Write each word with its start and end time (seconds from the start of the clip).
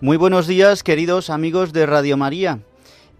Muy 0.00 0.16
buenos 0.16 0.46
días, 0.46 0.84
queridos 0.84 1.28
amigos 1.28 1.72
de 1.72 1.84
Radio 1.84 2.16
María. 2.16 2.60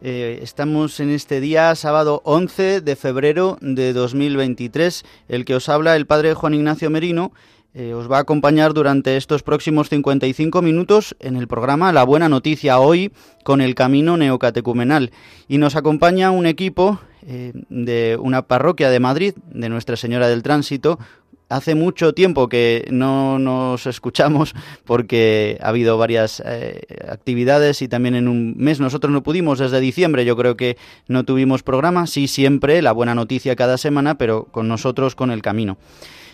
Eh, 0.01 0.39
estamos 0.43 1.01
en 1.01 1.11
este 1.11 1.41
día, 1.41 1.75
sábado 1.75 2.23
11 2.25 2.83
de 2.83 2.95
febrero 2.95 3.59
de 3.61 3.93
2023. 3.93 5.05
El 5.29 5.45
que 5.45 5.57
os 5.57 5.69
habla, 5.69 5.97
el 5.97 6.07
padre 6.07 6.35
Juan 6.35 6.55
Ignacio 6.55 6.89
Merino, 6.89 7.33
eh, 7.75 7.95
os 7.95 8.09
va 8.09 8.19
a 8.19 8.21
acompañar 8.21 8.75
durante 8.75 9.17
estos 9.17 9.43
próximos 9.43 9.89
55 9.89 10.63
minutos 10.63 11.17
en 11.19 11.35
el 11.35 11.49
programa 11.49 11.93
La 11.93 12.05
Buena 12.05 12.29
Noticia 12.29 12.79
hoy 12.79 13.11
con 13.43 13.61
el 13.61 13.75
Camino 13.75 14.17
Neocatecumenal. 14.17 15.11
Y 15.49 15.59
nos 15.59 15.75
acompaña 15.75 16.31
un 16.31 16.47
equipo 16.47 17.01
eh, 17.23 17.53
de 17.69 18.17
una 18.23 18.43
parroquia 18.43 18.89
de 18.89 19.01
Madrid, 19.01 19.35
de 19.51 19.69
Nuestra 19.69 19.97
Señora 19.97 20.29
del 20.29 20.45
Tránsito, 20.45 21.01
hace 21.49 21.75
mucho 21.75 22.13
tiempo 22.13 22.49
que 22.49 22.87
no 22.91 23.39
nos 23.39 23.87
escuchamos 23.87 24.55
porque 24.85 25.59
ha 25.63 25.69
habido 25.69 25.99
varias 25.99 26.43
eh, 26.45 26.83
actividades 27.09 27.83
y 27.83 27.89
también 27.89 28.15
en 28.15 28.29
un 28.29 28.55
mes 28.57 28.81
nosotros 28.81 29.13
no 29.13 29.23
pudimos 29.23 29.59
desde 29.59 29.81
diciembre. 29.81 30.25
Yo 30.25 30.37
creo 30.37 30.57
que 30.57 30.77
no 31.07 31.25
tuvimos 31.25 31.63
programa 31.63 32.07
sí 32.07 32.29
siempre 32.29 32.83
la 32.83 32.93
buena 32.93 33.15
noticia 33.15 33.57
cada 33.57 33.79
semana 33.79 34.17
pero 34.19 34.45
con 34.45 34.69
nosotros 34.69 35.15
con 35.15 35.31
el 35.31 35.43
camino. 35.43 35.79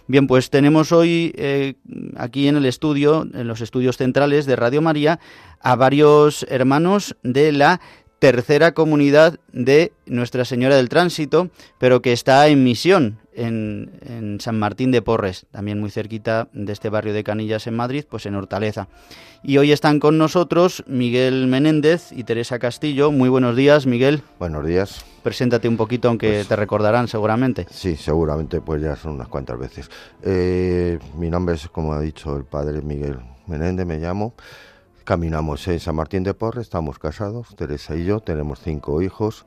Bien, 0.06 0.26
pues 0.26 0.50
tenemos 0.50 0.92
hoy 0.92 1.32
eh, 1.36 1.74
aquí 2.16 2.46
en 2.46 2.56
el 2.56 2.66
estudio, 2.66 3.26
en 3.32 3.48
los 3.48 3.62
estudios 3.62 3.96
centrales 3.96 4.44
de 4.44 4.54
Radio 4.54 4.82
María, 4.82 5.18
a 5.60 5.76
varios 5.76 6.44
hermanos 6.50 7.16
de 7.22 7.52
la 7.52 7.80
tercera 8.18 8.72
comunidad 8.72 9.38
de 9.52 9.92
Nuestra 10.04 10.44
Señora 10.44 10.76
del 10.76 10.90
Tránsito, 10.90 11.48
pero 11.78 12.02
que 12.02 12.12
está 12.12 12.46
en 12.48 12.64
misión 12.64 13.18
en, 13.34 14.38
San 14.40 14.58
Martín 14.58 14.90
de 14.90 15.02
Porres, 15.02 15.46
también 15.50 15.80
muy 15.80 15.90
cerquita 15.90 16.48
de 16.52 16.72
este 16.72 16.88
barrio 16.88 17.12
de 17.12 17.24
Canillas 17.24 17.66
en 17.66 17.74
Madrid, 17.74 18.04
pues 18.08 18.26
en 18.26 18.34
Hortaleza. 18.34 18.88
Y 19.42 19.58
hoy 19.58 19.72
están 19.72 20.00
con 20.00 20.18
nosotros 20.18 20.84
Miguel 20.86 21.46
Menéndez 21.46 22.12
y 22.12 22.24
Teresa 22.24 22.58
Castillo. 22.58 23.10
Muy 23.10 23.28
buenos 23.28 23.56
días, 23.56 23.86
Miguel. 23.86 24.22
Buenos 24.38 24.66
días. 24.66 25.04
Preséntate 25.22 25.68
un 25.68 25.76
poquito, 25.76 26.08
aunque 26.08 26.30
Pues- 26.30 26.48
te 26.48 26.56
recordarán 26.56 27.08
seguramente. 27.08 27.66
Sí, 27.70 27.96
seguramente 27.96 28.60
pues 28.60 28.82
ya 28.82 28.96
son 28.96 29.12
unas 29.12 29.28
cuantas 29.28 29.58
veces. 29.58 29.90
Eh, 30.22 30.98
mi 31.16 31.30
nombre 31.30 31.54
es, 31.54 31.68
como 31.68 31.92
ha 31.92 32.00
dicho 32.00 32.36
el 32.36 32.44
padre 32.44 32.82
Miguel 32.82 33.18
Menéndez, 33.46 33.86
me 33.86 33.98
llamo. 33.98 34.34
Caminamos 35.04 35.68
en 35.68 35.80
San 35.80 35.96
Martín 35.96 36.22
de 36.22 36.32
Porres, 36.32 36.62
estamos 36.62 36.98
casados, 36.98 37.54
Teresa 37.56 37.94
y 37.94 38.04
yo, 38.06 38.20
tenemos 38.20 38.60
cinco 38.60 39.02
hijos, 39.02 39.44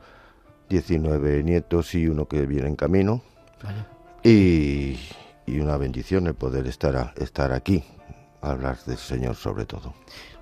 19 0.69 1.41
nietos 1.43 1.95
y 1.95 2.07
uno 2.07 2.27
que 2.27 2.45
viene 2.45 2.67
en 2.67 2.75
camino. 2.75 3.23
Y, 4.23 4.97
y 5.45 5.59
una 5.59 5.77
bendición 5.77 6.27
el 6.27 6.33
poder 6.33 6.67
estar, 6.67 6.95
a- 6.95 7.13
estar 7.17 7.53
aquí, 7.53 7.83
hablar 8.41 8.77
del 8.85 8.97
Señor 8.97 9.35
sobre 9.35 9.65
todo. 9.65 9.93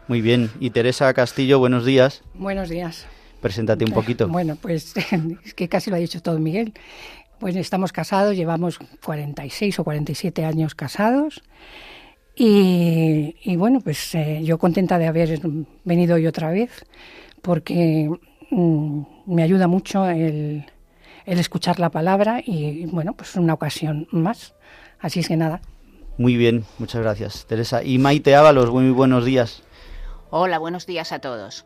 Muy 0.07 0.21
bien. 0.21 0.49
Y 0.59 0.69
Teresa 0.69 1.13
Castillo, 1.13 1.59
buenos 1.59 1.85
días. 1.85 2.23
Buenos 2.33 2.69
días. 2.69 3.05
Preséntate 3.41 3.85
un 3.85 3.91
poquito. 3.91 4.27
Bueno, 4.27 4.55
pues 4.59 4.93
es 5.45 5.53
que 5.53 5.67
casi 5.69 5.89
lo 5.89 5.95
ha 5.95 5.99
dicho 5.99 6.21
todo 6.21 6.39
Miguel. 6.39 6.73
Pues 7.39 7.55
estamos 7.55 7.91
casados, 7.91 8.35
llevamos 8.35 8.79
46 9.03 9.79
o 9.79 9.83
47 9.83 10.45
años 10.45 10.73
casados. 10.73 11.43
Y, 12.35 13.35
y 13.43 13.55
bueno, 13.55 13.81
pues 13.81 14.13
eh, 14.15 14.41
yo 14.43 14.57
contenta 14.57 14.97
de 14.97 15.07
haber 15.07 15.39
venido 15.85 16.15
hoy 16.15 16.27
otra 16.27 16.49
vez, 16.51 16.85
porque 17.41 18.09
mm, 18.51 19.01
me 19.27 19.43
ayuda 19.43 19.67
mucho 19.67 20.07
el, 20.09 20.65
el 21.25 21.39
escuchar 21.39 21.79
la 21.79 21.89
palabra 21.89 22.41
y 22.45 22.85
bueno, 22.85 23.13
pues 23.13 23.35
una 23.35 23.53
ocasión 23.53 24.07
más. 24.11 24.53
Así 24.99 25.19
es 25.19 25.27
que 25.27 25.37
nada, 25.37 25.61
Muy 26.17 26.37
bien, 26.37 26.65
muchas 26.79 27.01
gracias, 27.01 27.45
Teresa. 27.45 27.83
Y 27.83 27.97
Maite 27.97 28.35
Ábalos, 28.35 28.71
muy 28.71 28.89
buenos 28.91 29.25
días. 29.25 29.63
Hola, 30.29 30.59
buenos 30.59 30.85
días 30.85 31.11
a 31.11 31.19
todos. 31.19 31.65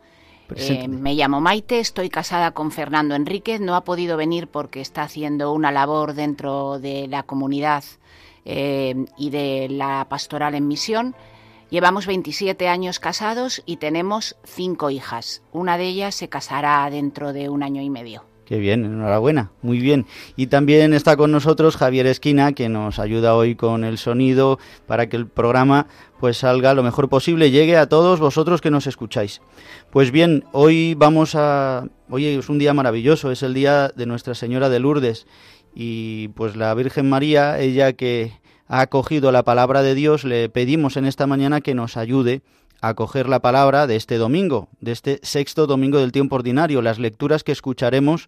Eh, 0.55 0.87
me 0.87 1.13
llamo 1.13 1.41
Maite, 1.41 1.79
estoy 1.79 2.09
casada 2.09 2.51
con 2.51 2.71
Fernando 2.71 3.15
Enríquez. 3.15 3.61
No 3.61 3.75
ha 3.75 3.83
podido 3.83 4.17
venir 4.17 4.47
porque 4.47 4.81
está 4.81 5.03
haciendo 5.03 5.53
una 5.53 5.71
labor 5.71 6.13
dentro 6.13 6.79
de 6.79 7.07
la 7.07 7.23
comunidad 7.23 7.83
eh, 8.45 9.05
y 9.17 9.29
de 9.29 9.67
la 9.69 10.07
pastoral 10.09 10.55
en 10.55 10.67
misión. 10.67 11.15
Llevamos 11.69 12.07
27 12.07 12.67
años 12.67 12.99
casados 12.99 13.61
y 13.67 13.77
tenemos 13.77 14.35
cinco 14.43 14.89
hijas. 14.89 15.43
Una 15.51 15.77
de 15.77 15.85
ellas 15.85 16.15
se 16.15 16.27
casará 16.27 16.89
dentro 16.89 17.31
de 17.31 17.49
un 17.49 17.61
año 17.61 17.83
y 17.83 17.91
medio. 17.91 18.28
Qué 18.49 18.57
bien, 18.57 18.83
enhorabuena, 18.83 19.51
muy 19.61 19.77
bien. 19.77 20.07
Y 20.35 20.47
también 20.47 20.91
está 20.95 21.15
con 21.15 21.31
nosotros 21.31 21.77
Javier 21.77 22.07
Esquina, 22.07 22.53
que 22.53 22.67
nos 22.67 22.97
ayuda 22.97 23.35
hoy 23.35 23.53
con 23.53 23.83
el 23.83 23.99
sonido 23.99 24.57
para 24.87 25.07
que 25.07 25.17
el 25.17 25.27
programa 25.27 25.85
pues 26.19 26.37
salga 26.37 26.73
lo 26.73 26.81
mejor 26.81 27.09
posible, 27.09 27.51
llegue 27.51 27.77
a 27.77 27.87
todos 27.87 28.19
vosotros 28.19 28.59
que 28.59 28.71
nos 28.71 28.87
escucháis. 28.87 29.43
Pues 29.91 30.09
bien, 30.09 30.45
hoy 30.51 30.95
vamos 30.95 31.35
a 31.35 31.85
hoy 32.09 32.25
es 32.25 32.49
un 32.49 32.57
día 32.57 32.73
maravilloso, 32.73 33.29
es 33.29 33.43
el 33.43 33.53
día 33.53 33.89
de 33.89 34.07
Nuestra 34.07 34.33
Señora 34.33 34.67
de 34.69 34.79
Lourdes 34.79 35.27
y 35.75 36.29
pues 36.29 36.55
la 36.55 36.73
Virgen 36.73 37.07
María, 37.07 37.59
ella 37.59 37.93
que 37.93 38.31
ha 38.67 38.81
acogido 38.81 39.31
la 39.31 39.43
palabra 39.43 39.83
de 39.83 39.93
Dios, 39.93 40.23
le 40.23 40.49
pedimos 40.49 40.97
en 40.97 41.05
esta 41.05 41.27
mañana 41.27 41.61
que 41.61 41.75
nos 41.75 41.97
ayude 41.97 42.41
a 42.81 42.89
acoger 42.89 43.27
la 43.27 43.39
palabra 43.39 43.87
de 43.87 43.95
este 43.95 44.17
domingo, 44.17 44.69
de 44.79 44.91
este 44.91 45.19
sexto 45.23 45.67
domingo 45.67 45.99
del 45.99 46.11
tiempo 46.11 46.35
ordinario, 46.35 46.81
las 46.81 46.99
lecturas 46.99 47.43
que 47.43 47.51
escucharemos 47.51 48.27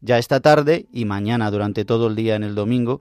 ya 0.00 0.18
esta 0.18 0.40
tarde 0.40 0.86
y 0.92 1.04
mañana 1.04 1.50
durante 1.50 1.84
todo 1.84 2.08
el 2.08 2.16
día 2.16 2.34
en 2.34 2.42
el 2.42 2.54
domingo, 2.54 3.00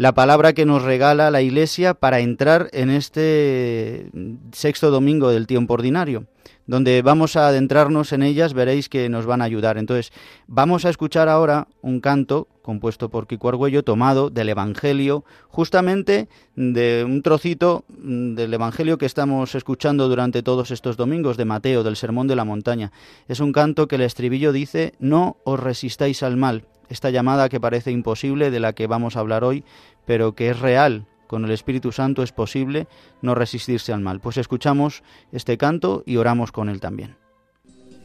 la 0.00 0.12
palabra 0.12 0.54
que 0.54 0.64
nos 0.64 0.82
regala 0.82 1.30
la 1.30 1.42
Iglesia 1.42 1.92
para 1.92 2.20
entrar 2.20 2.70
en 2.72 2.88
este 2.88 4.06
sexto 4.50 4.90
domingo 4.90 5.28
del 5.28 5.46
tiempo 5.46 5.74
ordinario, 5.74 6.24
donde 6.66 7.02
vamos 7.02 7.36
a 7.36 7.48
adentrarnos 7.48 8.14
en 8.14 8.22
ellas, 8.22 8.54
veréis 8.54 8.88
que 8.88 9.10
nos 9.10 9.26
van 9.26 9.42
a 9.42 9.44
ayudar. 9.44 9.76
Entonces, 9.76 10.10
vamos 10.46 10.86
a 10.86 10.88
escuchar 10.88 11.28
ahora 11.28 11.68
un 11.82 12.00
canto 12.00 12.48
compuesto 12.62 13.10
por 13.10 13.26
Kiko 13.26 13.50
Argüello, 13.50 13.82
tomado 13.82 14.30
del 14.30 14.48
Evangelio, 14.48 15.22
justamente 15.48 16.30
de 16.56 17.04
un 17.04 17.20
trocito 17.20 17.84
del 17.88 18.54
Evangelio 18.54 18.96
que 18.96 19.04
estamos 19.04 19.54
escuchando 19.54 20.08
durante 20.08 20.42
todos 20.42 20.70
estos 20.70 20.96
domingos 20.96 21.36
de 21.36 21.44
Mateo, 21.44 21.82
del 21.82 21.96
Sermón 21.96 22.26
de 22.26 22.36
la 22.36 22.46
Montaña. 22.46 22.90
Es 23.28 23.40
un 23.40 23.52
canto 23.52 23.86
que 23.86 23.96
el 23.96 24.02
estribillo 24.02 24.52
dice, 24.52 24.94
no 24.98 25.36
os 25.44 25.60
resistáis 25.60 26.22
al 26.22 26.38
mal. 26.38 26.64
Esta 26.90 27.10
llamada 27.10 27.48
que 27.48 27.60
parece 27.60 27.92
imposible, 27.92 28.50
de 28.50 28.58
la 28.58 28.72
que 28.72 28.88
vamos 28.88 29.16
a 29.16 29.20
hablar 29.20 29.44
hoy, 29.44 29.62
pero 30.10 30.34
que 30.34 30.50
es 30.50 30.58
real, 30.58 31.06
con 31.28 31.44
el 31.44 31.52
Espíritu 31.52 31.92
Santo 31.92 32.24
es 32.24 32.32
posible 32.32 32.88
no 33.22 33.36
resistirse 33.36 33.92
al 33.92 34.00
mal. 34.00 34.18
Pues 34.18 34.38
escuchamos 34.38 35.04
este 35.30 35.56
canto 35.56 36.02
y 36.04 36.16
oramos 36.16 36.50
con 36.50 36.68
él 36.68 36.80
también. 36.80 37.16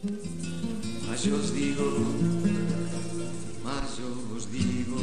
Yo 0.04 1.36
os 1.36 1.52
digo, 1.52 1.84
yo 3.98 4.36
os 4.36 4.52
digo. 4.52 4.98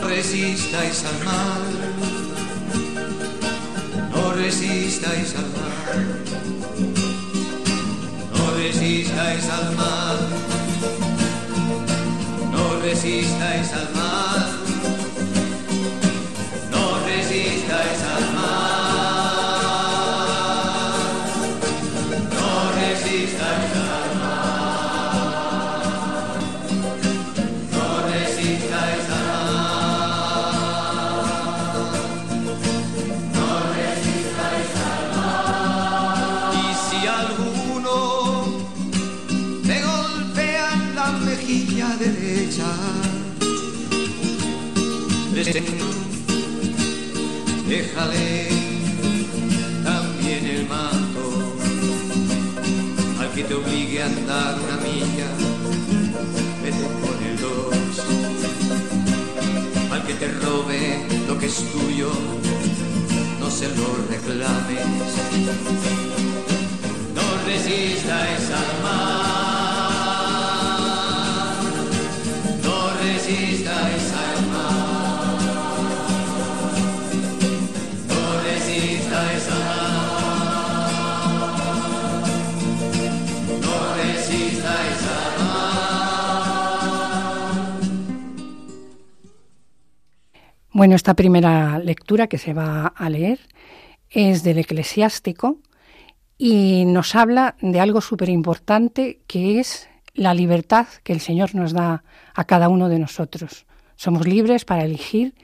Resistáis 0.00 1.04
al 1.04 1.24
mal, 1.26 1.62
no 4.14 4.32
resistáis 4.32 5.36
al 5.36 5.50
mal, 5.50 6.27
resistáis 8.58 9.48
al 9.48 9.76
mal, 9.76 10.18
no 12.52 12.80
resistáis 12.82 13.72
al 13.72 13.88
mal, 13.94 14.57
Déjale 47.68 48.48
también 49.82 50.46
el 50.46 50.68
manto 50.68 51.56
al 53.20 53.30
que 53.32 53.42
te 53.42 53.54
obligue 53.54 54.02
a 54.02 54.06
andar 54.06 54.54
una 54.54 54.76
milla. 54.76 55.26
Vete 56.62 56.84
con 57.02 57.18
el 57.26 57.40
dos 57.40 57.74
al 59.90 60.06
que 60.06 60.14
te 60.14 60.28
robe 60.28 61.06
lo 61.26 61.36
que 61.38 61.46
es 61.46 61.56
tuyo. 61.72 62.12
No 63.40 63.50
se 63.50 63.68
lo 63.68 63.96
reclames. 64.08 64.86
No 67.16 67.22
resistas 67.46 68.50
al 68.60 68.77
Bueno, 90.78 90.94
esta 90.94 91.14
primera 91.14 91.80
lectura 91.80 92.28
que 92.28 92.38
se 92.38 92.54
va 92.54 92.86
a 92.86 93.10
leer 93.10 93.40
es 94.10 94.44
del 94.44 94.58
eclesiástico 94.58 95.58
y 96.38 96.84
nos 96.84 97.16
habla 97.16 97.56
de 97.60 97.80
algo 97.80 98.00
súper 98.00 98.28
importante 98.28 99.18
que 99.26 99.58
es 99.58 99.88
la 100.14 100.34
libertad 100.34 100.86
que 101.02 101.12
el 101.12 101.18
Señor 101.18 101.56
nos 101.56 101.72
da 101.72 102.04
a 102.32 102.44
cada 102.44 102.68
uno 102.68 102.88
de 102.88 103.00
nosotros. 103.00 103.66
Somos 103.96 104.28
libres 104.28 104.64
para 104.64 104.84
elegir 104.84 105.34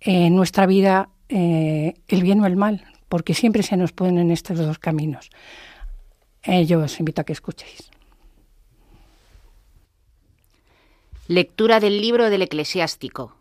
en 0.00 0.34
nuestra 0.34 0.66
vida 0.66 1.08
eh, 1.28 1.94
el 2.08 2.24
bien 2.24 2.40
o 2.40 2.46
el 2.46 2.56
mal, 2.56 2.84
porque 3.08 3.34
siempre 3.34 3.62
se 3.62 3.76
nos 3.76 3.92
ponen 3.92 4.32
estos 4.32 4.58
dos 4.58 4.80
caminos. 4.80 5.30
Eh, 6.42 6.66
yo 6.66 6.80
os 6.80 6.98
invito 6.98 7.20
a 7.20 7.24
que 7.24 7.32
escuchéis. 7.32 7.92
Lectura 11.28 11.78
del 11.78 12.00
libro 12.00 12.28
del 12.28 12.42
eclesiástico. 12.42 13.36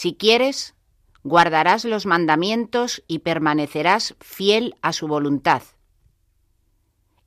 Si 0.00 0.14
quieres, 0.14 0.76
guardarás 1.24 1.84
los 1.84 2.06
mandamientos 2.06 3.02
y 3.08 3.18
permanecerás 3.18 4.14
fiel 4.20 4.76
a 4.80 4.92
su 4.92 5.08
voluntad. 5.08 5.62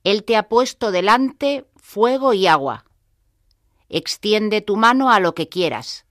Él 0.04 0.24
te 0.24 0.38
ha 0.38 0.48
puesto 0.48 0.90
delante 0.90 1.66
fuego 1.76 2.32
y 2.32 2.46
agua. 2.46 2.86
Extiende 3.90 4.62
tu 4.62 4.76
mano 4.76 5.10
a 5.10 5.20
lo 5.20 5.34
que 5.34 5.50
quieras. 5.50 6.06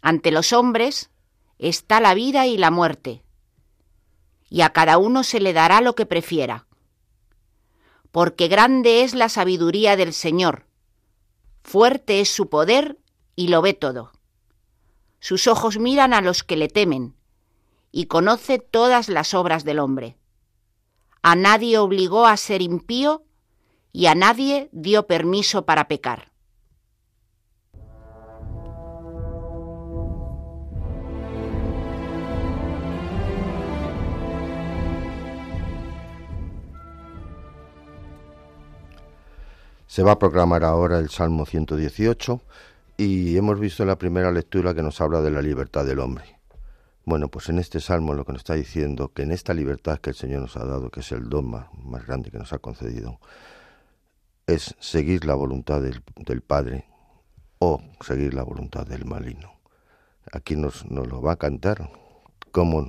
Ante 0.00 0.32
los 0.32 0.52
hombres 0.52 1.12
está 1.56 2.00
la 2.00 2.14
vida 2.14 2.48
y 2.48 2.58
la 2.58 2.72
muerte, 2.72 3.22
y 4.50 4.62
a 4.62 4.70
cada 4.72 4.98
uno 4.98 5.22
se 5.22 5.38
le 5.38 5.52
dará 5.52 5.80
lo 5.82 5.94
que 5.94 6.04
prefiera. 6.04 6.66
Porque 8.10 8.48
grande 8.48 9.04
es 9.04 9.14
la 9.14 9.28
sabiduría 9.28 9.94
del 9.94 10.14
Señor, 10.14 10.66
fuerte 11.62 12.20
es 12.20 12.28
su 12.28 12.48
poder 12.48 12.98
y 13.36 13.46
lo 13.46 13.62
ve 13.62 13.72
todo. 13.72 14.10
Sus 15.22 15.46
ojos 15.46 15.78
miran 15.78 16.14
a 16.14 16.20
los 16.20 16.42
que 16.42 16.56
le 16.56 16.66
temen 16.66 17.14
y 17.92 18.06
conoce 18.06 18.58
todas 18.58 19.08
las 19.08 19.34
obras 19.34 19.62
del 19.62 19.78
hombre. 19.78 20.16
A 21.22 21.36
nadie 21.36 21.78
obligó 21.78 22.26
a 22.26 22.36
ser 22.36 22.60
impío 22.60 23.22
y 23.92 24.06
a 24.06 24.16
nadie 24.16 24.68
dio 24.72 25.06
permiso 25.06 25.64
para 25.64 25.86
pecar. 25.86 26.32
Se 39.86 40.02
va 40.02 40.12
a 40.12 40.18
proclamar 40.18 40.64
ahora 40.64 40.98
el 40.98 41.10
Salmo 41.10 41.46
118 41.46 42.40
y 42.96 43.36
hemos 43.36 43.58
visto 43.58 43.82
en 43.82 43.88
la 43.88 43.98
primera 43.98 44.30
lectura 44.30 44.74
que 44.74 44.82
nos 44.82 45.00
habla 45.00 45.20
de 45.20 45.30
la 45.30 45.42
libertad 45.42 45.84
del 45.84 46.00
hombre. 46.00 46.24
Bueno, 47.04 47.28
pues 47.28 47.48
en 47.48 47.58
este 47.58 47.80
salmo 47.80 48.14
lo 48.14 48.24
que 48.24 48.32
nos 48.32 48.40
está 48.40 48.54
diciendo 48.54 49.12
que 49.12 49.22
en 49.22 49.32
esta 49.32 49.54
libertad 49.54 49.98
que 49.98 50.10
el 50.10 50.16
Señor 50.16 50.42
nos 50.42 50.56
ha 50.56 50.64
dado, 50.64 50.90
que 50.90 51.00
es 51.00 51.10
el 51.10 51.28
don 51.28 51.50
más, 51.50 52.06
grande 52.06 52.30
que 52.30 52.38
nos 52.38 52.52
ha 52.52 52.58
concedido, 52.58 53.18
es 54.46 54.76
seguir 54.78 55.24
la 55.24 55.34
voluntad 55.34 55.80
del, 55.80 56.02
del 56.16 56.42
Padre 56.42 56.86
o 57.58 57.82
seguir 58.00 58.34
la 58.34 58.44
voluntad 58.44 58.86
del 58.86 59.04
maligno. 59.04 59.52
Aquí 60.32 60.54
nos, 60.54 60.88
nos 60.90 61.08
lo 61.08 61.20
va 61.20 61.32
a 61.32 61.36
cantar 61.36 61.90
como 62.52 62.86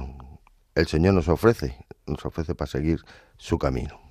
el 0.75 0.87
Señor 0.87 1.13
nos 1.13 1.27
ofrece, 1.27 1.85
nos 2.05 2.25
ofrece 2.25 2.53
para 2.53 2.69
seguir 2.69 3.01
su 3.37 3.57
camino. 3.57 4.02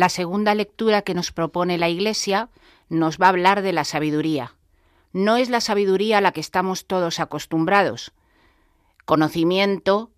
La 0.00 0.08
segunda 0.08 0.54
lectura 0.54 1.02
que 1.02 1.12
nos 1.12 1.30
propone 1.30 1.76
la 1.76 1.90
Iglesia 1.90 2.48
nos 2.88 3.18
va 3.18 3.26
a 3.26 3.28
hablar 3.28 3.60
de 3.60 3.74
la 3.74 3.84
sabiduría. 3.84 4.56
No 5.12 5.36
es 5.36 5.50
la 5.50 5.60
sabiduría 5.60 6.16
a 6.16 6.20
la 6.22 6.32
que 6.32 6.40
estamos 6.40 6.86
todos 6.86 7.20
acostumbrados. 7.20 8.12
Conocimiento 9.04 10.10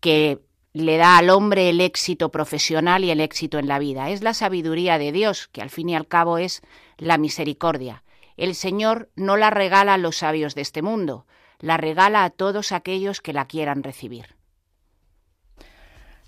que 0.00 0.40
le 0.72 0.96
da 0.96 1.18
al 1.18 1.28
hombre 1.28 1.68
el 1.68 1.82
éxito 1.82 2.30
profesional 2.30 3.04
y 3.04 3.10
el 3.10 3.20
éxito 3.20 3.58
en 3.58 3.68
la 3.68 3.78
vida. 3.78 4.08
Es 4.08 4.22
la 4.22 4.32
sabiduría 4.32 4.96
de 4.96 5.12
Dios, 5.12 5.48
que 5.48 5.60
al 5.60 5.68
fin 5.68 5.90
y 5.90 5.94
al 5.94 6.08
cabo 6.08 6.38
es 6.38 6.62
la 6.96 7.18
misericordia. 7.18 8.02
El 8.38 8.54
Señor 8.54 9.10
no 9.14 9.36
la 9.36 9.50
regala 9.50 9.92
a 9.92 9.98
los 9.98 10.16
sabios 10.16 10.54
de 10.54 10.62
este 10.62 10.80
mundo, 10.80 11.26
la 11.58 11.76
regala 11.76 12.24
a 12.24 12.30
todos 12.30 12.72
aquellos 12.72 13.20
que 13.20 13.34
la 13.34 13.44
quieran 13.44 13.82
recibir. 13.82 14.39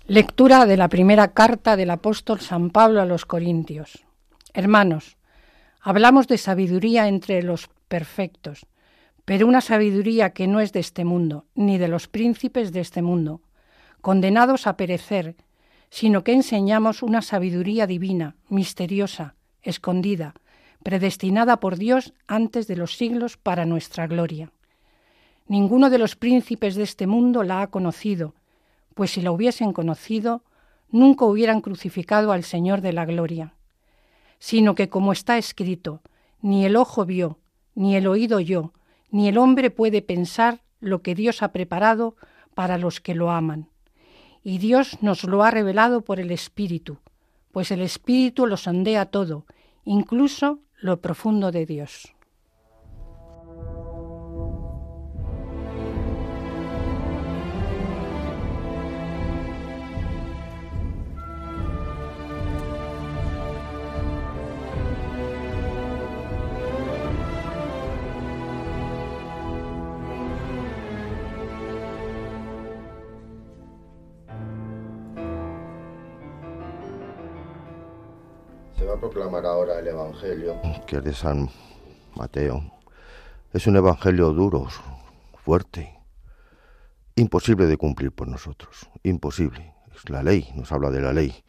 Lectura 0.05 0.65
de 0.65 0.75
la 0.75 0.89
primera 0.89 1.29
carta 1.29 1.77
del 1.77 1.89
apóstol 1.89 2.41
San 2.41 2.71
Pablo 2.71 3.01
a 3.01 3.05
los 3.05 3.25
Corintios. 3.25 4.03
Hermanos, 4.53 5.15
hablamos 5.79 6.27
de 6.27 6.37
sabiduría 6.37 7.07
entre 7.07 7.41
los 7.41 7.69
perfectos, 7.87 8.65
pero 9.23 9.47
una 9.47 9.61
sabiduría 9.61 10.31
que 10.31 10.45
no 10.45 10.59
es 10.59 10.73
de 10.73 10.81
este 10.81 11.05
mundo, 11.05 11.45
ni 11.55 11.77
de 11.77 11.87
los 11.87 12.09
príncipes 12.09 12.73
de 12.73 12.81
este 12.81 13.01
mundo, 13.01 13.39
condenados 14.01 14.67
a 14.67 14.75
perecer, 14.75 15.37
sino 15.89 16.25
que 16.25 16.33
enseñamos 16.33 17.01
una 17.01 17.21
sabiduría 17.21 17.87
divina, 17.87 18.35
misteriosa, 18.49 19.35
escondida, 19.61 20.33
predestinada 20.83 21.61
por 21.61 21.77
Dios 21.77 22.13
antes 22.27 22.67
de 22.67 22.75
los 22.75 22.97
siglos 22.97 23.37
para 23.37 23.63
nuestra 23.63 24.05
gloria. 24.07 24.51
Ninguno 25.47 25.89
de 25.89 25.97
los 25.97 26.17
príncipes 26.17 26.75
de 26.75 26.83
este 26.83 27.07
mundo 27.07 27.43
la 27.43 27.61
ha 27.61 27.67
conocido, 27.67 28.35
pues 28.93 29.11
si 29.11 29.21
la 29.21 29.31
hubiesen 29.31 29.73
conocido, 29.73 30.43
nunca 30.89 31.25
hubieran 31.25 31.61
crucificado 31.61 32.31
al 32.31 32.43
Señor 32.43 32.81
de 32.81 32.93
la 32.93 33.05
gloria, 33.05 33.55
sino 34.39 34.75
que 34.75 34.89
como 34.89 35.11
está 35.11 35.37
escrito, 35.37 36.01
ni 36.41 36.65
el 36.65 36.75
ojo 36.75 37.05
vio, 37.05 37.39
ni 37.75 37.95
el 37.95 38.07
oído 38.07 38.37
oyó, 38.37 38.73
ni 39.09 39.27
el 39.27 39.37
hombre 39.37 39.71
puede 39.71 40.01
pensar 40.01 40.61
lo 40.79 41.01
que 41.01 41.15
Dios 41.15 41.41
ha 41.41 41.51
preparado 41.51 42.15
para 42.53 42.77
los 42.77 42.99
que 42.99 43.15
lo 43.15 43.31
aman. 43.31 43.69
Y 44.43 44.57
Dios 44.57 44.97
nos 45.01 45.23
lo 45.23 45.43
ha 45.43 45.51
revelado 45.51 46.01
por 46.01 46.19
el 46.19 46.31
Espíritu, 46.31 46.99
pues 47.51 47.71
el 47.71 47.81
Espíritu 47.81 48.45
lo 48.45 48.57
sondea 48.57 49.05
todo, 49.05 49.45
incluso 49.85 50.59
lo 50.79 50.99
profundo 50.99 51.51
de 51.51 51.65
Dios. 51.65 52.12
Proclamar 78.99 79.45
ahora 79.45 79.79
el 79.79 79.87
Evangelio, 79.87 80.61
que 80.87 80.97
es 80.97 81.03
de 81.03 81.13
San 81.13 81.49
Mateo. 82.15 82.63
Es 83.51 83.67
un 83.67 83.75
Evangelio 83.75 84.31
duro, 84.31 84.67
fuerte, 85.43 85.99
imposible 87.15 87.65
de 87.65 87.77
cumplir 87.77 88.11
por 88.11 88.27
nosotros, 88.27 88.89
imposible. 89.03 89.73
Es 89.95 90.09
la 90.09 90.23
ley, 90.23 90.49
nos 90.55 90.71
habla 90.71 90.89
de 90.89 91.01
la 91.01 91.13
ley. 91.13 91.43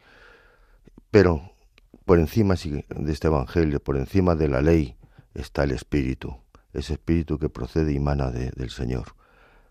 Pero 1.11 1.51
por 2.05 2.19
encima 2.19 2.55
de 2.55 3.11
este 3.11 3.27
Evangelio, 3.27 3.79
por 3.79 3.97
encima 3.97 4.35
de 4.35 4.49
la 4.49 4.61
ley, 4.61 4.97
está 5.33 5.63
el 5.63 5.71
Espíritu, 5.71 6.37
ese 6.73 6.93
Espíritu 6.93 7.39
que 7.39 7.49
procede 7.49 7.93
y 7.93 7.97
emana 7.97 8.31
del 8.31 8.69
Señor. 8.69 9.15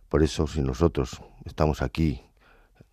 Por 0.09 0.23
eso 0.23 0.47
si 0.47 0.63
nosotros 0.63 1.21
estamos 1.45 1.83
aquí 1.83 2.23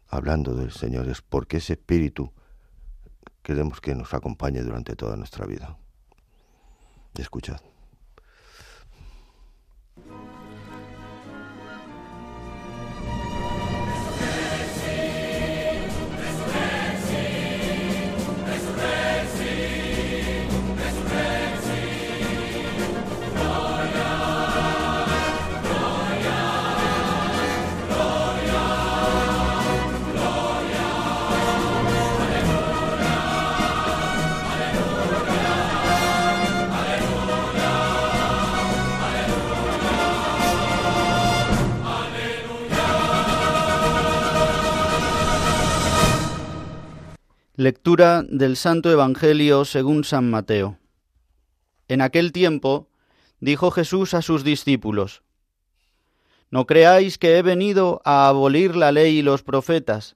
hablando 0.07 0.53
del 0.53 0.71
Señor 0.71 1.07
es 1.07 1.21
porque 1.21 1.57
ese 1.57 1.73
Espíritu 1.73 2.31
queremos 3.41 3.81
que 3.81 3.95
nos 3.95 4.13
acompañe 4.13 4.61
durante 4.61 4.95
toda 4.95 5.15
nuestra 5.15 5.45
vida. 5.45 5.77
Escuchad. 7.15 7.59
Lectura 47.61 48.23
del 48.27 48.57
Santo 48.57 48.89
Evangelio 48.89 49.65
según 49.65 50.03
San 50.03 50.31
Mateo. 50.31 50.79
En 51.87 52.01
aquel 52.01 52.31
tiempo 52.31 52.89
dijo 53.39 53.69
Jesús 53.69 54.15
a 54.15 54.23
sus 54.23 54.43
discípulos, 54.43 55.21
No 56.49 56.65
creáis 56.65 57.19
que 57.19 57.37
he 57.37 57.43
venido 57.43 58.01
a 58.03 58.27
abolir 58.27 58.75
la 58.75 58.91
ley 58.91 59.19
y 59.19 59.21
los 59.21 59.43
profetas. 59.43 60.15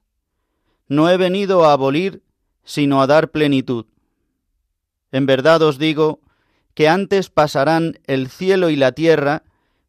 No 0.87 1.07
he 1.07 1.17
venido 1.17 1.65
a 1.65 1.73
abolir, 1.73 2.23
sino 2.63 2.99
a 2.99 3.05
dar 3.05 3.29
plenitud. 3.29 3.85
En 5.11 5.27
verdad 5.27 5.61
os 5.61 5.77
digo 5.77 6.21
que 6.73 6.89
antes 6.89 7.29
pasarán 7.29 7.99
el 8.07 8.29
cielo 8.29 8.71
y 8.71 8.75
la 8.75 8.93
tierra 8.93 9.43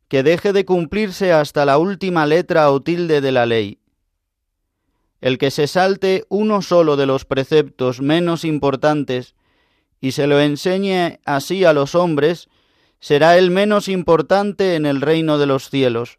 que 0.08 0.22
deje 0.22 0.52
de 0.52 0.66
cumplirse 0.66 1.32
hasta 1.32 1.64
la 1.64 1.78
última 1.78 2.26
letra 2.26 2.70
o 2.70 2.82
tilde 2.82 3.22
de 3.22 3.32
la 3.32 3.46
ley 3.46 3.80
el 5.20 5.38
que 5.38 5.50
se 5.50 5.66
salte 5.66 6.24
uno 6.28 6.62
solo 6.62 6.96
de 6.96 7.06
los 7.06 7.24
preceptos 7.24 8.00
menos 8.00 8.44
importantes 8.44 9.34
y 10.00 10.12
se 10.12 10.26
lo 10.26 10.40
enseñe 10.40 11.20
así 11.24 11.64
a 11.64 11.72
los 11.72 11.94
hombres, 11.94 12.48
será 13.00 13.38
el 13.38 13.50
menos 13.50 13.88
importante 13.88 14.74
en 14.74 14.86
el 14.86 15.00
reino 15.00 15.38
de 15.38 15.46
los 15.46 15.70
cielos. 15.70 16.18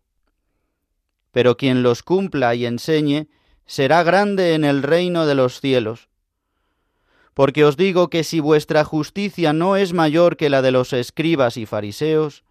Pero 1.31 1.57
quien 1.57 1.83
los 1.83 2.03
cumpla 2.03 2.55
y 2.55 2.65
enseñe, 2.65 3.27
será 3.65 4.03
grande 4.03 4.53
en 4.55 4.63
el 4.63 4.81
reino 4.81 5.25
de 5.25 5.35
los 5.35 5.59
cielos. 5.61 6.09
Porque 7.33 7.65
os 7.65 7.77
digo 7.77 8.09
que 8.09 8.23
si 8.23 8.39
vuestra 8.39 8.83
justicia 8.83 9.53
no 9.53 9.75
es 9.75 9.93
mayor 9.93 10.37
que 10.37 10.49
la 10.49 10.63
de 10.63 10.71
los 10.71 10.91
escribas 10.93 11.57
y 11.57 11.67
fariseos, 11.67 12.43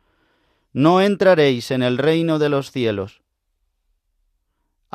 no 0.72 1.00
entraréis 1.00 1.70
en 1.70 1.82
el 1.82 1.98
reino 1.98 2.38
de 2.38 2.50
los 2.50 2.70
cielos. 2.70 3.22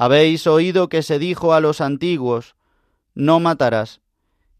Habéis 0.03 0.47
oído 0.47 0.89
que 0.89 1.03
se 1.03 1.19
dijo 1.19 1.53
a 1.53 1.59
los 1.59 1.79
antiguos, 1.79 2.55
no 3.13 3.39
matarás, 3.39 4.01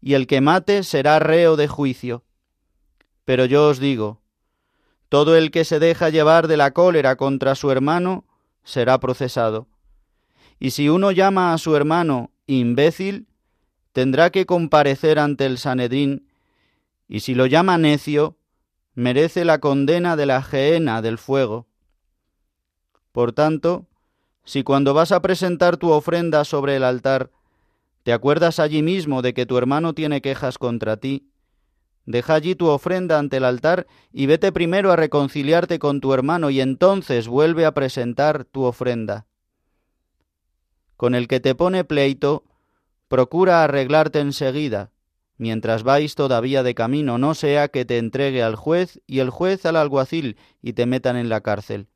y 0.00 0.14
el 0.14 0.28
que 0.28 0.40
mate 0.40 0.84
será 0.84 1.18
reo 1.18 1.56
de 1.56 1.66
juicio. 1.66 2.22
Pero 3.24 3.44
yo 3.46 3.66
os 3.66 3.80
digo, 3.80 4.20
todo 5.08 5.36
el 5.36 5.50
que 5.50 5.64
se 5.64 5.80
deja 5.80 6.10
llevar 6.10 6.46
de 6.46 6.56
la 6.56 6.70
cólera 6.70 7.16
contra 7.16 7.56
su 7.56 7.72
hermano 7.72 8.24
será 8.62 9.00
procesado. 9.00 9.66
Y 10.60 10.70
si 10.70 10.88
uno 10.88 11.10
llama 11.10 11.52
a 11.52 11.58
su 11.58 11.74
hermano 11.74 12.30
imbécil, 12.46 13.26
tendrá 13.90 14.30
que 14.30 14.46
comparecer 14.46 15.18
ante 15.18 15.44
el 15.46 15.58
Sanedrín, 15.58 16.28
y 17.08 17.18
si 17.18 17.34
lo 17.34 17.46
llama 17.46 17.78
necio, 17.78 18.36
merece 18.94 19.44
la 19.44 19.58
condena 19.58 20.14
de 20.14 20.26
la 20.26 20.40
gehenna 20.40 21.02
del 21.02 21.18
fuego. 21.18 21.66
Por 23.10 23.32
tanto, 23.32 23.88
si 24.44 24.62
cuando 24.62 24.94
vas 24.94 25.12
a 25.12 25.22
presentar 25.22 25.76
tu 25.76 25.90
ofrenda 25.90 26.44
sobre 26.44 26.76
el 26.76 26.84
altar, 26.84 27.30
te 28.02 28.12
acuerdas 28.12 28.58
allí 28.58 28.82
mismo 28.82 29.22
de 29.22 29.34
que 29.34 29.46
tu 29.46 29.56
hermano 29.56 29.94
tiene 29.94 30.20
quejas 30.20 30.58
contra 30.58 30.96
ti, 30.96 31.28
deja 32.04 32.34
allí 32.34 32.56
tu 32.56 32.66
ofrenda 32.66 33.18
ante 33.18 33.36
el 33.36 33.44
altar 33.44 33.86
y 34.12 34.26
vete 34.26 34.50
primero 34.50 34.90
a 34.90 34.96
reconciliarte 34.96 35.78
con 35.78 36.00
tu 36.00 36.12
hermano 36.12 36.50
y 36.50 36.60
entonces 36.60 37.28
vuelve 37.28 37.64
a 37.64 37.72
presentar 37.72 38.44
tu 38.44 38.64
ofrenda. 38.64 39.26
Con 40.96 41.14
el 41.14 41.28
que 41.28 41.40
te 41.40 41.54
pone 41.54 41.84
pleito, 41.84 42.44
procura 43.06 43.62
arreglarte 43.62 44.18
enseguida, 44.18 44.90
mientras 45.36 45.84
vais 45.84 46.14
todavía 46.16 46.62
de 46.64 46.74
camino, 46.74 47.18
no 47.18 47.34
sea 47.34 47.68
que 47.68 47.84
te 47.84 47.98
entregue 47.98 48.42
al 48.42 48.56
juez 48.56 49.00
y 49.06 49.20
el 49.20 49.30
juez 49.30 49.64
al 49.66 49.76
alguacil 49.76 50.36
y 50.60 50.72
te 50.72 50.86
metan 50.86 51.16
en 51.16 51.28
la 51.28 51.40
cárcel. 51.40 51.88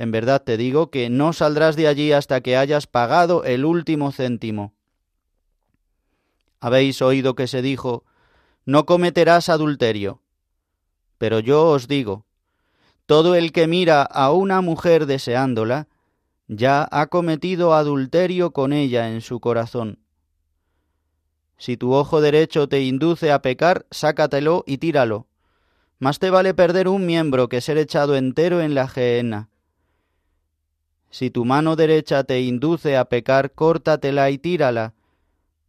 En 0.00 0.12
verdad 0.12 0.42
te 0.42 0.56
digo 0.56 0.90
que 0.90 1.10
no 1.10 1.34
saldrás 1.34 1.76
de 1.76 1.86
allí 1.86 2.12
hasta 2.12 2.40
que 2.40 2.56
hayas 2.56 2.86
pagado 2.86 3.44
el 3.44 3.66
último 3.66 4.12
céntimo. 4.12 4.72
Habéis 6.58 7.02
oído 7.02 7.34
que 7.34 7.46
se 7.46 7.60
dijo, 7.60 8.06
no 8.64 8.86
cometerás 8.86 9.50
adulterio. 9.50 10.22
Pero 11.18 11.38
yo 11.38 11.68
os 11.68 11.86
digo, 11.86 12.24
todo 13.04 13.34
el 13.34 13.52
que 13.52 13.66
mira 13.66 14.00
a 14.00 14.32
una 14.32 14.62
mujer 14.62 15.04
deseándola, 15.04 15.86
ya 16.48 16.88
ha 16.90 17.08
cometido 17.08 17.74
adulterio 17.74 18.52
con 18.52 18.72
ella 18.72 19.10
en 19.10 19.20
su 19.20 19.38
corazón. 19.38 19.98
Si 21.58 21.76
tu 21.76 21.92
ojo 21.92 22.22
derecho 22.22 22.70
te 22.70 22.80
induce 22.80 23.32
a 23.32 23.42
pecar, 23.42 23.84
sácatelo 23.90 24.64
y 24.66 24.78
tíralo. 24.78 25.26
Más 25.98 26.18
te 26.18 26.30
vale 26.30 26.54
perder 26.54 26.88
un 26.88 27.04
miembro 27.04 27.50
que 27.50 27.60
ser 27.60 27.76
echado 27.76 28.16
entero 28.16 28.62
en 28.62 28.74
la 28.74 28.88
gehenna. 28.88 29.50
Si 31.10 31.30
tu 31.30 31.44
mano 31.44 31.74
derecha 31.76 32.24
te 32.24 32.40
induce 32.40 32.96
a 32.96 33.04
pecar, 33.06 33.52
córtatela 33.52 34.30
y 34.30 34.38
tírala, 34.38 34.94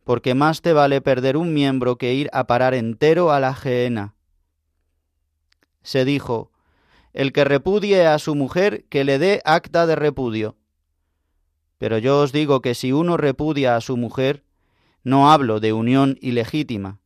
porque 0.03 0.35
más 0.35 0.61
te 0.61 0.73
vale 0.73 1.01
perder 1.01 1.35
un 1.35 1.53
miembro 1.53 1.97
que 1.97 2.13
ir 2.13 2.29
a 2.31 2.45
parar 2.45 2.73
entero 2.73 3.31
a 3.31 3.39
la 3.39 3.53
gehenna. 3.53 4.13
Se 5.83 6.05
dijo, 6.05 6.51
el 7.13 7.33
que 7.33 7.43
repudie 7.43 8.05
a 8.05 8.19
su 8.19 8.35
mujer, 8.35 8.85
que 8.89 9.03
le 9.03 9.19
dé 9.19 9.41
acta 9.43 9.87
de 9.87 9.95
repudio. 9.95 10.55
Pero 11.77 11.97
yo 11.97 12.19
os 12.19 12.31
digo 12.31 12.61
que 12.61 12.75
si 12.75 12.91
uno 12.91 13.17
repudia 13.17 13.75
a 13.75 13.81
su 13.81 13.97
mujer, 13.97 14.43
no 15.03 15.31
hablo 15.31 15.59
de 15.59 15.73
unión 15.73 16.17
ilegítima, 16.21 16.99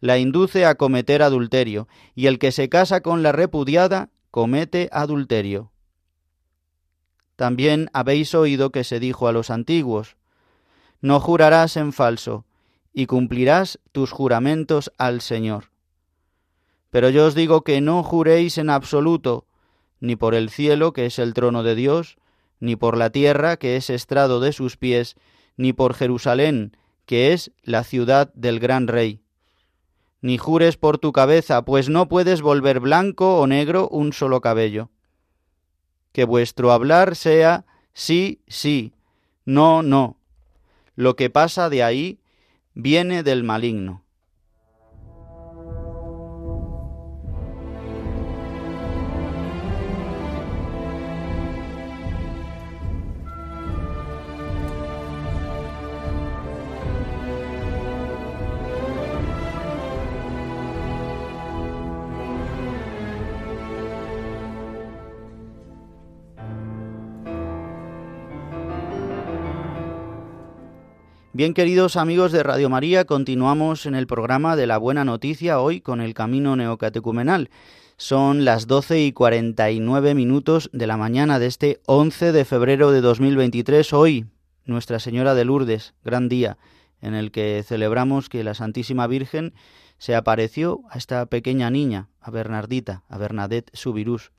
la 0.00 0.18
induce 0.18 0.66
a 0.66 0.74
cometer 0.74 1.22
adulterio, 1.22 1.88
y 2.14 2.26
el 2.26 2.38
que 2.38 2.52
se 2.52 2.68
casa 2.68 3.00
con 3.00 3.22
la 3.22 3.32
repudiada 3.32 4.10
comete 4.30 4.88
adulterio. 4.92 5.70
También 7.38 7.88
habéis 7.92 8.34
oído 8.34 8.72
que 8.72 8.82
se 8.82 8.98
dijo 8.98 9.28
a 9.28 9.32
los 9.32 9.50
antiguos, 9.50 10.16
no 11.00 11.20
jurarás 11.20 11.76
en 11.76 11.92
falso, 11.92 12.44
y 12.92 13.06
cumplirás 13.06 13.78
tus 13.92 14.10
juramentos 14.10 14.92
al 14.98 15.20
Señor. 15.20 15.70
Pero 16.90 17.10
yo 17.10 17.26
os 17.26 17.36
digo 17.36 17.62
que 17.62 17.80
no 17.80 18.02
juréis 18.02 18.58
en 18.58 18.70
absoluto, 18.70 19.46
ni 20.00 20.16
por 20.16 20.34
el 20.34 20.50
cielo, 20.50 20.92
que 20.92 21.06
es 21.06 21.20
el 21.20 21.32
trono 21.32 21.62
de 21.62 21.76
Dios, 21.76 22.18
ni 22.58 22.74
por 22.74 22.96
la 22.96 23.10
tierra, 23.10 23.56
que 23.56 23.76
es 23.76 23.88
estrado 23.88 24.40
de 24.40 24.52
sus 24.52 24.76
pies, 24.76 25.14
ni 25.56 25.72
por 25.72 25.94
Jerusalén, 25.94 26.76
que 27.06 27.32
es 27.32 27.52
la 27.62 27.84
ciudad 27.84 28.34
del 28.34 28.58
gran 28.58 28.88
rey. 28.88 29.22
Ni 30.22 30.38
jures 30.38 30.76
por 30.76 30.98
tu 30.98 31.12
cabeza, 31.12 31.64
pues 31.64 31.88
no 31.88 32.08
puedes 32.08 32.42
volver 32.42 32.80
blanco 32.80 33.38
o 33.38 33.46
negro 33.46 33.88
un 33.88 34.12
solo 34.12 34.40
cabello 34.40 34.90
que 36.18 36.24
vuestro 36.24 36.72
hablar 36.72 37.14
sea 37.14 37.64
sí, 37.92 38.40
sí, 38.48 38.92
no, 39.44 39.84
no. 39.84 40.16
Lo 40.96 41.14
que 41.14 41.30
pasa 41.30 41.68
de 41.70 41.84
ahí 41.84 42.18
viene 42.74 43.22
del 43.22 43.44
maligno. 43.44 44.02
Bien, 71.38 71.54
queridos 71.54 71.94
amigos 71.94 72.32
de 72.32 72.42
Radio 72.42 72.68
María, 72.68 73.04
continuamos 73.04 73.86
en 73.86 73.94
el 73.94 74.08
programa 74.08 74.56
de 74.56 74.66
la 74.66 74.76
Buena 74.76 75.04
Noticia 75.04 75.60
hoy 75.60 75.80
con 75.80 76.00
el 76.00 76.12
Camino 76.12 76.56
Neocatecumenal. 76.56 77.48
Son 77.96 78.44
las 78.44 78.66
12 78.66 79.04
y 79.04 79.12
49 79.12 80.16
minutos 80.16 80.68
de 80.72 80.88
la 80.88 80.96
mañana 80.96 81.38
de 81.38 81.46
este 81.46 81.80
11 81.86 82.32
de 82.32 82.44
febrero 82.44 82.90
de 82.90 83.02
2023. 83.02 83.92
Hoy, 83.92 84.26
Nuestra 84.64 84.98
Señora 84.98 85.36
de 85.36 85.44
Lourdes, 85.44 85.94
gran 86.02 86.28
día, 86.28 86.58
en 87.00 87.14
el 87.14 87.30
que 87.30 87.62
celebramos 87.64 88.28
que 88.28 88.42
la 88.42 88.54
Santísima 88.54 89.06
Virgen 89.06 89.54
se 89.96 90.16
apareció 90.16 90.80
a 90.90 90.98
esta 90.98 91.24
pequeña 91.26 91.70
niña, 91.70 92.08
a 92.20 92.32
Bernardita, 92.32 93.04
a 93.08 93.16
Bernadette 93.16 93.70
Subirús 93.74 94.32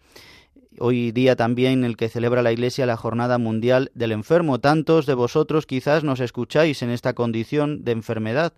hoy 0.79 1.11
día 1.11 1.35
también 1.35 1.73
en 1.73 1.83
el 1.83 1.97
que 1.97 2.09
celebra 2.09 2.41
la 2.41 2.51
Iglesia 2.51 2.85
la 2.85 2.97
Jornada 2.97 3.37
Mundial 3.37 3.91
del 3.93 4.11
Enfermo. 4.11 4.59
Tantos 4.59 5.05
de 5.05 5.13
vosotros 5.13 5.65
quizás 5.65 6.03
nos 6.03 6.19
escucháis 6.19 6.81
en 6.81 6.89
esta 6.89 7.13
condición 7.13 7.83
de 7.83 7.91
enfermedad, 7.91 8.53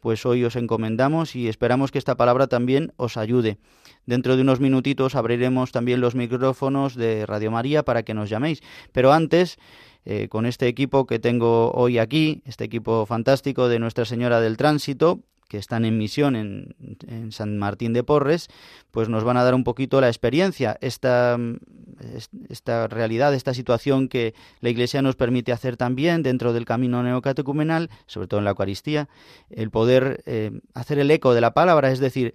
pues 0.00 0.26
hoy 0.26 0.44
os 0.44 0.56
encomendamos 0.56 1.36
y 1.36 1.48
esperamos 1.48 1.90
que 1.90 1.98
esta 1.98 2.16
palabra 2.16 2.46
también 2.46 2.92
os 2.96 3.16
ayude. 3.16 3.58
Dentro 4.06 4.36
de 4.36 4.42
unos 4.42 4.60
minutitos 4.60 5.14
abriremos 5.14 5.72
también 5.72 6.00
los 6.00 6.14
micrófonos 6.14 6.94
de 6.94 7.26
Radio 7.26 7.50
María 7.50 7.82
para 7.82 8.02
que 8.02 8.14
nos 8.14 8.30
llaméis. 8.30 8.62
Pero 8.92 9.12
antes, 9.12 9.58
eh, 10.04 10.28
con 10.28 10.46
este 10.46 10.68
equipo 10.68 11.06
que 11.06 11.18
tengo 11.18 11.72
hoy 11.72 11.98
aquí, 11.98 12.42
este 12.44 12.64
equipo 12.64 13.06
fantástico 13.06 13.68
de 13.68 13.78
Nuestra 13.78 14.04
Señora 14.04 14.40
del 14.40 14.56
Tránsito, 14.56 15.20
que 15.48 15.58
están 15.58 15.84
en 15.84 15.98
misión 15.98 16.36
en, 16.36 17.32
San 17.32 17.58
Martín 17.58 17.92
de 17.92 18.02
Porres, 18.02 18.48
pues 18.90 19.08
nos 19.08 19.24
van 19.24 19.36
a 19.36 19.44
dar 19.44 19.54
un 19.54 19.64
poquito 19.64 20.00
la 20.00 20.08
experiencia, 20.08 20.76
esta, 20.80 21.38
esta 22.48 22.88
realidad, 22.88 23.34
esta 23.34 23.54
situación 23.54 24.08
que 24.08 24.34
la 24.60 24.70
Iglesia 24.70 25.02
nos 25.02 25.16
permite 25.16 25.52
hacer 25.52 25.76
también 25.76 26.22
dentro 26.22 26.52
del 26.52 26.64
camino 26.64 27.02
neocatecumenal, 27.02 27.90
sobre 28.06 28.28
todo 28.28 28.38
en 28.38 28.44
la 28.44 28.50
Eucaristía, 28.50 29.08
el 29.50 29.70
poder 29.70 30.22
eh, 30.26 30.60
hacer 30.74 30.98
el 30.98 31.10
eco 31.10 31.34
de 31.34 31.40
la 31.40 31.54
palabra, 31.54 31.90
es 31.90 31.98
decir, 31.98 32.34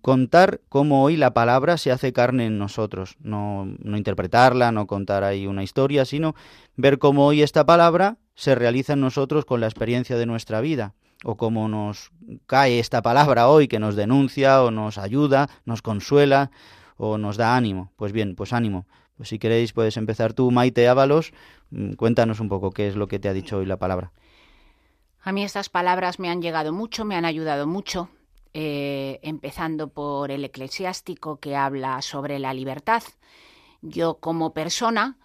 contar 0.00 0.60
cómo 0.68 1.02
hoy 1.04 1.16
la 1.16 1.34
palabra 1.34 1.76
se 1.76 1.92
hace 1.92 2.12
carne 2.12 2.46
en 2.46 2.58
nosotros, 2.58 3.16
no, 3.20 3.66
no 3.78 3.96
interpretarla, 3.96 4.72
no 4.72 4.86
contar 4.86 5.24
ahí 5.24 5.46
una 5.46 5.62
historia, 5.62 6.04
sino 6.04 6.34
ver 6.76 6.98
cómo 6.98 7.26
hoy 7.26 7.42
esta 7.42 7.66
palabra 7.66 8.16
se 8.34 8.54
realiza 8.54 8.94
en 8.94 9.00
nosotros 9.00 9.44
con 9.44 9.60
la 9.60 9.66
experiencia 9.66 10.16
de 10.16 10.26
nuestra 10.26 10.60
vida 10.60 10.94
o 11.24 11.36
cómo 11.36 11.68
nos 11.68 12.12
cae 12.46 12.78
esta 12.78 13.02
palabra 13.02 13.48
hoy 13.48 13.68
que 13.68 13.78
nos 13.78 13.96
denuncia 13.96 14.62
o 14.62 14.70
nos 14.70 14.98
ayuda, 14.98 15.48
nos 15.64 15.82
consuela 15.82 16.50
o 16.96 17.18
nos 17.18 17.36
da 17.36 17.56
ánimo. 17.56 17.92
Pues 17.96 18.12
bien, 18.12 18.34
pues 18.34 18.52
ánimo. 18.52 18.86
Pues 19.16 19.28
si 19.28 19.38
queréis 19.38 19.72
puedes 19.72 19.96
empezar 19.96 20.32
tú, 20.32 20.50
Maite 20.50 20.88
Ábalos, 20.88 21.32
mm, 21.70 21.92
cuéntanos 21.92 22.40
un 22.40 22.48
poco 22.48 22.70
qué 22.70 22.88
es 22.88 22.96
lo 22.96 23.06
que 23.06 23.18
te 23.18 23.28
ha 23.28 23.34
dicho 23.34 23.58
hoy 23.58 23.66
la 23.66 23.76
palabra. 23.76 24.12
A 25.22 25.32
mí 25.32 25.44
estas 25.44 25.68
palabras 25.68 26.18
me 26.18 26.30
han 26.30 26.40
llegado 26.40 26.72
mucho, 26.72 27.04
me 27.04 27.16
han 27.16 27.26
ayudado 27.26 27.66
mucho, 27.66 28.08
eh, 28.54 29.20
empezando 29.22 29.88
por 29.88 30.30
el 30.30 30.44
eclesiástico 30.44 31.38
que 31.38 31.54
habla 31.54 32.00
sobre 32.00 32.38
la 32.38 32.54
libertad. 32.54 33.02
Yo 33.82 34.14
como 34.14 34.54
persona 34.54 35.18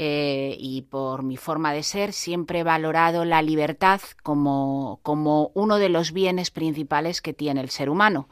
eh, 0.00 0.56
y 0.60 0.82
por 0.82 1.24
mi 1.24 1.36
forma 1.36 1.72
de 1.72 1.82
ser 1.82 2.12
siempre 2.12 2.60
he 2.60 2.62
valorado 2.62 3.24
la 3.24 3.42
libertad 3.42 4.00
como, 4.22 5.00
como 5.02 5.50
uno 5.54 5.78
de 5.78 5.88
los 5.88 6.12
bienes 6.12 6.52
principales 6.52 7.20
que 7.20 7.32
tiene 7.32 7.62
el 7.62 7.68
ser 7.68 7.90
humano. 7.90 8.28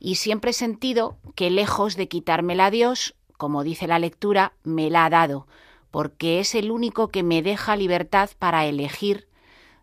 Y 0.00 0.16
siempre 0.16 0.50
he 0.50 0.54
sentido 0.54 1.16
que 1.36 1.50
lejos 1.50 1.94
de 1.94 2.08
quitármela 2.08 2.66
a 2.66 2.70
Dios, 2.72 3.14
como 3.36 3.62
dice 3.62 3.86
la 3.86 4.00
lectura, 4.00 4.54
me 4.64 4.90
la 4.90 5.04
ha 5.04 5.10
dado, 5.10 5.46
porque 5.92 6.40
es 6.40 6.56
el 6.56 6.72
único 6.72 7.10
que 7.10 7.22
me 7.22 7.42
deja 7.42 7.76
libertad 7.76 8.30
para 8.36 8.66
elegir 8.66 9.28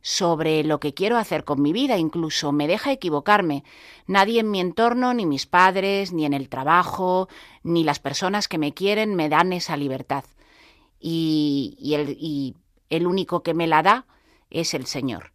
sobre 0.02 0.66
lo 0.66 0.82
que 0.82 0.94
quiero 0.94 1.16
hacer 1.16 1.46
con 1.46 1.62
mi 1.62 1.72
vida, 1.72 1.98
incluso 1.98 2.52
me 2.52 2.68
deja 2.68 2.92
equivocarme. 2.92 3.64
Nadie 4.06 4.42
en 4.42 4.52
mi 4.52 4.60
entorno, 4.60 5.14
ni 5.14 5.26
mis 5.26 5.46
padres, 5.46 6.12
ni 6.12 6.26
en 6.26 6.34
el 6.34 6.50
trabajo, 6.50 7.30
ni 7.64 7.86
las 7.86 8.00
personas 8.00 8.50
que 8.50 8.58
me 8.58 8.74
quieren 8.74 9.16
me 9.16 9.30
dan 9.30 9.54
esa 9.54 9.78
libertad 9.78 10.26
y, 11.00 12.56
el, 12.90 13.08
único 13.08 13.44
que 13.44 13.54
me 13.54 13.68
la 13.68 13.84
da 13.84 14.06
es 14.50 14.74
el 14.74 14.86
Señor. 14.86 15.32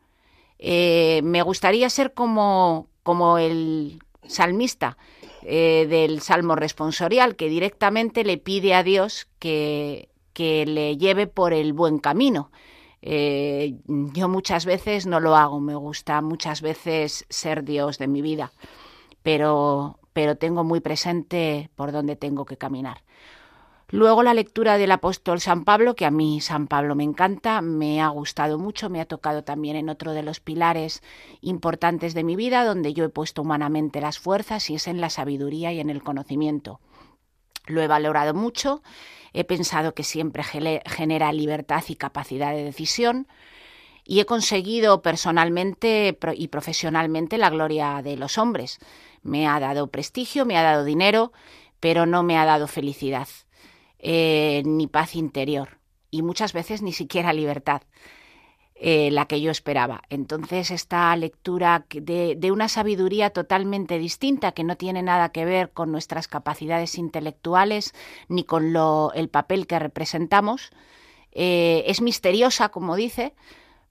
Eh, 0.58 1.20
me 1.24 1.42
gustaría 1.42 1.88
ser 1.90 2.12
como, 2.12 2.88
como 3.02 3.38
el 3.38 4.02
salmista 4.26 4.96
eh, 5.42 5.86
del 5.88 6.20
Salmo 6.20 6.56
responsorial, 6.56 7.36
que 7.36 7.48
directamente 7.48 8.24
le 8.24 8.38
pide 8.38 8.74
a 8.74 8.82
Dios 8.82 9.28
que, 9.38 10.10
que 10.32 10.66
le 10.66 10.96
lleve 10.96 11.26
por 11.26 11.52
el 11.52 11.72
buen 11.72 11.98
camino. 11.98 12.50
Eh, 13.02 13.76
yo 13.86 14.28
muchas 14.28 14.66
veces 14.66 15.06
no 15.06 15.20
lo 15.20 15.36
hago, 15.36 15.60
me 15.60 15.74
gusta 15.74 16.20
muchas 16.20 16.60
veces 16.60 17.24
ser 17.30 17.64
Dios 17.64 17.98
de 17.98 18.08
mi 18.08 18.20
vida, 18.20 18.52
pero, 19.22 19.98
pero 20.12 20.36
tengo 20.36 20.64
muy 20.64 20.80
presente 20.80 21.70
por 21.76 21.92
dónde 21.92 22.16
tengo 22.16 22.44
que 22.44 22.58
caminar. 22.58 23.02
Luego 23.92 24.22
la 24.22 24.34
lectura 24.34 24.78
del 24.78 24.92
apóstol 24.92 25.40
San 25.40 25.64
Pablo, 25.64 25.96
que 25.96 26.06
a 26.06 26.12
mí 26.12 26.40
San 26.40 26.68
Pablo 26.68 26.94
me 26.94 27.02
encanta, 27.02 27.60
me 27.60 28.00
ha 28.00 28.08
gustado 28.08 28.56
mucho, 28.56 28.88
me 28.88 29.00
ha 29.00 29.06
tocado 29.06 29.42
también 29.42 29.74
en 29.74 29.88
otro 29.88 30.12
de 30.12 30.22
los 30.22 30.38
pilares 30.38 31.02
importantes 31.40 32.14
de 32.14 32.22
mi 32.22 32.36
vida, 32.36 32.64
donde 32.64 32.94
yo 32.94 33.04
he 33.04 33.08
puesto 33.08 33.42
humanamente 33.42 34.00
las 34.00 34.20
fuerzas 34.20 34.70
y 34.70 34.76
es 34.76 34.86
en 34.86 35.00
la 35.00 35.10
sabiduría 35.10 35.72
y 35.72 35.80
en 35.80 35.90
el 35.90 36.04
conocimiento. 36.04 36.78
Lo 37.66 37.82
he 37.82 37.88
valorado 37.88 38.32
mucho, 38.32 38.80
he 39.32 39.42
pensado 39.42 39.92
que 39.92 40.04
siempre 40.04 40.44
genera 40.44 41.32
libertad 41.32 41.82
y 41.88 41.96
capacidad 41.96 42.52
de 42.52 42.62
decisión 42.62 43.26
y 44.04 44.20
he 44.20 44.24
conseguido 44.24 45.02
personalmente 45.02 46.16
y 46.34 46.48
profesionalmente 46.48 47.38
la 47.38 47.50
gloria 47.50 48.02
de 48.02 48.16
los 48.16 48.38
hombres. 48.38 48.78
Me 49.22 49.48
ha 49.48 49.58
dado 49.58 49.88
prestigio, 49.88 50.46
me 50.46 50.56
ha 50.56 50.62
dado 50.62 50.84
dinero, 50.84 51.32
pero 51.80 52.06
no 52.06 52.22
me 52.22 52.38
ha 52.38 52.44
dado 52.44 52.66
felicidad, 52.66 53.28
eh, 54.02 54.62
ni 54.64 54.86
paz 54.86 55.14
interior, 55.14 55.78
y 56.10 56.22
muchas 56.22 56.52
veces 56.52 56.82
ni 56.82 56.92
siquiera 56.92 57.32
libertad. 57.32 57.82
Eh, 58.82 59.10
la 59.10 59.26
que 59.26 59.42
yo 59.42 59.50
esperaba. 59.50 60.00
Entonces, 60.08 60.70
esta 60.70 61.14
lectura 61.14 61.84
de, 61.90 62.50
una 62.50 62.66
sabiduría 62.66 63.28
totalmente 63.28 63.98
distinta, 63.98 64.52
que 64.52 64.64
no 64.64 64.78
tiene 64.78 65.02
nada 65.02 65.32
que 65.32 65.44
ver 65.44 65.70
con 65.72 65.92
nuestras 65.92 66.28
capacidades 66.28 66.96
intelectuales 66.96 67.92
ni 68.28 68.42
con 68.42 68.72
lo, 68.72 69.12
el 69.12 69.28
papel 69.28 69.66
que 69.66 69.78
representamos, 69.78 70.70
eh, 71.32 71.84
es 71.88 72.00
misteriosa, 72.00 72.70
como 72.70 72.96
dice, 72.96 73.34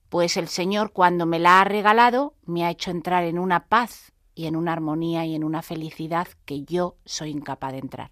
pues 0.08 0.36
el 0.36 0.48
Señor 0.48 0.92
cuando 0.92 1.24
me 1.24 1.38
la 1.38 1.60
ha 1.60 1.64
regalado 1.64 2.34
me 2.44 2.64
ha 2.64 2.70
hecho 2.70 2.90
entrar 2.90 3.22
en 3.22 3.38
una 3.38 3.68
paz 3.68 4.12
y 4.34 4.46
en 4.46 4.56
una 4.56 4.72
armonía 4.72 5.24
y 5.24 5.36
en 5.36 5.44
una 5.44 5.62
felicidad 5.62 6.26
que 6.44 6.64
yo 6.64 6.96
soy 7.04 7.30
incapaz 7.30 7.70
de 7.72 7.78
entrar. 7.78 8.10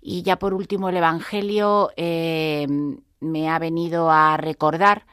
Y 0.00 0.22
ya 0.22 0.38
por 0.38 0.54
último 0.54 0.88
el 0.88 0.96
Evangelio 0.96 1.90
eh, 1.96 2.66
me 3.20 3.48
ha 3.50 3.58
venido 3.58 4.10
a 4.10 4.36
recordar 4.36 5.06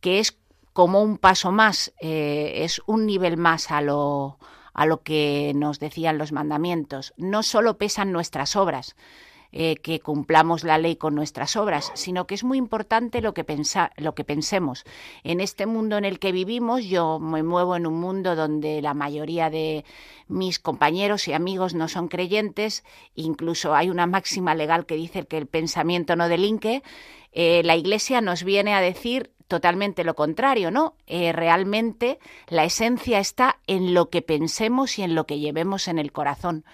que 0.00 0.18
es 0.18 0.38
como 0.72 1.02
un 1.02 1.16
paso 1.16 1.52
más, 1.52 1.94
eh, 2.00 2.52
es 2.56 2.82
un 2.86 3.06
nivel 3.06 3.38
más 3.38 3.70
a 3.70 3.80
lo, 3.80 4.38
a 4.74 4.84
lo 4.84 5.02
que 5.02 5.52
nos 5.54 5.78
decían 5.80 6.18
los 6.18 6.32
mandamientos. 6.32 7.14
No 7.16 7.42
solo 7.42 7.78
pesan 7.78 8.12
nuestras 8.12 8.56
obras, 8.56 8.94
eh, 9.52 9.76
que 9.76 10.00
cumplamos 10.00 10.64
la 10.64 10.78
ley 10.78 10.96
con 10.96 11.14
nuestras 11.14 11.56
obras, 11.56 11.92
sino 11.94 12.26
que 12.26 12.34
es 12.34 12.44
muy 12.44 12.58
importante 12.58 13.20
lo 13.20 13.34
que, 13.34 13.44
pensa, 13.44 13.92
lo 13.96 14.14
que 14.14 14.24
pensemos. 14.24 14.84
En 15.24 15.40
este 15.40 15.66
mundo 15.66 15.96
en 15.96 16.04
el 16.04 16.18
que 16.18 16.32
vivimos, 16.32 16.84
yo 16.84 17.18
me 17.18 17.42
muevo 17.42 17.76
en 17.76 17.86
un 17.86 18.00
mundo 18.00 18.36
donde 18.36 18.82
la 18.82 18.94
mayoría 18.94 19.50
de 19.50 19.84
mis 20.28 20.58
compañeros 20.58 21.28
y 21.28 21.32
amigos 21.32 21.74
no 21.74 21.88
son 21.88 22.08
creyentes, 22.08 22.84
incluso 23.14 23.74
hay 23.74 23.90
una 23.90 24.06
máxima 24.06 24.54
legal 24.54 24.86
que 24.86 24.96
dice 24.96 25.26
que 25.26 25.38
el 25.38 25.46
pensamiento 25.46 26.16
no 26.16 26.28
delinque. 26.28 26.82
Eh, 27.32 27.62
la 27.64 27.76
Iglesia 27.76 28.20
nos 28.20 28.44
viene 28.44 28.74
a 28.74 28.80
decir 28.80 29.30
totalmente 29.48 30.04
lo 30.04 30.14
contrario, 30.14 30.70
¿no? 30.70 30.94
Eh, 31.06 31.32
realmente 31.32 32.18
la 32.48 32.64
esencia 32.64 33.20
está 33.20 33.58
en 33.66 33.94
lo 33.94 34.10
que 34.10 34.22
pensemos 34.22 34.98
y 34.98 35.02
en 35.02 35.14
lo 35.14 35.26
que 35.26 35.38
llevemos 35.38 35.88
en 35.88 35.98
el 35.98 36.12
corazón 36.12 36.64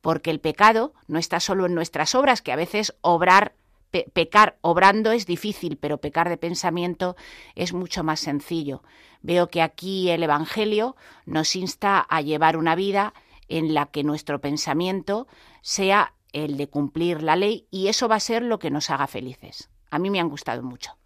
porque 0.00 0.30
el 0.30 0.40
pecado 0.40 0.92
no 1.08 1.18
está 1.18 1.40
solo 1.40 1.66
en 1.66 1.74
nuestras 1.74 2.14
obras, 2.14 2.42
que 2.42 2.52
a 2.52 2.56
veces 2.56 2.94
obrar 3.00 3.54
pecar 3.90 4.56
obrando 4.60 5.10
es 5.12 5.26
difícil, 5.26 5.76
pero 5.76 5.98
pecar 5.98 6.28
de 6.28 6.36
pensamiento 6.36 7.16
es 7.54 7.72
mucho 7.72 8.04
más 8.04 8.20
sencillo. 8.20 8.82
Veo 9.22 9.48
que 9.48 9.62
aquí 9.62 10.10
el 10.10 10.22
Evangelio 10.22 10.96
nos 11.26 11.56
insta 11.56 11.98
a 11.98 12.20
llevar 12.20 12.56
una 12.56 12.74
vida 12.74 13.14
en 13.48 13.74
la 13.74 13.86
que 13.86 14.04
nuestro 14.04 14.40
pensamiento 14.40 15.26
sea 15.62 16.14
el 16.32 16.56
de 16.56 16.68
cumplir 16.68 17.22
la 17.22 17.34
ley 17.36 17.66
y 17.70 17.88
eso 17.88 18.08
va 18.08 18.16
a 18.16 18.20
ser 18.20 18.42
lo 18.42 18.60
que 18.60 18.70
nos 18.70 18.90
haga 18.90 19.08
felices. 19.08 19.70
A 19.90 19.98
mí 19.98 20.08
me 20.08 20.20
han 20.20 20.28
gustado 20.28 20.62
mucho. 20.62 20.99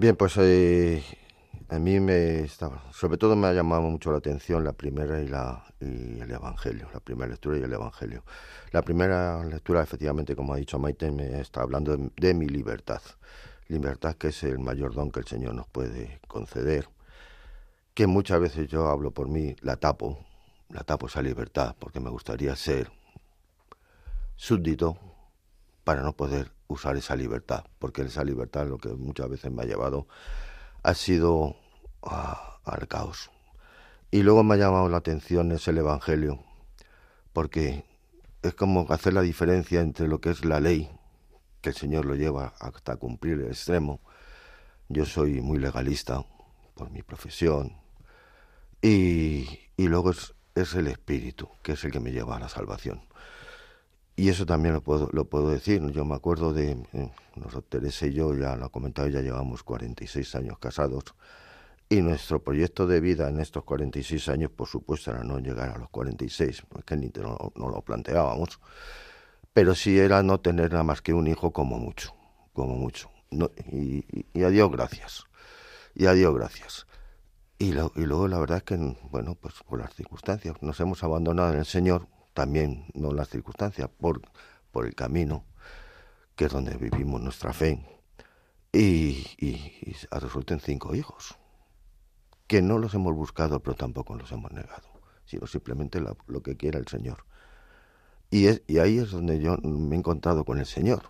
Bien, 0.00 0.16
pues 0.16 0.34
eh, 0.38 1.04
a 1.68 1.78
mí 1.78 2.00
me 2.00 2.40
estaba, 2.40 2.82
sobre 2.90 3.18
todo 3.18 3.36
me 3.36 3.48
ha 3.48 3.52
llamado 3.52 3.82
mucho 3.82 4.10
la 4.10 4.16
atención 4.16 4.64
la 4.64 4.72
primera 4.72 5.20
y, 5.20 5.28
la, 5.28 5.62
y 5.78 6.18
el 6.18 6.30
Evangelio, 6.30 6.88
la 6.94 7.00
primera 7.00 7.28
lectura 7.30 7.58
y 7.58 7.62
el 7.62 7.70
Evangelio. 7.70 8.24
La 8.72 8.80
primera 8.80 9.44
lectura, 9.44 9.82
efectivamente, 9.82 10.34
como 10.34 10.54
ha 10.54 10.56
dicho 10.56 10.78
Maite, 10.78 11.10
me 11.10 11.38
está 11.38 11.60
hablando 11.60 11.94
de, 12.16 12.32
mi 12.32 12.46
libertad. 12.46 13.02
Libertad 13.68 14.14
que 14.14 14.28
es 14.28 14.42
el 14.42 14.58
mayor 14.58 14.94
don 14.94 15.10
que 15.10 15.20
el 15.20 15.26
Señor 15.26 15.54
nos 15.54 15.68
puede 15.68 16.18
conceder, 16.26 16.88
que 17.92 18.06
muchas 18.06 18.40
veces 18.40 18.68
yo 18.68 18.88
hablo 18.88 19.10
por 19.10 19.28
mí, 19.28 19.54
la 19.60 19.76
tapo, 19.76 20.24
la 20.70 20.82
tapo 20.82 21.08
esa 21.08 21.20
libertad, 21.20 21.76
porque 21.78 22.00
me 22.00 22.08
gustaría 22.08 22.56
ser 22.56 22.90
súbdito 24.34 24.96
para 25.84 26.00
no 26.00 26.14
poder 26.14 26.52
usar 26.70 26.96
esa 26.96 27.16
libertad, 27.16 27.64
porque 27.78 28.02
esa 28.02 28.24
libertad 28.24 28.66
lo 28.66 28.78
que 28.78 28.88
muchas 28.90 29.28
veces 29.28 29.50
me 29.50 29.62
ha 29.62 29.66
llevado 29.66 30.06
ha 30.82 30.94
sido 30.94 31.56
al 32.02 32.88
caos. 32.88 33.30
Y 34.10 34.22
luego 34.22 34.42
me 34.42 34.54
ha 34.54 34.58
llamado 34.58 34.88
la 34.88 34.98
atención 34.98 35.52
es 35.52 35.66
el 35.68 35.78
Evangelio, 35.78 36.42
porque 37.32 37.84
es 38.42 38.54
como 38.54 38.86
hacer 38.90 39.12
la 39.12 39.22
diferencia 39.22 39.80
entre 39.80 40.08
lo 40.08 40.20
que 40.20 40.30
es 40.30 40.44
la 40.44 40.60
ley, 40.60 40.90
que 41.60 41.70
el 41.70 41.76
Señor 41.76 42.06
lo 42.06 42.14
lleva 42.14 42.54
hasta 42.58 42.96
cumplir 42.96 43.34
el 43.34 43.48
extremo. 43.48 44.00
Yo 44.88 45.04
soy 45.04 45.40
muy 45.40 45.58
legalista 45.58 46.24
por 46.74 46.90
mi 46.90 47.02
profesión, 47.02 47.76
y, 48.82 49.46
y 49.76 49.88
luego 49.88 50.10
es, 50.10 50.34
es 50.54 50.74
el 50.74 50.86
Espíritu, 50.86 51.48
que 51.62 51.72
es 51.72 51.84
el 51.84 51.90
que 51.90 52.00
me 52.00 52.12
lleva 52.12 52.36
a 52.36 52.40
la 52.40 52.48
salvación. 52.48 53.02
Y 54.20 54.28
eso 54.28 54.44
también 54.44 54.74
lo 54.74 54.82
puedo, 54.82 55.08
lo 55.12 55.24
puedo 55.24 55.48
decir. 55.48 55.80
Yo 55.92 56.04
me 56.04 56.14
acuerdo 56.14 56.52
de, 56.52 56.72
eh, 56.92 57.10
nosotros, 57.36 57.64
Teresa 57.70 58.06
y 58.06 58.12
yo, 58.12 58.34
ya 58.34 58.54
lo 58.54 58.66
he 58.66 58.70
comentado, 58.70 59.08
ya 59.08 59.22
llevamos 59.22 59.62
46 59.62 60.34
años 60.34 60.58
casados. 60.58 61.04
Y 61.88 62.02
nuestro 62.02 62.44
proyecto 62.44 62.86
de 62.86 63.00
vida 63.00 63.30
en 63.30 63.40
estos 63.40 63.64
46 63.64 64.28
años, 64.28 64.50
por 64.50 64.68
supuesto, 64.68 65.10
era 65.10 65.24
no 65.24 65.38
llegar 65.38 65.70
a 65.70 65.78
los 65.78 65.88
46, 65.88 66.64
porque 66.68 66.98
ni 66.98 67.10
no, 67.18 67.50
no 67.56 67.70
lo 67.70 67.80
planteábamos. 67.80 68.60
Pero 69.54 69.74
sí 69.74 69.98
era 69.98 70.22
no 70.22 70.38
tener 70.38 70.70
nada 70.70 70.84
más 70.84 71.00
que 71.00 71.14
un 71.14 71.26
hijo 71.26 71.52
como 71.54 71.78
mucho, 71.78 72.14
como 72.52 72.76
mucho. 72.76 73.10
y, 73.72 74.04
y, 74.34 74.42
a 74.42 74.50
Dios 74.50 74.70
gracias. 74.70 75.24
Y 75.94 76.04
a 76.04 76.12
Dios 76.12 76.34
gracias. 76.34 76.86
Y, 77.58 77.70
y 77.70 78.04
luego 78.04 78.28
la 78.28 78.38
verdad 78.38 78.58
es 78.58 78.64
que, 78.64 78.76
bueno, 79.10 79.34
pues 79.34 79.54
por 79.66 79.78
las 79.78 79.94
circunstancias, 79.94 80.56
nos 80.60 80.78
hemos 80.78 81.02
abandonado 81.04 81.54
en 81.54 81.60
el 81.60 81.64
Señor, 81.64 82.06
también 82.32 82.86
no 82.94 83.12
las 83.12 83.28
circunstancias, 83.28 83.88
por, 83.98 84.22
por 84.70 84.86
el 84.86 84.94
camino, 84.94 85.44
que 86.36 86.46
es 86.46 86.52
donde 86.52 86.76
vivimos 86.76 87.20
nuestra 87.20 87.52
fe, 87.52 87.84
y, 88.72 89.26
y, 89.38 89.96
resulten 90.10 90.60
cinco 90.60 90.94
hijos, 90.94 91.36
que 92.46 92.62
no 92.62 92.78
los 92.78 92.94
hemos 92.94 93.14
buscado, 93.14 93.60
pero 93.60 93.76
tampoco 93.76 94.14
los 94.14 94.30
hemos 94.32 94.52
negado, 94.52 94.88
sino 95.24 95.46
simplemente 95.46 96.00
lo, 96.00 96.42
que 96.42 96.56
quiera 96.56 96.78
el 96.78 96.86
Señor. 96.86 97.24
Y, 98.30 98.46
es, 98.46 98.62
y 98.68 98.78
ahí 98.78 98.98
es 98.98 99.10
donde 99.10 99.40
yo 99.40 99.56
me 99.58 99.96
he 99.96 99.98
encontrado 99.98 100.44
con 100.44 100.58
el 100.58 100.66
Señor, 100.66 101.02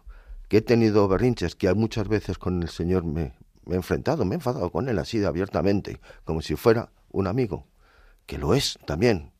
que 0.48 0.58
he 0.58 0.62
tenido 0.62 1.06
berrinches, 1.06 1.54
que 1.54 1.72
muchas 1.74 2.08
veces 2.08 2.38
con 2.38 2.62
el 2.62 2.70
Señor 2.70 3.04
me, 3.04 3.34
me 3.66 3.74
he 3.74 3.76
enfrentado, 3.76 4.24
me 4.24 4.34
he 4.34 4.36
enfadado 4.36 4.70
con 4.70 4.88
Él 4.88 4.98
así 4.98 5.18
de 5.18 5.26
abiertamente, 5.26 6.00
como 6.24 6.40
si 6.40 6.56
fuera 6.56 6.90
un 7.10 7.26
amigo, 7.26 7.66
que 8.26 8.38
lo 8.38 8.54
es 8.54 8.78
también, 8.86 9.32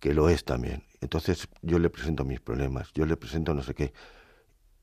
que 0.00 0.14
lo 0.14 0.28
es 0.28 0.44
también. 0.44 0.82
Entonces 1.00 1.48
yo 1.62 1.78
le 1.78 1.90
presento 1.90 2.24
mis 2.24 2.40
problemas, 2.40 2.90
yo 2.94 3.06
le 3.06 3.16
presento 3.16 3.54
no 3.54 3.62
sé 3.62 3.74
qué. 3.74 3.92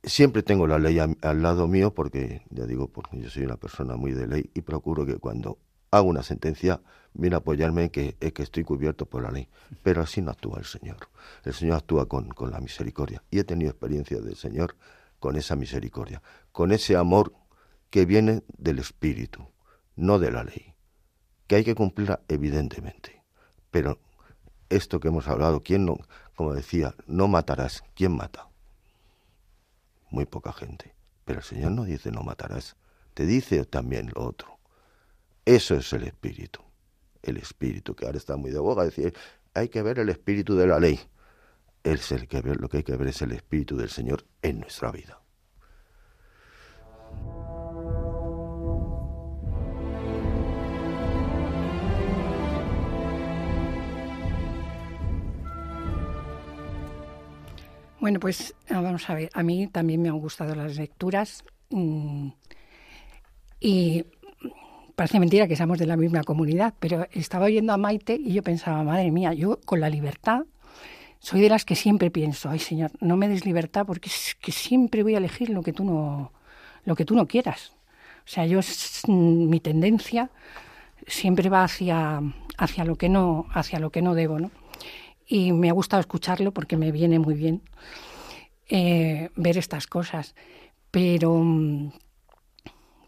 Siempre 0.04 0.44
tengo 0.44 0.68
la 0.68 0.80
ley 0.80 1.00
al 1.00 1.42
lado 1.42 1.68
mío 1.68 1.94
porque, 1.94 2.44
ya 2.50 2.66
digo, 2.66 2.88
porque 2.88 3.20
yo 3.20 3.30
soy 3.30 3.44
una 3.44 3.58
persona 3.58 3.96
muy 3.98 4.14
de 4.14 4.28
ley 4.28 4.50
y 4.54 4.62
procuro 4.62 5.06
que 5.06 5.18
cuando 5.18 5.58
hago 5.92 6.08
una 6.08 6.24
sentencia 6.24 6.82
viene 7.14 7.36
a 7.36 7.40
apoyarme 7.40 7.86
en 7.86 7.90
que, 7.90 8.16
estoy 8.20 8.64
cubierto 8.64 9.06
por 9.06 9.24
la 9.24 9.32
ley. 9.32 9.50
Pero 9.84 10.02
así 10.02 10.22
no 10.22 10.32
actúa 10.32 10.60
el 10.60 10.66
Señor. 10.66 11.10
El 11.44 11.54
Señor 11.54 11.78
actúa 11.78 12.08
con, 12.08 12.30
con 12.30 12.52
la 12.52 12.62
misericordia. 12.62 13.24
Y 13.32 13.40
he 13.40 13.44
tenido 13.44 13.72
experiencia 13.72 14.22
del 14.22 14.36
Señor 14.36 14.76
con 15.20 15.36
esa 15.36 15.56
misericordia, 15.56 16.22
con 16.52 16.72
ese 16.72 16.96
amor 16.96 17.34
que 17.90 18.06
viene 18.06 18.44
del 18.58 18.80
Espíritu, 18.80 19.48
no 19.96 20.20
de 20.20 20.32
la 20.32 20.44
ley, 20.44 20.74
que 21.48 21.56
hay 21.56 21.64
que 21.64 21.76
cumplirla 21.76 22.22
evidentemente, 22.28 23.24
pero 23.72 24.00
esto 24.70 25.00
que 25.00 25.08
hemos 25.08 25.28
hablado, 25.28 25.64
¿quién 25.64 25.86
no, 25.86 25.98
como 26.36 26.54
decía, 26.54 26.94
no 27.08 27.28
matarás? 27.28 27.84
¿Quién 27.96 28.16
mata? 28.16 28.50
Muy 30.10 30.26
poca 30.26 30.54
gente. 30.54 30.94
Pero 31.26 31.40
el 31.40 31.46
Señor 31.46 31.72
no 31.72 31.84
dice 31.84 32.12
no 32.12 32.24
matarás, 32.24 32.78
te 33.14 33.26
dice 33.26 33.66
también 33.66 34.12
lo 34.16 34.24
otro. 34.26 34.58
Eso 35.46 35.76
es 35.76 35.92
el 35.94 36.04
espíritu. 36.04 36.62
El 37.22 37.38
espíritu, 37.38 37.96
que 37.96 38.06
ahora 38.06 38.18
está 38.18 38.38
muy 38.38 38.52
de 38.52 38.60
boga, 38.60 38.84
decir, 38.84 39.14
hay 39.54 39.70
que 39.70 39.82
ver 39.82 40.00
el 40.00 40.10
espíritu 40.10 40.56
de 40.56 40.68
la 40.68 40.80
ley. 40.80 41.00
Es 41.84 42.12
el 42.12 42.28
que 42.28 42.42
ver, 42.42 42.62
lo 42.62 42.70
que 42.70 42.78
hay 42.78 42.84
que 42.84 42.96
ver 42.96 43.08
es 43.08 43.22
el 43.22 43.32
espíritu 43.32 43.76
del 43.76 43.90
Señor 43.90 44.26
en 44.42 44.60
nuestra 44.60 44.92
vida. 44.92 45.22
Bueno, 58.08 58.22
pues 58.22 58.56
ah, 58.70 58.80
vamos 58.80 59.10
a 59.10 59.16
ver, 59.16 59.30
a 59.34 59.44
mí 59.44 59.68
también 59.68 60.02
me 60.02 60.08
han 60.08 60.18
gustado 60.18 60.56
las 60.56 60.78
lecturas 60.78 61.44
mm, 61.72 62.30
y 63.60 64.06
parece 64.96 65.20
mentira 65.20 65.46
que 65.46 65.58
seamos 65.58 65.78
de 65.78 65.88
la 65.88 65.98
misma 65.98 66.24
comunidad, 66.24 66.74
pero 66.80 67.06
estaba 67.12 67.48
oyendo 67.48 67.74
a 67.74 67.78
Maite 67.78 68.14
y 68.16 68.32
yo 68.32 68.44
pensaba, 68.44 68.82
madre 68.86 69.12
mía, 69.12 69.34
yo 69.34 69.60
con 69.66 69.82
la 69.82 69.90
libertad 69.90 70.44
soy 71.20 71.42
de 71.42 71.50
las 71.50 71.66
que 71.66 71.76
siempre 71.76 72.10
pienso, 72.10 72.50
ay 72.50 72.60
Señor, 72.60 72.92
no 73.02 73.18
me 73.18 73.28
des 73.28 73.46
libertad 73.46 73.86
porque 73.86 74.08
es 74.08 74.38
que 74.40 74.54
siempre 74.54 75.04
voy 75.04 75.16
a 75.16 75.18
elegir 75.18 75.50
lo 75.50 75.62
que 75.62 75.74
tú 75.74 75.84
no, 75.84 76.32
lo 76.86 76.96
que 76.96 77.04
tú 77.04 77.14
no 77.14 77.28
quieras. 77.28 77.74
O 78.20 78.30
sea, 78.30 78.46
yo 78.46 78.62
mi 79.10 79.60
tendencia 79.60 80.32
siempre 81.08 81.50
va 81.50 81.66
hacia, 81.66 82.22
hacia 82.58 82.86
lo 82.86 82.96
que 82.96 83.10
no, 83.10 83.48
hacia 83.52 83.80
lo 83.80 83.90
que 83.90 84.02
no 84.02 84.16
debo, 84.16 84.40
¿no? 84.40 84.50
Y 85.28 85.52
me 85.52 85.70
ha 85.70 85.74
gustado 85.74 86.00
escucharlo 86.00 86.54
porque 86.54 86.78
me 86.78 86.92
viene 86.92 87.20
muy 87.20 87.36
bien 87.36 87.62
eh, 88.70 89.30
ver 89.36 89.58
estas 89.58 89.88
cosas. 89.88 90.36
Pero, 90.90 91.44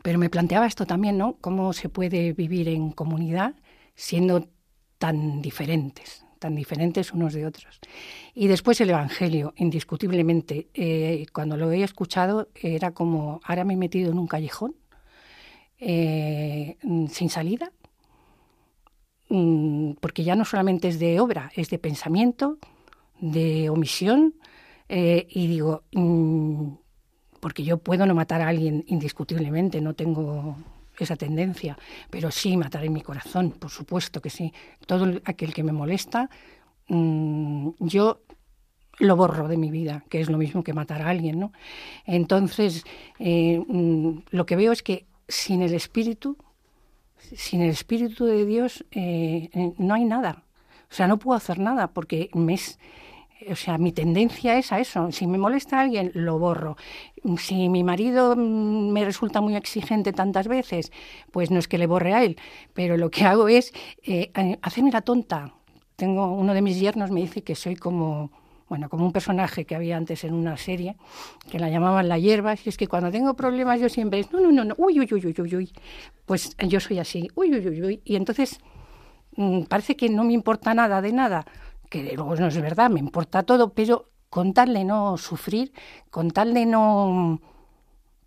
pero 0.03 0.19
me 0.19 0.29
planteaba 0.29 0.67
esto 0.67 0.85
también, 0.85 1.17
¿no? 1.17 1.37
Cómo 1.39 1.73
se 1.73 1.89
puede 1.89 2.33
vivir 2.33 2.67
en 2.67 2.91
comunidad 2.91 3.55
siendo 3.95 4.47
tan 4.97 5.41
diferentes, 5.41 6.25
tan 6.39 6.55
diferentes 6.55 7.13
unos 7.13 7.33
de 7.33 7.45
otros. 7.45 7.79
Y 8.33 8.47
después 8.47 8.79
el 8.81 8.89
Evangelio, 8.89 9.53
indiscutiblemente. 9.57 10.67
Eh, 10.73 11.25
cuando 11.33 11.57
lo 11.57 11.71
he 11.71 11.83
escuchado 11.83 12.49
era 12.55 12.91
como, 12.91 13.39
ahora 13.43 13.63
me 13.63 13.73
he 13.73 13.77
metido 13.77 14.11
en 14.11 14.19
un 14.19 14.27
callejón 14.27 14.75
eh, 15.79 16.77
sin 17.09 17.29
salida, 17.29 17.71
mm, 17.71 17.78
porque 19.29 20.23
ya 20.23 20.35
no 20.35 20.43
solamente 20.43 20.87
es 20.87 20.99
de 20.99 21.19
obra, 21.19 21.51
es 21.55 21.69
de 21.69 21.77
pensamiento, 21.77 22.57
de 23.19 23.69
omisión, 23.69 24.33
eh, 24.87 25.27
y 25.29 25.47
digo, 25.47 25.83
mm, 25.93 26.71
porque 27.39 27.63
yo 27.63 27.77
puedo 27.77 28.05
no 28.05 28.15
matar 28.15 28.41
a 28.41 28.47
alguien 28.47 28.83
indiscutiblemente, 28.87 29.81
no 29.81 29.93
tengo 29.93 30.55
esa 30.97 31.15
tendencia, 31.15 31.77
pero 32.09 32.31
sí 32.31 32.57
matar 32.57 32.83
en 32.83 32.93
mi 32.93 33.01
corazón, 33.01 33.51
por 33.51 33.69
supuesto 33.69 34.21
que 34.21 34.29
sí. 34.29 34.51
Todo 34.85 35.21
aquel 35.25 35.53
que 35.53 35.63
me 35.63 35.71
molesta, 35.71 36.29
mm, 36.87 37.69
yo 37.79 38.21
lo 38.97 39.15
borro 39.15 39.47
de 39.47 39.57
mi 39.57 39.71
vida, 39.71 40.03
que 40.09 40.19
es 40.19 40.29
lo 40.29 40.37
mismo 40.37 40.63
que 40.63 40.73
matar 40.73 41.03
a 41.03 41.09
alguien, 41.09 41.39
¿no? 41.39 41.53
Entonces, 42.05 42.83
eh, 43.19 43.63
mm, 43.65 44.23
lo 44.31 44.45
que 44.45 44.55
veo 44.55 44.71
es 44.71 44.83
que 44.83 45.05
sin 45.27 45.61
el 45.61 45.73
Espíritu, 45.73 46.35
sin 47.35 47.61
el 47.61 47.69
Espíritu 47.69 48.25
de 48.25 48.45
Dios, 48.45 48.85
eh, 48.91 49.49
eh, 49.53 49.73
no 49.77 49.93
hay 49.93 50.05
nada. 50.05 50.43
O 50.89 50.93
sea, 50.93 51.07
no 51.07 51.19
puedo 51.19 51.37
hacer 51.37 51.59
nada 51.59 51.91
porque 51.91 52.29
me 52.33 52.55
es, 52.55 52.79
o 53.49 53.55
sea, 53.55 53.77
mi 53.77 53.91
tendencia 53.91 54.57
es 54.57 54.71
a 54.71 54.79
eso. 54.79 55.11
Si 55.11 55.27
me 55.27 55.37
molesta 55.37 55.79
alguien, 55.79 56.11
lo 56.13 56.39
borro. 56.39 56.77
Si 57.37 57.69
mi 57.69 57.83
marido 57.83 58.35
mm, 58.35 58.91
me 58.91 59.05
resulta 59.05 59.41
muy 59.41 59.55
exigente 59.55 60.13
tantas 60.13 60.47
veces, 60.47 60.91
pues 61.31 61.51
no 61.51 61.59
es 61.59 61.67
que 61.67 61.77
le 61.77 61.87
borre 61.87 62.13
a 62.13 62.23
él, 62.23 62.37
pero 62.73 62.97
lo 62.97 63.11
que 63.11 63.25
hago 63.25 63.47
es 63.47 63.73
eh, 64.03 64.31
hacerme 64.61 64.91
la 64.91 65.01
tonta. 65.01 65.53
Tengo 65.95 66.31
uno 66.31 66.53
de 66.53 66.61
mis 66.61 66.79
yernos 66.79 67.11
me 67.11 67.21
dice 67.21 67.43
que 67.43 67.55
soy 67.55 67.75
como 67.75 68.31
bueno, 68.69 68.87
como 68.87 69.05
un 69.05 69.11
personaje 69.11 69.65
que 69.65 69.75
había 69.75 69.97
antes 69.97 70.23
en 70.23 70.33
una 70.33 70.55
serie, 70.55 70.95
que 71.51 71.59
la 71.59 71.69
llamaban 71.69 72.07
La 72.07 72.19
Hierba, 72.19 72.53
y 72.53 72.69
es 72.69 72.77
que 72.77 72.87
cuando 72.87 73.11
tengo 73.11 73.33
problemas 73.33 73.81
yo 73.81 73.89
siempre 73.89 74.19
es, 74.19 74.31
no, 74.31 74.39
no, 74.39 74.51
no, 74.51 74.63
no, 74.63 74.75
uy, 74.77 74.99
uy, 74.99 75.09
uy, 75.11 75.25
uy, 75.25 75.35
uy, 75.41 75.55
uy, 75.55 75.73
pues 76.25 76.55
yo 76.57 76.79
soy 76.79 76.99
así, 76.99 77.27
uy, 77.33 77.51
uy, 77.51 77.67
uy, 77.67 77.81
uy, 77.81 78.01
y 78.05 78.15
entonces 78.15 78.59
mm, 79.35 79.63
parece 79.63 79.97
que 79.97 80.07
no 80.09 80.23
me 80.23 80.33
importa 80.33 80.73
nada 80.75 81.01
de 81.01 81.11
nada, 81.11 81.45
que 81.89 82.13
luego 82.15 82.35
no 82.35 82.47
es 82.47 82.61
verdad, 82.61 82.91
me 82.91 82.99
importa 82.99 83.41
todo, 83.41 83.73
pero 83.73 84.05
con 84.29 84.53
tal 84.53 84.73
de 84.75 84.85
no 84.85 85.17
sufrir, 85.17 85.73
con 86.11 86.29
tal 86.29 86.53
de 86.53 86.67
no, 86.67 87.41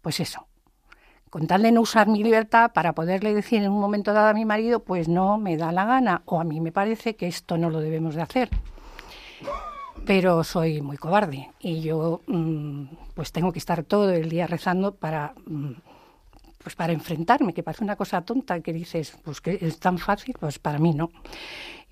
pues 0.00 0.18
eso, 0.18 0.48
con 1.30 1.46
tal 1.46 1.62
de 1.62 1.70
no 1.70 1.82
usar 1.82 2.08
mi 2.08 2.20
libertad 2.20 2.72
para 2.74 2.94
poderle 2.94 3.32
decir 3.32 3.62
en 3.62 3.70
un 3.70 3.80
momento 3.80 4.12
dado 4.12 4.28
a 4.28 4.34
mi 4.34 4.44
marido, 4.44 4.80
pues 4.80 5.08
no 5.08 5.38
me 5.38 5.56
da 5.56 5.70
la 5.70 5.84
gana, 5.84 6.22
o 6.24 6.40
a 6.40 6.44
mí 6.44 6.60
me 6.60 6.72
parece 6.72 7.14
que 7.14 7.28
esto 7.28 7.56
no 7.56 7.70
lo 7.70 7.80
debemos 7.80 8.16
de 8.16 8.22
hacer. 8.22 8.50
Pero 10.04 10.42
soy 10.44 10.82
muy 10.82 10.96
cobarde 10.96 11.50
y 11.60 11.80
yo 11.80 12.20
mm, 12.26 12.84
pues 13.14 13.32
tengo 13.32 13.52
que 13.52 13.58
estar 13.58 13.84
todo 13.84 14.10
el 14.10 14.28
día 14.28 14.46
rezando 14.46 14.94
para 14.94 15.34
mm, 15.46 15.72
pues 16.62 16.76
para 16.76 16.92
enfrentarme, 16.92 17.52
que 17.54 17.62
parece 17.62 17.84
una 17.84 17.96
cosa 17.96 18.22
tonta 18.22 18.60
que 18.60 18.72
dices, 18.72 19.16
pues 19.24 19.40
que 19.40 19.58
es 19.60 19.78
tan 19.78 19.98
fácil, 19.98 20.34
pues 20.38 20.58
para 20.58 20.78
mí 20.78 20.94
no. 20.94 21.10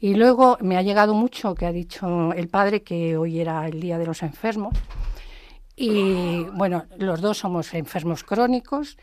Y 0.00 0.14
luego 0.14 0.56
me 0.60 0.76
ha 0.76 0.82
llegado 0.82 1.12
mucho 1.12 1.54
que 1.54 1.66
ha 1.66 1.72
dicho 1.72 2.32
el 2.32 2.48
padre 2.48 2.82
que 2.82 3.16
hoy 3.16 3.40
era 3.40 3.66
el 3.66 3.80
Día 3.80 3.98
de 3.98 4.06
los 4.06 4.22
Enfermos. 4.22 4.74
Y 5.82 6.44
bueno, 6.52 6.84
los 6.98 7.22
dos 7.22 7.38
somos 7.38 7.72
enfermos 7.72 8.22
crónicos 8.22 8.98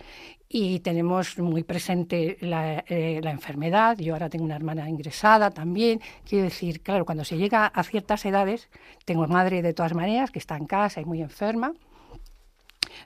y 0.47 0.79
tenemos 0.81 1.39
muy 1.39 1.63
presente 1.63 2.37
la, 2.39 2.83
eh, 2.87 3.19
la, 3.23 3.31
enfermedad. 3.31 3.97
Yo 3.97 4.13
ahora 4.13 4.29
tengo 4.29 4.45
una 4.45 4.57
hermana 4.57 4.87
ingresada 4.87 5.49
también. 5.49 5.99
Quiero 6.23 6.43
decir, 6.43 6.81
claro, 6.83 7.03
cuando 7.03 7.23
se 7.23 7.35
llega 7.35 7.65
a 7.65 7.81
ciertas 7.81 8.23
edades, 8.27 8.69
tengo 9.05 9.25
madre 9.25 9.63
de 9.63 9.73
todas 9.73 9.95
maneras 9.95 10.29
que 10.29 10.37
está 10.37 10.55
en 10.55 10.67
casa 10.67 11.01
y 11.01 11.05
muy 11.05 11.19
enferma. 11.23 11.73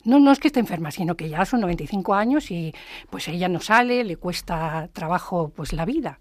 No, 0.03 0.19
no 0.19 0.34
es 0.34 0.39
que 0.39 0.49
esté 0.49 0.60
enferma, 0.60 0.91
sino 0.91 1.15
que 1.15 1.29
ya 1.29 1.45
son 1.45 1.62
95 1.62 2.13
años 2.13 2.51
y 2.51 2.73
pues 3.10 3.29
ella 3.29 3.47
no 3.47 3.62
sale, 3.62 4.03
le 4.03 4.17
cuesta 4.17 4.89
trabajo 4.91 5.53
pues 5.55 5.71
la 5.71 5.86
vida. 5.86 6.19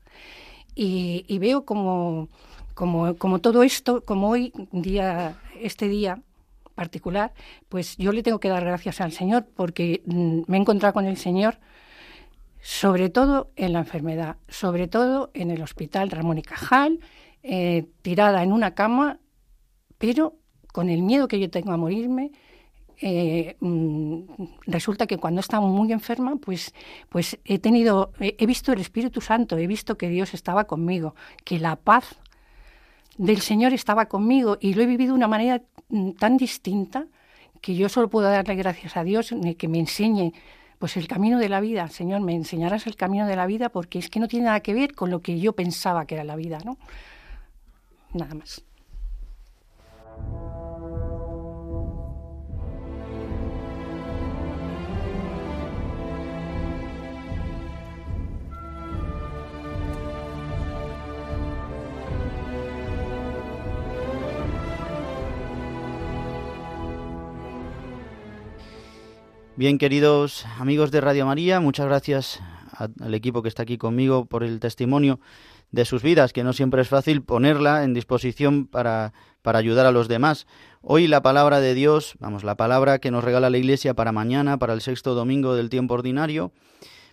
Y, 0.76 1.24
y 1.26 1.40
veo 1.40 1.64
como, 1.64 2.28
como, 2.74 3.16
como 3.16 3.40
todo 3.40 3.64
esto, 3.64 4.04
como 4.04 4.30
hoy, 4.30 4.52
día, 4.70 5.34
este 5.60 5.88
día, 5.88 6.22
particular, 6.80 7.34
pues 7.68 7.96
yo 7.98 8.10
le 8.12 8.22
tengo 8.22 8.40
que 8.40 8.48
dar 8.48 8.64
gracias 8.64 9.02
al 9.02 9.12
Señor 9.12 9.42
porque 9.54 10.02
mm, 10.06 10.40
me 10.46 10.56
he 10.56 10.60
encontrado 10.60 10.94
con 10.94 11.04
el 11.04 11.18
Señor 11.18 11.58
sobre 12.62 13.08
todo 13.10 13.50
en 13.56 13.72
la 13.72 13.80
enfermedad, 13.80 14.36
sobre 14.48 14.88
todo 14.88 15.30
en 15.34 15.50
el 15.50 15.62
hospital 15.62 16.10
Ramón 16.10 16.38
y 16.38 16.42
Cajal, 16.42 17.00
eh, 17.42 17.86
tirada 18.02 18.42
en 18.42 18.52
una 18.52 18.74
cama, 18.74 19.18
pero 19.98 20.36
con 20.72 20.88
el 20.88 21.02
miedo 21.02 21.28
que 21.28 21.40
yo 21.40 21.50
tengo 21.50 21.72
a 21.72 21.76
morirme, 21.76 22.32
eh, 23.02 23.56
mm, 23.60 24.20
resulta 24.66 25.06
que 25.06 25.18
cuando 25.18 25.40
estaba 25.40 25.66
muy 25.66 25.92
enferma, 25.92 26.36
pues, 26.36 26.74
pues 27.08 27.38
he 27.44 27.58
tenido, 27.58 28.12
he 28.20 28.46
visto 28.46 28.72
el 28.72 28.80
Espíritu 28.80 29.20
Santo, 29.20 29.56
he 29.56 29.66
visto 29.66 29.96
que 29.96 30.08
Dios 30.08 30.34
estaba 30.34 30.64
conmigo, 30.64 31.14
que 31.44 31.58
la 31.58 31.76
paz 31.76 32.20
del 33.20 33.40
Señor 33.40 33.72
estaba 33.74 34.06
conmigo 34.06 34.56
y 34.60 34.72
lo 34.72 34.82
he 34.82 34.86
vivido 34.86 35.12
de 35.12 35.18
una 35.18 35.28
manera 35.28 35.62
tan 36.18 36.36
distinta 36.36 37.06
que 37.60 37.74
yo 37.74 37.88
solo 37.88 38.08
puedo 38.08 38.30
darle 38.30 38.54
gracias 38.54 38.96
a 38.96 39.04
Dios 39.04 39.34
que 39.58 39.68
me 39.68 39.78
enseñe 39.78 40.32
pues 40.78 40.96
el 40.96 41.06
camino 41.06 41.38
de 41.38 41.48
la 41.48 41.60
vida. 41.60 41.88
Señor, 41.88 42.22
me 42.22 42.34
enseñarás 42.34 42.86
el 42.86 42.96
camino 42.96 43.26
de 43.26 43.36
la 43.36 43.46
vida 43.46 43.68
porque 43.68 43.98
es 43.98 44.08
que 44.08 44.18
no 44.18 44.28
tiene 44.28 44.46
nada 44.46 44.60
que 44.60 44.72
ver 44.72 44.94
con 44.94 45.10
lo 45.10 45.20
que 45.20 45.38
yo 45.38 45.52
pensaba 45.52 46.06
que 46.06 46.14
era 46.14 46.24
la 46.24 46.36
vida, 46.36 46.58
¿no? 46.64 46.78
Nada 48.14 48.34
más. 48.34 48.64
Bien, 69.60 69.76
queridos 69.76 70.46
amigos 70.58 70.90
de 70.90 71.02
Radio 71.02 71.26
María, 71.26 71.60
muchas 71.60 71.84
gracias 71.84 72.40
al 72.78 73.12
equipo 73.12 73.42
que 73.42 73.50
está 73.50 73.64
aquí 73.64 73.76
conmigo 73.76 74.24
por 74.24 74.42
el 74.42 74.58
testimonio 74.58 75.20
de 75.70 75.84
sus 75.84 76.02
vidas, 76.02 76.32
que 76.32 76.42
no 76.42 76.54
siempre 76.54 76.80
es 76.80 76.88
fácil 76.88 77.20
ponerla 77.20 77.84
en 77.84 77.92
disposición 77.92 78.66
para, 78.66 79.12
para 79.42 79.58
ayudar 79.58 79.84
a 79.84 79.92
los 79.92 80.08
demás. 80.08 80.46
Hoy 80.80 81.08
la 81.08 81.20
palabra 81.20 81.60
de 81.60 81.74
Dios, 81.74 82.14
vamos, 82.20 82.42
la 82.42 82.54
palabra 82.54 83.00
que 83.00 83.10
nos 83.10 83.22
regala 83.22 83.50
la 83.50 83.58
Iglesia 83.58 83.92
para 83.92 84.12
mañana, 84.12 84.56
para 84.58 84.72
el 84.72 84.80
sexto 84.80 85.14
domingo 85.14 85.54
del 85.54 85.68
tiempo 85.68 85.92
ordinario, 85.92 86.52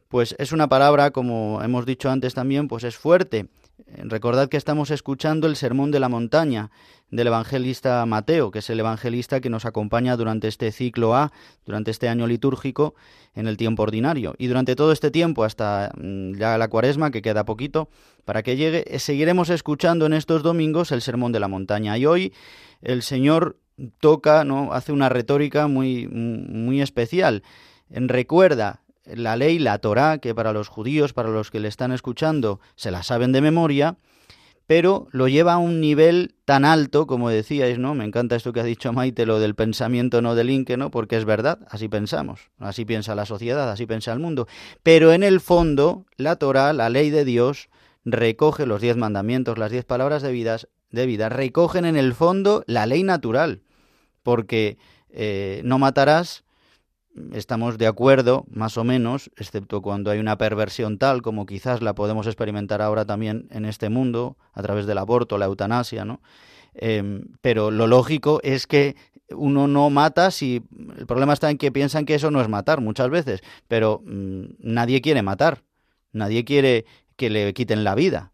pues 0.07 0.33
es 0.39 0.53
una 0.53 0.69
palabra, 0.69 1.12
como 1.12 1.62
hemos 1.62 1.86
dicho 1.86 2.10
antes 2.10 2.33
también, 2.33 2.69
pues 2.69 2.86
es 2.86 2.95
fuerte. 2.95 3.49
Recordad 3.86 4.50
que 4.50 4.58
estamos 4.58 4.90
escuchando 4.90 5.46
el 5.46 5.56
Sermón 5.56 5.92
de 5.92 6.00
la 6.00 6.10
Montaña, 6.10 6.72
del 7.12 7.28
evangelista 7.28 8.06
Mateo, 8.08 8.50
que 8.50 8.60
es 8.60 8.70
el 8.72 8.80
evangelista 8.80 9.40
que 9.40 9.52
nos 9.52 9.66
acompaña 9.66 10.18
durante 10.18 10.48
este 10.48 10.72
ciclo 10.72 11.16
A, 11.16 11.32
durante 11.66 11.92
este 11.92 12.10
año 12.10 12.26
litúrgico 12.26 12.96
en 13.36 13.48
el 13.48 13.56
tiempo 13.56 13.84
ordinario. 13.84 14.34
Y 14.40 14.48
durante 14.48 14.76
todo 14.76 14.92
este 14.92 15.12
tiempo, 15.12 15.44
hasta 15.44 15.92
mm, 15.96 16.34
ya 16.34 16.58
la 16.58 16.70
cuaresma, 16.70 17.12
que 17.12 17.22
queda 17.22 17.46
poquito 17.46 17.90
para 18.26 18.42
que 18.42 18.58
llegue, 18.58 18.84
eh, 18.88 19.00
seguiremos 19.00 19.50
escuchando 19.52 20.08
en 20.08 20.13
estos 20.13 20.42
domingos 20.42 20.92
el 20.92 21.02
Sermón 21.02 21.32
de 21.32 21.40
la 21.40 21.48
Montaña. 21.48 21.98
Y 21.98 22.08
hoy 22.08 22.34
el 22.82 23.04
Señor 23.04 23.58
toca, 24.00 24.44
¿no? 24.44 24.74
hace 24.74 24.92
una 24.92 25.08
retórica 25.08 25.68
muy, 25.68 26.08
muy 26.08 26.82
especial. 26.82 27.44
Recuerda 27.90 28.82
la 29.15 29.36
ley, 29.36 29.60
la 29.60 29.78
Torá, 29.80 30.17
que 30.20 30.36
para 30.36 30.54
los 30.54 30.67
judíos, 30.67 31.13
para 31.13 31.30
los 31.30 31.52
que 31.52 31.60
le 31.60 31.67
están 31.67 31.91
escuchando, 31.91 32.60
se 32.76 32.91
la 32.91 33.04
saben 33.04 33.32
de 33.32 33.41
memoria, 33.41 33.98
pero 34.67 35.08
lo 35.12 35.30
lleva 35.30 35.54
a 35.54 35.58
un 35.58 35.80
nivel 35.80 36.36
tan 36.43 36.65
alto, 36.65 37.08
como 37.08 37.30
decíais, 37.30 37.80
¿no? 37.80 37.96
Me 37.96 38.04
encanta 38.04 38.36
esto 38.36 38.52
que 38.52 38.60
ha 38.60 38.65
dicho 38.65 38.91
Maite, 38.91 39.26
lo 39.26 39.39
del 39.39 39.56
pensamiento 39.56 40.22
no 40.22 40.36
del 40.36 40.50
inque, 40.50 40.76
¿no? 40.76 40.91
Porque 40.91 41.15
es 41.15 41.24
verdad, 41.24 41.60
así 41.70 41.88
pensamos, 41.88 42.52
así 42.60 42.84
piensa 42.84 43.15
la 43.15 43.26
sociedad, 43.26 43.72
así 43.72 43.86
piensa 43.86 44.12
el 44.12 44.20
mundo. 44.20 44.48
Pero 44.84 45.13
en 45.13 45.24
el 45.24 45.39
fondo, 45.39 46.06
la 46.17 46.36
Torah, 46.36 46.74
la 46.74 46.89
ley 46.89 47.10
de 47.10 47.24
Dios, 47.24 47.70
recoge 48.04 48.65
los 48.65 48.82
diez 48.82 48.98
mandamientos, 48.98 49.58
las 49.58 49.72
diez 49.72 49.86
palabras 49.86 50.22
de, 50.22 50.34
vidas, 50.34 50.67
de 50.91 51.06
vida, 51.06 51.30
recogen 51.30 51.86
en 51.86 51.96
el 51.96 52.13
fondo 52.13 52.63
la 52.67 52.86
ley 52.86 53.04
natural, 53.04 53.62
porque 54.22 54.78
eh, 55.10 55.62
no 55.63 55.80
matarás, 55.80 56.43
estamos 57.34 57.77
de 57.77 57.88
acuerdo, 57.88 58.45
más 58.49 58.77
o 58.77 58.84
menos, 58.84 59.32
excepto 59.38 59.82
cuando 59.82 60.12
hay 60.12 60.19
una 60.19 60.38
perversión 60.38 60.97
tal 60.97 61.21
como 61.21 61.45
quizás 61.45 61.82
la 61.82 61.95
podemos 61.95 62.27
experimentar 62.27 62.82
ahora 62.82 63.06
también 63.06 63.47
en 63.51 63.65
este 63.65 63.89
mundo, 63.89 64.38
a 64.53 64.62
través 64.62 64.86
del 64.86 64.97
aborto, 64.97 65.38
la 65.38 65.45
eutanasia, 65.45 66.06
¿no? 66.06 66.21
Em, 66.73 67.23
pero 67.41 67.71
lo 67.71 67.88
lógico 67.88 68.39
es 68.43 68.67
que 68.67 68.95
uno 69.32 69.67
no 69.67 69.89
mata 69.89 70.32
si 70.32 70.63
el 70.97 71.06
problema 71.06 71.34
está 71.34 71.49
en 71.49 71.58
que 71.58 71.71
piensan 71.71 72.06
que 72.06 72.15
eso 72.15 72.32
no 72.32 72.41
es 72.41 72.47
matar 72.47 72.82
muchas 72.82 73.10
veces, 73.10 73.41
pero 73.67 74.01
mm, 74.06 74.45
nadie 74.60 75.01
quiere 75.01 75.21
matar, 75.21 75.63
nadie 76.12 76.45
quiere 76.45 76.86
que 77.15 77.30
le 77.30 77.53
quiten 77.53 77.84
la 77.84 77.95
vida. 77.95 78.32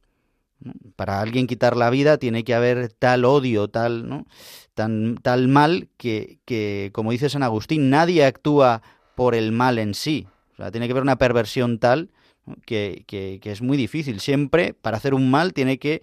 Para 0.96 1.20
alguien 1.20 1.48
quitar 1.48 1.76
la 1.76 1.90
vida 1.90 2.18
tiene 2.18 2.44
que 2.44 2.54
haber 2.54 2.90
tal 2.94 3.26
odio, 3.26 3.68
tal, 3.68 4.08
¿no? 4.08 4.26
tan, 4.74 5.18
tal 5.22 5.48
mal 5.48 5.90
que, 5.98 6.40
que, 6.46 6.92
como 6.94 7.12
dice 7.12 7.30
San 7.30 7.44
Agustín, 7.44 7.90
nadie 7.90 8.26
actúa 8.26 8.82
por 9.16 9.36
el 9.36 9.52
mal 9.52 9.78
en 9.80 9.94
sí. 9.94 10.28
O 10.54 10.56
sea, 10.58 10.72
tiene 10.72 10.88
que 10.88 10.92
haber 10.92 11.04
una 11.04 11.18
perversión 11.18 11.80
tal 11.80 12.12
que, 12.66 13.04
que, 13.08 13.40
que 13.42 13.52
es 13.52 13.62
muy 13.62 13.78
difícil. 13.78 14.20
Siempre, 14.20 14.74
para 14.74 14.98
hacer 14.98 15.14
un 15.14 15.30
mal, 15.30 15.54
tiene 15.54 15.80
que 15.80 16.02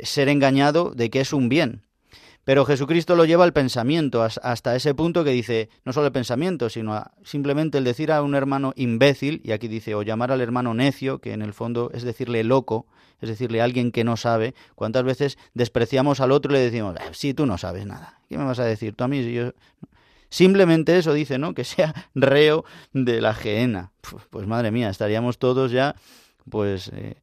ser 0.00 0.28
engañado 0.28 0.92
de 0.94 1.10
que 1.10 1.20
es 1.20 1.32
un 1.32 1.48
bien. 1.48 1.82
Pero 2.44 2.64
Jesucristo 2.64 3.14
lo 3.14 3.24
lleva 3.24 3.44
al 3.44 3.52
pensamiento, 3.52 4.22
hasta 4.22 4.74
ese 4.74 4.94
punto 4.94 5.22
que 5.22 5.30
dice, 5.30 5.68
no 5.84 5.92
solo 5.92 6.06
el 6.06 6.12
pensamiento, 6.12 6.70
sino 6.70 7.04
simplemente 7.22 7.78
el 7.78 7.84
decir 7.84 8.10
a 8.10 8.20
un 8.20 8.34
hermano 8.34 8.72
imbécil, 8.74 9.40
y 9.44 9.52
aquí 9.52 9.68
dice, 9.68 9.94
o 9.94 10.02
llamar 10.02 10.32
al 10.32 10.40
hermano 10.40 10.74
necio, 10.74 11.20
que 11.20 11.34
en 11.34 11.42
el 11.42 11.52
fondo 11.52 11.92
es 11.94 12.02
decirle 12.02 12.42
loco, 12.42 12.86
es 13.22 13.28
decirle 13.28 13.60
a 13.62 13.64
alguien 13.64 13.92
que 13.92 14.04
no 14.04 14.18
sabe, 14.18 14.54
¿cuántas 14.74 15.04
veces 15.04 15.38
despreciamos 15.54 16.20
al 16.20 16.32
otro 16.32 16.52
y 16.52 16.56
le 16.56 16.60
decimos, 16.60 16.96
ah, 17.00 17.10
sí, 17.12 17.32
tú 17.32 17.46
no 17.46 17.56
sabes 17.56 17.86
nada, 17.86 18.20
¿qué 18.28 18.36
me 18.36 18.44
vas 18.44 18.58
a 18.58 18.64
decir 18.64 18.94
tú 18.94 19.04
a 19.04 19.08
mí? 19.08 19.32
yo... 19.32 19.52
Simplemente 20.28 20.96
eso 20.96 21.12
dice, 21.12 21.38
¿no? 21.38 21.52
Que 21.52 21.62
sea 21.62 21.94
reo 22.14 22.64
de 22.94 23.20
la 23.20 23.34
gehenna. 23.34 23.92
Pues 24.30 24.46
madre 24.46 24.70
mía, 24.70 24.88
estaríamos 24.88 25.38
todos 25.38 25.70
ya, 25.70 25.94
pues, 26.48 26.90
eh, 26.94 27.16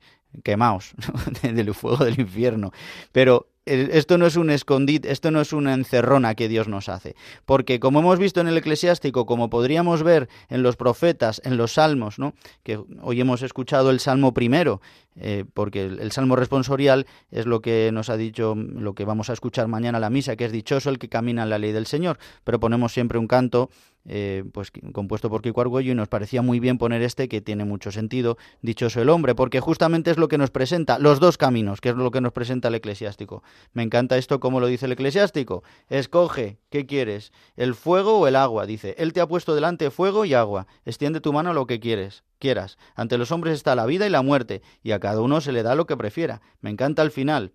quemados 0.43 0.93
del 1.41 1.73
fuego 1.73 2.05
del 2.05 2.19
infierno. 2.19 2.71
Pero 3.11 3.47
esto 3.69 4.17
no 4.17 4.25
es 4.25 4.35
un 4.35 4.49
escondite, 4.49 5.11
esto 5.11 5.31
no 5.31 5.41
es 5.41 5.53
una 5.53 5.73
encerrona 5.73 6.35
que 6.35 6.47
Dios 6.47 6.67
nos 6.67 6.89
hace. 6.89 7.15
Porque 7.45 7.79
como 7.79 7.99
hemos 7.99 8.19
visto 8.19 8.41
en 8.41 8.47
el 8.47 8.57
eclesiástico, 8.57 9.25
como 9.25 9.49
podríamos 9.49 10.03
ver 10.03 10.29
en 10.49 10.63
los 10.63 10.75
profetas, 10.75 11.41
en 11.45 11.57
los 11.57 11.73
salmos, 11.73 12.19
¿no? 12.19 12.33
que 12.63 12.79
hoy 13.01 13.21
hemos 13.21 13.41
escuchado 13.41 13.91
el 13.91 13.99
salmo 13.99 14.33
primero, 14.33 14.81
eh, 15.15 15.45
porque 15.53 15.83
el, 15.83 16.11
salmo 16.11 16.35
responsorial 16.35 17.05
es 17.29 17.45
lo 17.45 17.61
que 17.61 17.91
nos 17.93 18.09
ha 18.09 18.17
dicho, 18.17 18.55
lo 18.55 18.93
que 18.93 19.05
vamos 19.05 19.29
a 19.29 19.33
escuchar 19.33 19.67
mañana 19.67 19.99
la 19.99 20.09
misa, 20.09 20.35
que 20.35 20.45
es 20.45 20.51
dichoso 20.51 20.89
el 20.89 20.97
que 20.97 21.09
camina 21.09 21.43
en 21.43 21.49
la 21.49 21.59
ley 21.59 21.71
del 21.71 21.85
Señor. 21.85 22.17
Pero 22.43 22.59
ponemos 22.59 22.93
siempre 22.93 23.19
un 23.19 23.27
canto 23.27 23.69
eh, 24.05 24.43
pues 24.53 24.71
compuesto 24.93 25.29
por 25.29 25.41
Kiko 25.41 25.61
Argüello 25.61 25.91
y 25.91 25.95
nos 25.95 26.07
parecía 26.07 26.41
muy 26.41 26.59
bien 26.59 26.77
poner 26.77 27.01
este 27.01 27.27
que 27.27 27.41
tiene 27.41 27.65
mucho 27.65 27.91
sentido, 27.91 28.37
dichoso 28.61 29.01
el 29.01 29.09
hombre, 29.09 29.35
porque 29.35 29.59
justamente 29.59 30.11
es 30.11 30.17
lo 30.17 30.27
que 30.27 30.37
nos 30.37 30.51
presenta, 30.51 30.99
los 30.99 31.19
dos 31.19 31.37
caminos, 31.37 31.81
que 31.81 31.89
es 31.89 31.95
lo 31.95 32.11
que 32.11 32.21
nos 32.21 32.33
presenta 32.33 32.69
el 32.69 32.75
eclesiástico. 32.75 33.43
Me 33.73 33.83
encanta 33.83 34.17
esto 34.17 34.39
como 34.39 34.59
lo 34.59 34.67
dice 34.67 34.85
el 34.85 34.93
eclesiástico. 34.93 35.63
Escoge, 35.89 36.57
¿qué 36.69 36.85
quieres? 36.85 37.31
¿El 37.55 37.75
fuego 37.75 38.19
o 38.19 38.27
el 38.27 38.35
agua? 38.35 38.65
Dice, 38.65 38.95
Él 38.97 39.13
te 39.13 39.21
ha 39.21 39.27
puesto 39.27 39.55
delante 39.55 39.91
fuego 39.91 40.25
y 40.25 40.33
agua. 40.33 40.67
Extiende 40.85 41.21
tu 41.21 41.33
mano 41.33 41.53
lo 41.53 41.67
que 41.67 41.79
quieres, 41.79 42.23
quieras. 42.39 42.77
Ante 42.95 43.17
los 43.17 43.31
hombres 43.31 43.53
está 43.53 43.75
la 43.75 43.85
vida 43.85 44.07
y 44.07 44.09
la 44.09 44.21
muerte, 44.21 44.61
y 44.83 44.91
a 44.91 44.99
cada 44.99 45.21
uno 45.21 45.41
se 45.41 45.51
le 45.51 45.63
da 45.63 45.75
lo 45.75 45.85
que 45.85 45.97
prefiera. 45.97 46.41
Me 46.61 46.69
encanta 46.69 47.01
el 47.01 47.11
final. 47.11 47.53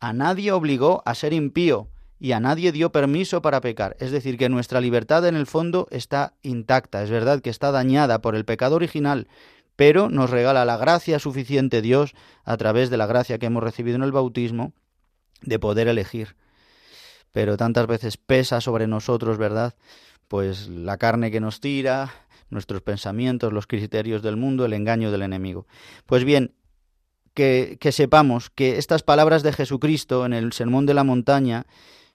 A 0.00 0.12
nadie 0.12 0.52
obligó 0.52 1.02
a 1.06 1.14
ser 1.14 1.32
impío, 1.32 1.88
y 2.18 2.32
a 2.32 2.40
nadie 2.40 2.72
dio 2.72 2.92
permiso 2.92 3.42
para 3.42 3.60
pecar. 3.60 3.96
Es 4.00 4.10
decir, 4.10 4.38
que 4.38 4.48
nuestra 4.48 4.80
libertad 4.80 5.26
en 5.26 5.36
el 5.36 5.46
fondo 5.46 5.88
está 5.90 6.34
intacta. 6.42 7.02
Es 7.02 7.10
verdad 7.10 7.40
que 7.40 7.50
está 7.50 7.70
dañada 7.70 8.20
por 8.20 8.34
el 8.34 8.44
pecado 8.44 8.76
original, 8.76 9.28
pero 9.76 10.08
nos 10.08 10.30
regala 10.30 10.64
la 10.64 10.76
gracia 10.76 11.18
suficiente 11.18 11.82
Dios 11.82 12.14
a 12.44 12.56
través 12.56 12.90
de 12.90 12.96
la 12.96 13.06
gracia 13.06 13.38
que 13.38 13.46
hemos 13.46 13.62
recibido 13.62 13.96
en 13.96 14.02
el 14.02 14.12
bautismo 14.12 14.72
de 15.42 15.58
poder 15.58 15.88
elegir. 15.88 16.36
Pero 17.32 17.56
tantas 17.56 17.86
veces 17.86 18.16
pesa 18.16 18.60
sobre 18.60 18.86
nosotros, 18.86 19.38
¿verdad? 19.38 19.74
Pues 20.28 20.68
la 20.68 20.96
carne 20.96 21.30
que 21.30 21.40
nos 21.40 21.60
tira, 21.60 22.12
nuestros 22.48 22.82
pensamientos, 22.82 23.52
los 23.52 23.66
criterios 23.66 24.22
del 24.22 24.36
mundo, 24.36 24.64
el 24.64 24.72
engaño 24.72 25.10
del 25.10 25.22
enemigo. 25.22 25.66
Pues 26.06 26.24
bien, 26.24 26.54
que, 27.34 27.76
que 27.80 27.90
sepamos 27.90 28.50
que 28.50 28.78
estas 28.78 29.02
palabras 29.02 29.42
de 29.42 29.52
Jesucristo 29.52 30.24
en 30.24 30.32
el 30.32 30.52
Sermón 30.52 30.86
de 30.86 30.94
la 30.94 31.02
Montaña 31.02 31.66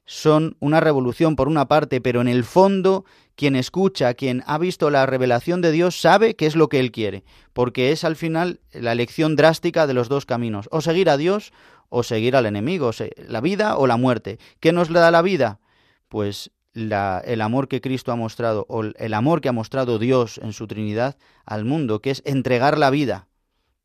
son 0.09 0.57
una 0.59 0.79
revolución 0.79 1.35
por 1.35 1.47
una 1.47 1.67
parte, 1.67 2.01
pero 2.01 2.19
en 2.19 2.27
el 2.27 2.43
fondo 2.43 3.05
quien 3.35 3.55
escucha, 3.55 4.15
quien 4.15 4.41
ha 4.47 4.57
visto 4.57 4.89
la 4.89 5.05
revelación 5.05 5.61
de 5.61 5.71
Dios, 5.71 6.01
sabe 6.01 6.35
qué 6.35 6.47
es 6.47 6.55
lo 6.55 6.67
que 6.67 6.79
Él 6.79 6.91
quiere, 6.91 7.23
porque 7.53 7.91
es 7.91 8.03
al 8.03 8.15
final 8.15 8.59
la 8.73 8.91
elección 8.91 9.35
drástica 9.35 9.85
de 9.85 9.93
los 9.93 10.09
dos 10.09 10.25
caminos, 10.25 10.67
o 10.71 10.81
seguir 10.81 11.11
a 11.11 11.17
Dios 11.17 11.53
o 11.89 12.01
seguir 12.01 12.35
al 12.35 12.47
enemigo, 12.47 12.89
la 13.17 13.39
vida 13.39 13.77
o 13.77 13.85
la 13.85 13.97
muerte. 13.97 14.39
¿Qué 14.59 14.71
nos 14.71 14.89
le 14.89 14.99
da 14.99 15.11
la 15.11 15.21
vida? 15.21 15.59
Pues 16.07 16.49
el 16.73 17.41
amor 17.41 17.67
que 17.67 17.79
Cristo 17.79 18.11
ha 18.11 18.15
mostrado, 18.15 18.65
o 18.67 18.83
el 18.83 19.13
amor 19.13 19.41
que 19.41 19.49
ha 19.49 19.53
mostrado 19.53 19.99
Dios 19.99 20.39
en 20.41 20.53
su 20.53 20.65
Trinidad 20.65 21.17
al 21.45 21.65
mundo, 21.65 22.01
que 22.01 22.09
es 22.09 22.23
entregar 22.25 22.79
la 22.79 22.89
vida. 22.89 23.28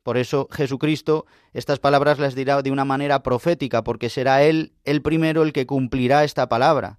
Por 0.05 0.18
eso 0.18 0.48
Jesucristo 0.52 1.26
estas 1.55 1.80
palabras 1.80 2.20
las 2.20 2.36
dirá 2.36 2.62
de 2.62 2.70
una 2.70 2.84
manera 2.84 3.24
profética, 3.24 3.82
porque 3.82 4.11
será 4.11 4.44
Él 4.44 4.74
el 4.84 5.02
primero 5.02 5.42
el 5.42 5.52
que 5.52 5.66
cumplirá 5.66 6.22
esta 6.22 6.48
palabra. 6.48 6.98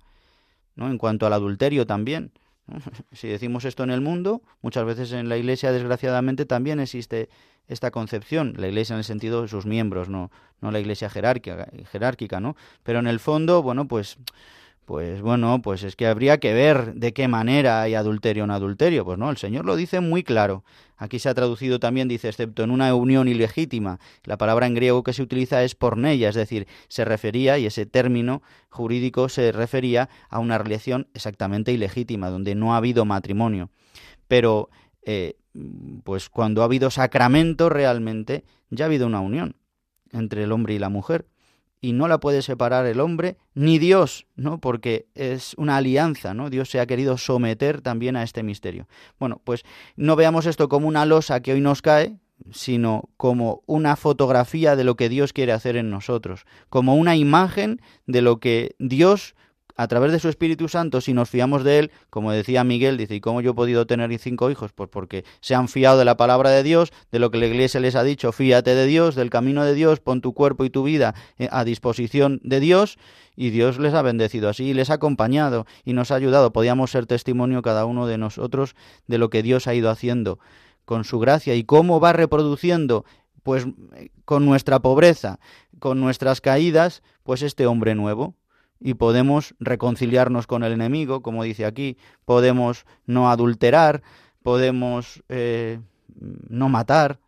¿no? 0.76 0.90
En 0.90 0.98
cuanto 0.98 1.26
al 1.26 1.32
adulterio 1.32 1.88
también. 1.88 2.32
Si 3.14 3.28
decimos 3.28 3.64
esto 3.64 3.84
en 3.84 3.92
el 3.92 4.02
mundo, 4.02 4.42
muchas 4.62 4.86
veces 4.86 5.12
en 5.14 5.30
la 5.30 5.38
Iglesia, 5.38 5.72
desgraciadamente, 5.72 6.46
también 6.46 6.80
existe 6.80 7.30
esta 7.68 7.92
concepción. 7.92 8.56
La 8.58 8.68
Iglesia 8.68 8.96
en 8.96 9.00
el 9.00 9.04
sentido 9.06 9.44
de 9.44 9.48
sus 9.48 9.68
miembros, 9.68 10.10
no, 10.10 10.32
no 10.60 10.72
la 10.72 10.80
Iglesia 10.80 11.10
jerárquica, 11.10 11.68
jerárquica, 11.92 12.40
¿no? 12.40 12.56
Pero 12.84 13.00
en 13.00 13.08
el 13.08 13.20
fondo, 13.20 13.62
bueno, 13.62 13.88
pues 13.88 14.18
pues 14.86 15.22
bueno, 15.22 15.62
pues 15.64 15.84
es 15.84 15.96
que 15.96 16.06
habría 16.06 16.40
que 16.40 16.54
ver 16.54 16.94
de 16.94 17.12
qué 17.12 17.28
manera 17.28 17.82
hay 17.82 17.96
adulterio 17.96 18.44
o 18.44 18.48
no 18.48 18.54
adulterio. 18.54 19.04
Pues 19.04 19.18
no, 19.18 19.32
el 19.32 19.38
Señor 19.38 19.66
lo 19.66 19.76
dice 19.76 20.00
muy 20.00 20.24
claro. 20.24 20.64
Aquí 20.98 21.20
se 21.20 21.30
ha 21.30 21.34
traducido 21.34 21.80
también, 21.80 22.08
dice, 22.08 22.30
excepto 22.30 22.64
en 22.64 22.72
una 22.72 22.94
unión 22.96 23.28
ilegítima. 23.28 24.00
La 24.24 24.38
palabra 24.38 24.68
en 24.68 24.76
griego 24.76 25.04
que 25.04 25.14
se 25.14 25.22
utiliza 25.22 25.64
es 25.64 25.76
porneia, 25.76 26.30
es 26.30 26.36
decir, 26.36 26.68
se 26.88 27.06
refería, 27.06 27.58
y 27.58 27.66
ese 27.66 27.86
término 27.86 28.42
jurídico 28.70 29.30
se 29.30 29.52
refería 29.52 30.10
a 30.30 30.40
una 30.40 30.58
relación 30.58 31.08
exactamente 31.14 31.72
ilegítima, 31.72 32.30
donde 32.30 32.56
no 32.56 32.74
ha 32.74 32.78
habido 32.78 33.06
matrimonio. 33.06 33.70
Pero, 34.28 34.70
eh, 35.04 35.36
pues 36.04 36.30
cuando 36.30 36.62
ha 36.62 36.66
habido 36.66 36.90
sacramento 36.92 37.70
realmente, 37.70 38.46
ya 38.70 38.86
ha 38.86 38.88
habido 38.88 39.08
una 39.08 39.20
unión 39.20 39.56
entre 40.12 40.44
el 40.44 40.52
hombre 40.52 40.74
y 40.74 40.80
la 40.80 40.90
mujer 40.90 41.26
y 41.86 41.94
no 41.94 42.08
la 42.08 42.20
puede 42.20 42.42
separar 42.42 42.88
el 42.88 43.00
hombre 43.00 43.38
ni 43.54 43.78
Dios, 43.78 44.26
¿no? 44.36 44.60
Porque 44.60 45.06
es 45.14 45.54
una 45.56 45.78
alianza, 45.78 46.34
¿no? 46.34 46.50
Dios 46.50 46.68
se 46.68 46.80
ha 46.80 46.88
querido 46.88 47.16
someter 47.20 47.82
también 47.82 48.16
a 48.16 48.24
este 48.24 48.42
misterio. 48.42 48.88
Bueno, 49.20 49.40
pues 49.44 49.64
no 49.96 50.16
veamos 50.16 50.48
esto 50.48 50.68
como 50.68 50.88
una 50.88 51.06
losa 51.06 51.42
que 51.42 51.54
hoy 51.54 51.62
nos 51.62 51.84
cae, 51.84 52.18
sino 52.52 53.10
como 53.18 53.62
una 53.68 53.96
fotografía 53.98 54.76
de 54.76 54.84
lo 54.84 54.96
que 54.96 55.10
Dios 55.10 55.32
quiere 55.32 55.52
hacer 55.52 55.78
en 55.78 55.92
nosotros, 55.92 56.46
como 56.70 56.96
una 56.96 57.16
imagen 57.16 57.80
de 58.08 58.24
lo 58.24 58.40
que 58.40 58.76
Dios 58.80 59.36
a 59.76 59.88
través 59.88 60.12
de 60.12 60.20
su 60.20 60.30
Espíritu 60.30 60.68
Santo, 60.70 61.02
si 61.02 61.14
nos 61.14 61.30
fiamos 61.30 61.64
de 61.64 61.80
Él, 61.80 61.92
como 62.10 62.32
decía 62.32 62.64
Miguel, 62.64 62.98
dice, 62.98 63.16
¿y 63.16 63.20
cómo 63.20 63.42
yo 63.42 63.52
he 63.52 63.54
podido 63.54 63.86
tener 63.86 64.18
cinco 64.20 64.50
hijos? 64.50 64.72
Pues 64.72 64.90
porque 64.90 65.26
se 65.42 65.56
han 65.56 65.68
fiado 65.68 66.00
de 66.00 66.06
la 66.06 66.18
palabra 66.18 66.50
de 66.50 66.64
Dios, 66.64 66.94
de 67.12 67.20
lo 67.20 67.30
que 67.32 67.38
la 67.38 67.48
Iglesia 67.48 67.80
les 67.80 67.96
ha 67.96 68.04
dicho, 68.04 68.32
fíate 68.32 68.74
de 68.74 68.86
Dios, 68.86 69.16
del 69.16 69.30
camino 69.30 69.64
de 69.66 69.74
Dios, 69.74 70.00
pon 70.00 70.22
tu 70.22 70.34
cuerpo 70.34 70.64
y 70.64 70.70
tu 70.70 70.84
vida 70.84 71.14
eh, 71.38 71.50
a 71.52 71.64
disposición 71.64 72.40
de 72.44 72.60
Dios, 72.60 72.98
y 73.36 73.50
Dios 73.50 73.80
les 73.80 73.94
ha 73.94 74.02
bendecido 74.02 74.48
así, 74.48 74.66
y 74.66 74.74
les 74.74 74.90
ha 74.90 74.94
acompañado 74.94 75.66
y 75.84 75.94
nos 75.94 76.12
ha 76.12 76.16
ayudado. 76.16 76.54
Podíamos 76.54 76.92
ser 76.92 77.06
testimonio 77.06 77.62
cada 77.62 77.86
uno 77.86 78.08
de 78.08 78.18
nosotros 78.18 78.76
de 79.08 79.18
lo 79.18 79.30
que 79.30 79.44
Dios 79.44 79.68
ha 79.68 79.74
ido 79.74 79.90
haciendo 79.90 80.40
con 80.86 81.04
su 81.04 81.20
gracia 81.20 81.56
y 81.56 81.64
cómo 81.64 82.00
va 82.00 82.14
reproduciendo 82.14 83.06
pues 83.44 83.68
eh, 83.96 84.10
con 84.24 84.46
nuestra 84.46 84.80
pobreza, 84.80 85.40
con 85.80 86.00
nuestras 86.00 86.42
caídas, 86.42 87.04
pues 87.24 87.42
este 87.42 87.68
hombre 87.68 87.94
nuevo, 87.94 88.36
y 88.80 88.96
podemos 88.96 89.56
reconciliarnos 89.60 90.48
con 90.48 90.64
el 90.64 90.74
enemigo, 90.74 91.22
como 91.22 91.44
dice 91.44 91.66
aquí, 91.66 91.98
podemos 92.26 92.86
no 93.06 93.30
adulterar, 93.30 94.04
podemos 94.44 95.24
eh, 95.30 95.80
no 96.50 96.70
matar. 96.70 97.20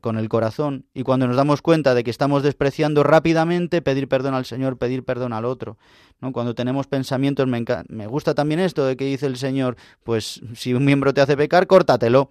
con 0.00 0.16
el 0.16 0.30
corazón. 0.30 0.86
Y 0.94 1.02
cuando 1.02 1.26
nos 1.26 1.36
damos 1.36 1.60
cuenta 1.60 1.94
de 1.94 2.02
que 2.02 2.10
estamos 2.10 2.42
despreciando 2.42 3.02
rápidamente, 3.02 3.82
pedir 3.82 4.08
perdón 4.08 4.32
al 4.32 4.46
Señor, 4.46 4.78
pedir 4.78 5.04
perdón 5.04 5.34
al 5.34 5.44
otro. 5.44 5.76
¿no? 6.22 6.32
Cuando 6.32 6.54
tenemos 6.54 6.86
pensamientos, 6.86 7.46
me, 7.46 7.62
me 7.90 8.06
gusta 8.06 8.34
también 8.34 8.58
esto 8.60 8.86
de 8.86 8.96
que 8.96 9.04
dice 9.04 9.26
el 9.26 9.36
Señor, 9.36 9.76
pues 10.02 10.40
si 10.54 10.72
un 10.72 10.86
miembro 10.86 11.12
te 11.12 11.20
hace 11.20 11.36
pecar, 11.36 11.66
córtatelo. 11.66 12.30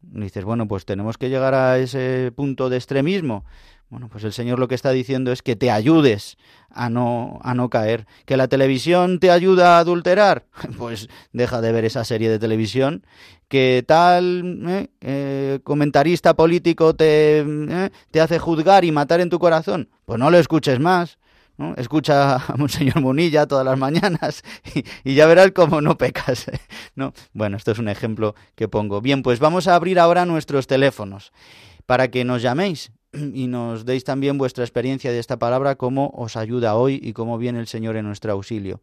Dices, 0.00 0.44
bueno, 0.44 0.68
pues 0.68 0.84
tenemos 0.84 1.18
que 1.18 1.28
llegar 1.28 1.54
a 1.54 1.78
ese 1.78 2.32
punto 2.34 2.68
de 2.68 2.76
extremismo. 2.76 3.44
Bueno, 3.90 4.08
pues 4.10 4.22
el 4.24 4.34
Señor 4.34 4.58
lo 4.58 4.68
que 4.68 4.74
está 4.74 4.90
diciendo 4.90 5.32
es 5.32 5.42
que 5.42 5.56
te 5.56 5.70
ayudes 5.70 6.36
a 6.70 6.90
no, 6.90 7.38
a 7.42 7.54
no 7.54 7.70
caer. 7.70 8.06
¿Que 8.26 8.36
la 8.36 8.46
televisión 8.48 9.18
te 9.18 9.30
ayuda 9.30 9.76
a 9.76 9.78
adulterar? 9.80 10.44
Pues 10.76 11.08
deja 11.32 11.60
de 11.60 11.72
ver 11.72 11.84
esa 11.86 12.04
serie 12.04 12.28
de 12.28 12.38
televisión. 12.38 13.04
¿Que 13.48 13.82
tal 13.86 14.62
eh, 14.68 14.88
eh, 15.00 15.60
comentarista 15.64 16.34
político 16.34 16.94
te, 16.94 17.38
eh, 17.40 17.90
te 18.10 18.20
hace 18.20 18.38
juzgar 18.38 18.84
y 18.84 18.92
matar 18.92 19.20
en 19.20 19.30
tu 19.30 19.38
corazón? 19.38 19.88
Pues 20.04 20.18
no 20.18 20.30
lo 20.30 20.38
escuches 20.38 20.78
más. 20.80 21.18
Escucha 21.76 22.36
a 22.36 22.56
Monseñor 22.56 23.00
Munilla 23.00 23.46
todas 23.46 23.64
las 23.64 23.78
mañanas 23.78 24.44
y, 24.74 24.84
y, 25.04 25.14
ya 25.14 25.26
verás 25.26 25.50
cómo 25.52 25.80
no 25.80 25.98
pecas. 25.98 26.46
¿no? 26.94 27.12
Bueno, 27.32 27.56
esto 27.56 27.72
es 27.72 27.78
un 27.78 27.88
ejemplo 27.88 28.34
que 28.54 28.68
pongo. 28.68 29.00
Bien, 29.00 29.22
pues 29.22 29.40
vamos 29.40 29.66
a 29.66 29.74
abrir 29.74 29.98
ahora 29.98 30.24
nuestros 30.24 30.66
teléfonos 30.66 31.32
para 31.86 32.08
que 32.08 32.24
nos 32.24 32.42
llaméis 32.42 32.92
y 33.12 33.46
nos 33.46 33.84
deis 33.84 34.04
también 34.04 34.38
vuestra 34.38 34.64
experiencia 34.64 35.10
de 35.10 35.18
esta 35.18 35.38
palabra, 35.38 35.76
cómo 35.76 36.10
os 36.14 36.36
ayuda 36.36 36.76
hoy 36.76 37.00
y 37.02 37.12
cómo 37.12 37.38
viene 37.38 37.58
el 37.58 37.66
Señor 37.66 37.96
en 37.96 38.06
nuestro 38.06 38.32
auxilio. 38.32 38.80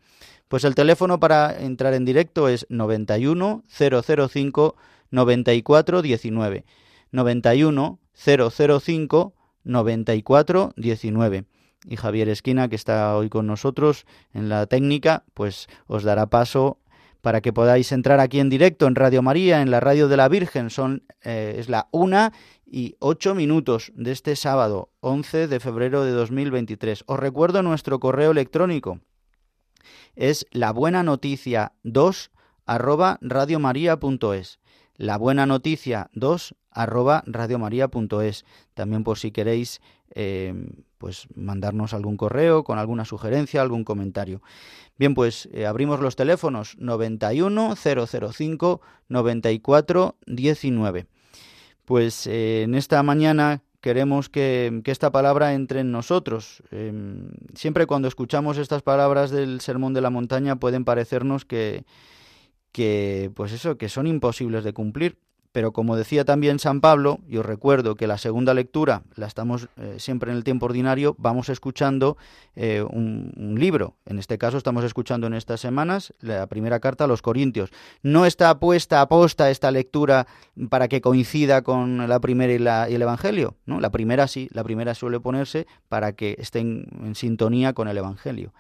Pues 0.48 0.64
el 0.64 0.76
teléfono 0.76 1.20
para 1.20 1.58
entrar 1.58 1.94
en 1.94 2.06
directo 2.06 2.50
es 2.50 2.66
91 2.70 3.64
005 3.68 4.76
94 5.12 6.02
19. 6.02 6.66
91 7.12 8.00
005 8.14 9.34
94 9.64 10.74
19. 10.76 11.46
Y 11.88 11.98
Javier 11.98 12.30
Esquina, 12.30 12.68
que 12.68 12.76
está 12.76 13.16
hoy 13.16 13.30
con 13.30 13.48
nosotros 13.48 14.06
en 14.34 14.50
la 14.50 14.66
técnica, 14.66 15.24
pues 15.34 15.68
os 15.88 16.04
dará 16.04 16.28
paso 16.28 16.80
para 17.22 17.42
que 17.42 17.54
podáis 17.54 17.92
entrar 17.92 18.20
aquí 18.20 18.40
en 18.40 18.50
directo 18.50 18.86
en 18.86 18.94
Radio 18.94 19.24
María, 19.24 19.62
en 19.62 19.72
la 19.72 19.80
radio 19.80 20.08
de 20.08 20.18
la 20.18 20.28
Virgen. 20.30 20.70
Son, 20.70 21.04
eh, 21.24 21.56
es 21.58 21.70
la 21.70 21.88
una 21.92 22.34
y 22.66 22.96
ocho 23.00 23.34
minutos 23.34 23.92
de 23.96 24.12
este 24.12 24.36
sábado, 24.36 24.92
11 25.00 25.48
de 25.48 25.60
febrero 25.60 26.04
de 26.04 26.12
2023. 26.12 27.04
Os 27.08 27.20
recuerdo 27.20 27.64
nuestro 27.64 28.00
correo 28.00 28.32
electrónico. 28.32 29.00
Es 30.16 30.46
la 30.52 30.72
buena 30.72 31.02
noticia 31.02 31.74
2 31.84 32.32
arroba 32.66 33.18
radiomaria.es. 33.22 34.60
La 34.96 35.18
buena 35.18 35.46
noticia 35.46 36.10
2 36.14 36.56
arroba 36.70 37.24
radiomaria.es. 37.26 38.46
También 38.74 39.04
por 39.04 39.18
si 39.18 39.32
queréis 39.32 39.82
eh, 40.14 40.54
pues 41.06 41.28
mandarnos 41.36 41.94
algún 41.94 42.18
correo 42.18 42.64
con 42.64 42.80
alguna 42.80 43.06
sugerencia, 43.06 43.62
algún 43.62 43.84
comentario. 43.84 44.42
Bien, 44.98 45.14
pues 45.14 45.48
eh, 45.54 45.68
abrimos 45.68 46.00
los 46.00 46.16
teléfonos 46.16 46.76
91 46.80 47.76
005 47.76 48.82
94 49.08 50.16
19. 50.26 51.06
Pues 51.86 52.26
eh, 52.26 52.64
en 52.64 52.74
esta 52.74 53.04
mañana 53.04 53.62
queremos 53.82 54.30
que, 54.30 54.82
que, 54.84 54.90
esta 54.90 55.12
palabra 55.12 55.54
entre 55.54 55.82
en 55.82 55.92
nosotros. 55.92 56.64
Eh, 56.72 56.92
siempre 57.54 57.86
cuando 57.86 58.08
escuchamos 58.08 58.58
estas 58.58 58.82
palabras 58.82 59.30
del 59.30 59.62
Sermón 59.62 59.94
de 59.94 60.02
la 60.02 60.10
Montaña 60.10 60.56
pueden 60.56 60.86
parecernos 60.86 61.46
que, 61.46 61.86
que, 62.72 63.30
pues 63.36 63.52
eso, 63.52 63.78
que 63.78 63.90
son 63.90 64.08
imposibles 64.08 64.64
de 64.64 64.74
cumplir. 64.74 65.20
Pero 65.56 65.72
como 65.72 65.96
decía 65.96 66.26
también 66.26 66.60
San 66.60 66.82
Pablo, 66.82 67.22
y 67.30 67.38
os 67.38 67.46
recuerdo 67.46 67.96
que 67.96 68.08
la 68.08 68.18
segunda 68.18 68.54
lectura 68.54 69.04
la 69.16 69.26
estamos 69.26 69.70
eh, 69.78 69.96
siempre 70.00 70.30
en 70.30 70.36
el 70.36 70.44
tiempo 70.44 70.66
ordinario, 70.66 71.16
vamos 71.18 71.48
escuchando 71.48 72.18
eh, 72.58 72.84
un, 72.84 73.56
libro. 73.58 73.96
En 74.06 74.20
este 74.20 74.38
caso 74.38 74.58
estamos 74.58 74.84
escuchando 74.84 75.28
en 75.28 75.34
estas 75.34 75.62
semanas 75.62 76.14
la 76.20 76.46
primera 76.48 76.82
carta 76.82 77.06
a 77.06 77.08
los 77.08 77.22
Corintios. 77.22 77.70
No 78.04 78.26
está 78.26 78.60
puesta 78.60 79.00
a 79.00 79.08
posta 79.08 79.50
esta 79.50 79.72
lectura 79.72 80.28
para 80.70 80.90
que 80.90 81.00
coincida 81.00 81.62
con 81.62 82.10
la 82.10 82.20
primera 82.20 82.52
y, 82.52 82.60
la, 82.60 82.90
el 82.90 83.02
Evangelio. 83.02 83.56
¿no? 83.66 83.80
La 83.80 83.92
primera 83.92 84.28
sí, 84.28 84.50
la 84.52 84.66
primera 84.66 84.94
suele 84.94 85.22
ponerse 85.22 85.68
para 85.88 86.12
que 86.12 86.36
esté 86.38 86.60
en, 86.60 86.86
en 87.02 87.16
sintonía 87.16 87.72
con 87.72 87.88
el 87.88 87.98
Evangelio 87.98 88.52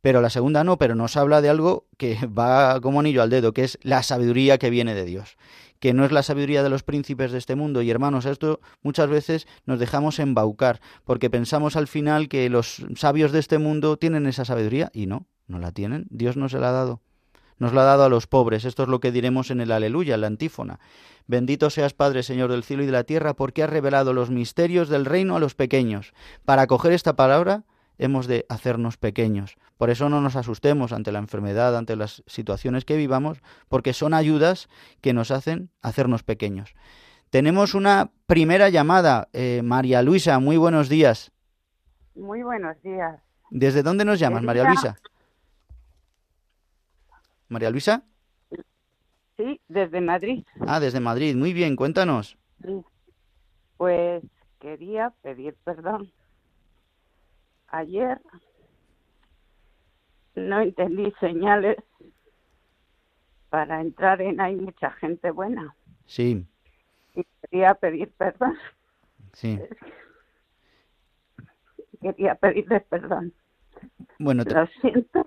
pero 0.00 0.20
la 0.20 0.30
segunda 0.30 0.64
no, 0.64 0.78
pero 0.78 0.94
nos 0.94 1.16
habla 1.16 1.40
de 1.40 1.48
algo 1.48 1.86
que 1.96 2.16
va 2.26 2.80
como 2.80 3.00
anillo 3.00 3.22
al 3.22 3.30
dedo, 3.30 3.52
que 3.52 3.64
es 3.64 3.78
la 3.82 4.02
sabiduría 4.02 4.58
que 4.58 4.70
viene 4.70 4.94
de 4.94 5.04
Dios 5.04 5.36
que 5.80 5.94
no 5.94 6.04
es 6.04 6.12
la 6.12 6.22
sabiduría 6.22 6.62
de 6.62 6.68
los 6.68 6.82
príncipes 6.82 7.32
de 7.32 7.38
este 7.38 7.56
mundo. 7.56 7.82
Y 7.82 7.90
hermanos, 7.90 8.26
esto 8.26 8.60
muchas 8.82 9.08
veces 9.08 9.48
nos 9.64 9.80
dejamos 9.80 10.18
embaucar, 10.18 10.80
porque 11.04 11.30
pensamos 11.30 11.74
al 11.74 11.88
final 11.88 12.28
que 12.28 12.48
los 12.50 12.84
sabios 12.94 13.32
de 13.32 13.40
este 13.40 13.58
mundo 13.58 13.96
tienen 13.96 14.26
esa 14.26 14.44
sabiduría 14.44 14.90
y 14.92 15.06
no, 15.06 15.26
no 15.48 15.58
la 15.58 15.72
tienen. 15.72 16.06
Dios 16.10 16.36
no 16.36 16.48
se 16.48 16.58
la 16.58 16.68
ha 16.68 16.72
dado. 16.72 17.00
Nos 17.58 17.72
la 17.72 17.82
ha 17.82 17.84
dado 17.84 18.04
a 18.04 18.08
los 18.08 18.26
pobres. 18.26 18.64
Esto 18.64 18.84
es 18.84 18.88
lo 18.88 19.00
que 19.00 19.10
diremos 19.10 19.50
en 19.50 19.60
el 19.60 19.72
aleluya, 19.72 20.14
en 20.14 20.20
la 20.20 20.26
antífona. 20.28 20.80
Bendito 21.26 21.70
seas, 21.70 21.94
Padre, 21.94 22.22
Señor 22.22 22.50
del 22.50 22.64
cielo 22.64 22.82
y 22.82 22.86
de 22.86 22.92
la 22.92 23.04
tierra, 23.04 23.34
porque 23.34 23.62
has 23.62 23.70
revelado 23.70 24.12
los 24.12 24.30
misterios 24.30 24.88
del 24.88 25.04
reino 25.04 25.36
a 25.36 25.40
los 25.40 25.54
pequeños. 25.54 26.12
Para 26.44 26.62
acoger 26.62 26.92
esta 26.92 27.16
palabra, 27.16 27.64
hemos 28.00 28.26
de 28.26 28.46
hacernos 28.48 28.96
pequeños. 28.96 29.56
Por 29.76 29.90
eso 29.90 30.08
no 30.08 30.20
nos 30.20 30.34
asustemos 30.34 30.92
ante 30.92 31.12
la 31.12 31.18
enfermedad, 31.18 31.76
ante 31.76 31.96
las 31.96 32.22
situaciones 32.26 32.84
que 32.84 32.96
vivamos, 32.96 33.42
porque 33.68 33.92
son 33.92 34.14
ayudas 34.14 34.68
que 35.00 35.12
nos 35.12 35.30
hacen 35.30 35.70
hacernos 35.82 36.22
pequeños. 36.22 36.74
Tenemos 37.28 37.74
una 37.74 38.10
primera 38.26 38.70
llamada. 38.70 39.28
Eh, 39.32 39.60
María 39.62 40.02
Luisa, 40.02 40.38
muy 40.40 40.56
buenos 40.56 40.88
días. 40.88 41.30
Muy 42.14 42.42
buenos 42.42 42.80
días. 42.82 43.20
¿Desde 43.50 43.82
dónde 43.82 44.04
nos 44.04 44.18
llamas, 44.18 44.42
María 44.42 44.64
Luisa? 44.64 44.96
María 47.48 47.70
Luisa. 47.70 48.02
Sí, 49.36 49.60
desde 49.68 50.00
Madrid. 50.00 50.44
Ah, 50.66 50.80
desde 50.80 51.00
Madrid. 51.00 51.36
Muy 51.36 51.52
bien, 51.52 51.76
cuéntanos. 51.76 52.38
Sí. 52.64 52.82
Pues 53.76 54.22
quería 54.58 55.12
pedir 55.22 55.54
perdón 55.64 56.12
ayer 57.70 58.20
no 60.34 60.60
entendí 60.60 61.12
señales 61.20 61.76
para 63.48 63.80
entrar 63.80 64.22
en 64.22 64.40
hay 64.40 64.56
mucha 64.56 64.90
gente 64.92 65.30
buena. 65.30 65.74
Sí. 66.06 66.46
Y 67.14 67.24
quería 67.42 67.74
pedir 67.74 68.10
perdón. 68.12 68.56
Sí. 69.32 69.58
Quería 72.00 72.34
pedirles 72.36 72.82
perdón. 72.84 73.32
Bueno, 74.18 74.44
lo 74.44 74.66
siento. 74.80 75.26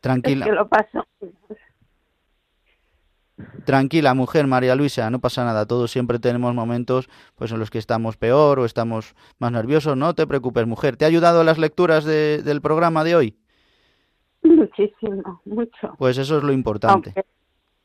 Tranquila. 0.00 0.44
Es 0.44 0.50
que 0.50 0.56
lo 0.56 0.68
paso. 0.68 1.06
Tranquila, 3.64 4.14
mujer 4.14 4.46
María 4.46 4.74
Luisa, 4.74 5.10
no 5.10 5.20
pasa 5.20 5.44
nada. 5.44 5.66
Todos 5.66 5.90
siempre 5.90 6.18
tenemos 6.18 6.54
momentos 6.54 7.08
pues 7.36 7.52
en 7.52 7.58
los 7.58 7.70
que 7.70 7.78
estamos 7.78 8.16
peor 8.16 8.58
o 8.58 8.64
estamos 8.64 9.14
más 9.38 9.52
nerviosos. 9.52 9.96
No 9.96 10.14
te 10.14 10.26
preocupes, 10.26 10.66
mujer. 10.66 10.96
¿Te 10.96 11.04
ha 11.04 11.08
ayudado 11.08 11.44
las 11.44 11.58
lecturas 11.58 12.04
de, 12.04 12.42
del 12.42 12.60
programa 12.60 13.04
de 13.04 13.16
hoy? 13.16 13.38
Muchísimo, 14.42 15.40
mucho. 15.44 15.94
Pues 15.98 16.18
eso 16.18 16.38
es 16.38 16.44
lo 16.44 16.52
importante. 16.52 17.12
Aunque 17.14 17.26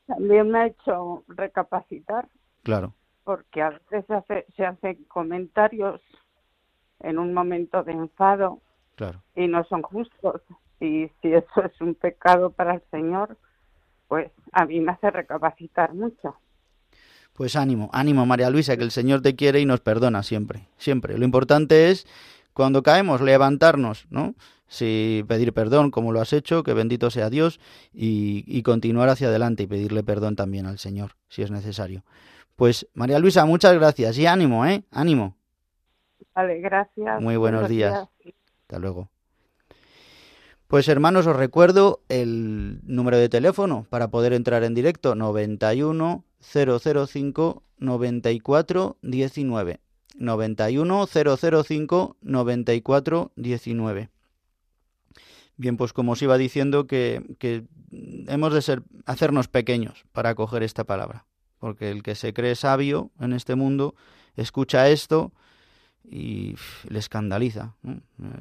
también 0.06 0.50
me 0.50 0.58
ha 0.58 0.66
hecho 0.66 1.24
recapacitar. 1.28 2.28
Claro. 2.62 2.94
Porque 3.24 3.62
a 3.62 3.70
veces 3.70 4.04
se, 4.06 4.14
hace, 4.14 4.46
se 4.56 4.66
hacen 4.66 5.04
comentarios 5.04 6.00
en 7.00 7.18
un 7.18 7.32
momento 7.32 7.82
de 7.82 7.92
enfado 7.92 8.60
claro. 8.96 9.22
y 9.34 9.46
no 9.46 9.64
son 9.64 9.82
justos. 9.82 10.42
Y 10.80 11.08
si 11.20 11.32
eso 11.32 11.64
es 11.64 11.80
un 11.80 11.94
pecado 11.94 12.50
para 12.50 12.74
el 12.74 12.82
Señor, 12.90 13.36
pues 14.14 14.30
a 14.52 14.64
mí 14.64 14.78
me 14.78 14.92
hace 14.92 15.10
recapacitar 15.10 15.92
mucho. 15.92 16.36
Pues 17.32 17.56
ánimo, 17.56 17.90
ánimo 17.92 18.24
María 18.26 18.48
Luisa, 18.48 18.76
que 18.76 18.84
el 18.84 18.92
Señor 18.92 19.22
te 19.22 19.34
quiere 19.34 19.58
y 19.58 19.66
nos 19.66 19.80
perdona 19.80 20.22
siempre, 20.22 20.68
siempre. 20.76 21.18
Lo 21.18 21.24
importante 21.24 21.90
es 21.90 22.06
cuando 22.52 22.84
caemos 22.84 23.20
levantarnos, 23.20 24.06
¿no? 24.10 24.36
Sí, 24.68 25.24
pedir 25.26 25.52
perdón 25.52 25.90
como 25.90 26.12
lo 26.12 26.20
has 26.20 26.32
hecho, 26.32 26.62
que 26.62 26.74
bendito 26.74 27.10
sea 27.10 27.28
Dios, 27.28 27.58
y, 27.92 28.44
y 28.46 28.62
continuar 28.62 29.08
hacia 29.08 29.26
adelante 29.26 29.64
y 29.64 29.66
pedirle 29.66 30.04
perdón 30.04 30.36
también 30.36 30.66
al 30.66 30.78
Señor, 30.78 31.16
si 31.28 31.42
es 31.42 31.50
necesario. 31.50 32.04
Pues 32.54 32.86
María 32.94 33.18
Luisa, 33.18 33.44
muchas 33.46 33.74
gracias 33.74 34.16
y 34.16 34.26
ánimo, 34.26 34.64
¿eh? 34.64 34.84
Ánimo. 34.92 35.34
Vale, 36.36 36.60
gracias. 36.60 37.20
Muy 37.20 37.36
buenos, 37.36 37.68
días. 37.68 38.08
Hasta 38.62 38.78
luego. 38.78 39.08
Pues 40.74 40.88
hermanos, 40.88 41.28
os 41.28 41.36
recuerdo 41.36 42.02
el 42.08 42.80
número 42.82 43.16
de 43.16 43.28
teléfono 43.28 43.86
para 43.90 44.08
poder 44.08 44.32
entrar 44.32 44.64
en 44.64 44.74
directo 44.74 45.14
91 45.14 46.24
005 46.40 47.62
94 47.78 48.96
19. 49.00 49.80
91 50.16 51.06
005 51.06 52.16
94 52.20 53.32
19. 53.36 54.08
Bien, 55.56 55.76
pues 55.76 55.92
como 55.92 56.10
os 56.10 56.22
iba 56.22 56.36
diciendo 56.36 56.88
que, 56.88 57.22
que 57.38 57.62
hemos 58.26 58.52
de 58.52 58.60
ser, 58.60 58.82
hacernos 59.06 59.46
pequeños 59.46 60.04
para 60.10 60.30
acoger 60.30 60.64
esta 60.64 60.82
palabra, 60.82 61.24
porque 61.60 61.92
el 61.92 62.02
que 62.02 62.16
se 62.16 62.34
cree 62.34 62.56
sabio 62.56 63.12
en 63.20 63.32
este 63.32 63.54
mundo 63.54 63.94
escucha 64.34 64.88
esto 64.88 65.30
y 66.10 66.54
le 66.88 66.98
escandaliza. 66.98 67.74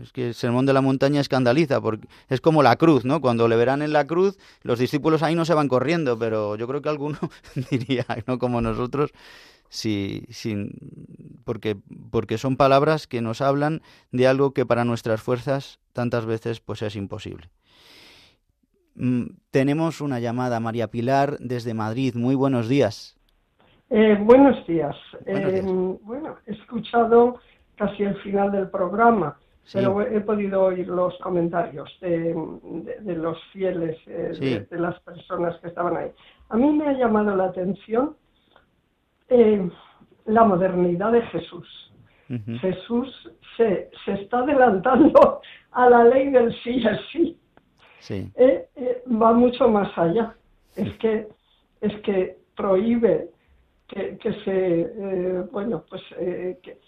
Es 0.01 0.11
que 0.11 0.27
el 0.27 0.33
sermón 0.33 0.65
de 0.65 0.73
la 0.73 0.81
montaña 0.81 1.21
escandaliza, 1.21 1.81
porque 1.81 2.07
es 2.29 2.41
como 2.41 2.63
la 2.63 2.75
cruz, 2.75 3.05
¿no? 3.05 3.21
Cuando 3.21 3.47
le 3.47 3.55
verán 3.55 3.81
en 3.81 3.93
la 3.93 4.05
cruz, 4.05 4.37
los 4.63 4.79
discípulos 4.79 5.23
ahí 5.23 5.35
no 5.35 5.45
se 5.45 5.53
van 5.53 5.67
corriendo, 5.67 6.17
pero 6.17 6.55
yo 6.55 6.67
creo 6.67 6.81
que 6.81 6.89
alguno 6.89 7.17
diría, 7.71 8.05
no 8.27 8.37
como 8.39 8.61
nosotros, 8.61 9.11
sí, 9.69 10.25
sin, 10.29 10.71
porque, 11.45 11.77
porque 12.11 12.37
son 12.37 12.57
palabras 12.57 13.07
que 13.07 13.21
nos 13.21 13.41
hablan 13.41 13.81
de 14.11 14.27
algo 14.27 14.51
que 14.51 14.65
para 14.65 14.85
nuestras 14.85 15.21
fuerzas 15.21 15.79
tantas 15.93 16.25
veces 16.25 16.59
pues 16.59 16.81
es 16.81 16.95
imposible. 16.95 17.49
Mm, 18.95 19.23
tenemos 19.49 20.01
una 20.01 20.19
llamada, 20.19 20.59
María 20.59 20.87
Pilar, 20.89 21.37
desde 21.39 21.73
Madrid. 21.73 22.15
Muy 22.15 22.35
buenos 22.35 22.69
días. 22.69 23.17
Eh, 23.89 24.17
buenos 24.19 24.65
días. 24.67 24.95
Eh, 25.25 25.61
bueno, 26.01 26.37
he 26.45 26.53
escuchado 26.53 27.39
casi 27.75 28.03
el 28.03 28.15
final 28.17 28.51
del 28.51 28.69
programa, 28.69 29.37
pero 29.71 30.01
he 30.01 30.19
podido 30.21 30.63
oír 30.63 30.87
los 30.87 31.17
comentarios 31.19 31.89
de, 32.01 32.35
los 33.15 33.37
fieles, 33.53 33.97
eh, 34.07 34.65
de, 34.69 34.79
las 34.79 34.99
personas 35.01 35.57
que 35.61 35.67
estaban 35.69 35.95
ahí. 35.95 36.11
A 36.49 36.57
mí 36.57 36.71
me 36.71 36.87
ha 36.87 36.93
llamado 36.93 37.35
la 37.35 37.45
atención 37.45 38.15
la 40.25 40.43
modernidad 40.43 41.11
de 41.11 41.21
Jesús. 41.23 41.67
Jesús 42.61 43.31
se, 43.57 43.89
se 44.05 44.13
está 44.13 44.39
adelantando 44.39 45.41
a 45.71 45.89
la 45.89 46.03
ley 46.05 46.29
del 46.29 46.53
sí 46.63 46.81
y 46.81 46.97
sí 47.05 47.39
eh, 48.09 48.67
eh, 48.75 49.03
va 49.09 49.33
mucho 49.33 49.67
más 49.69 49.95
allá. 49.97 50.35
Es 50.75 50.93
que, 50.97 51.27
es 51.81 52.01
que 52.01 52.37
prohíbe 52.55 53.29
que, 53.87 54.17
se, 54.43 54.81
eh, 54.81 55.43
bueno, 55.51 55.83
pues 55.87 56.01
que, 56.61 56.79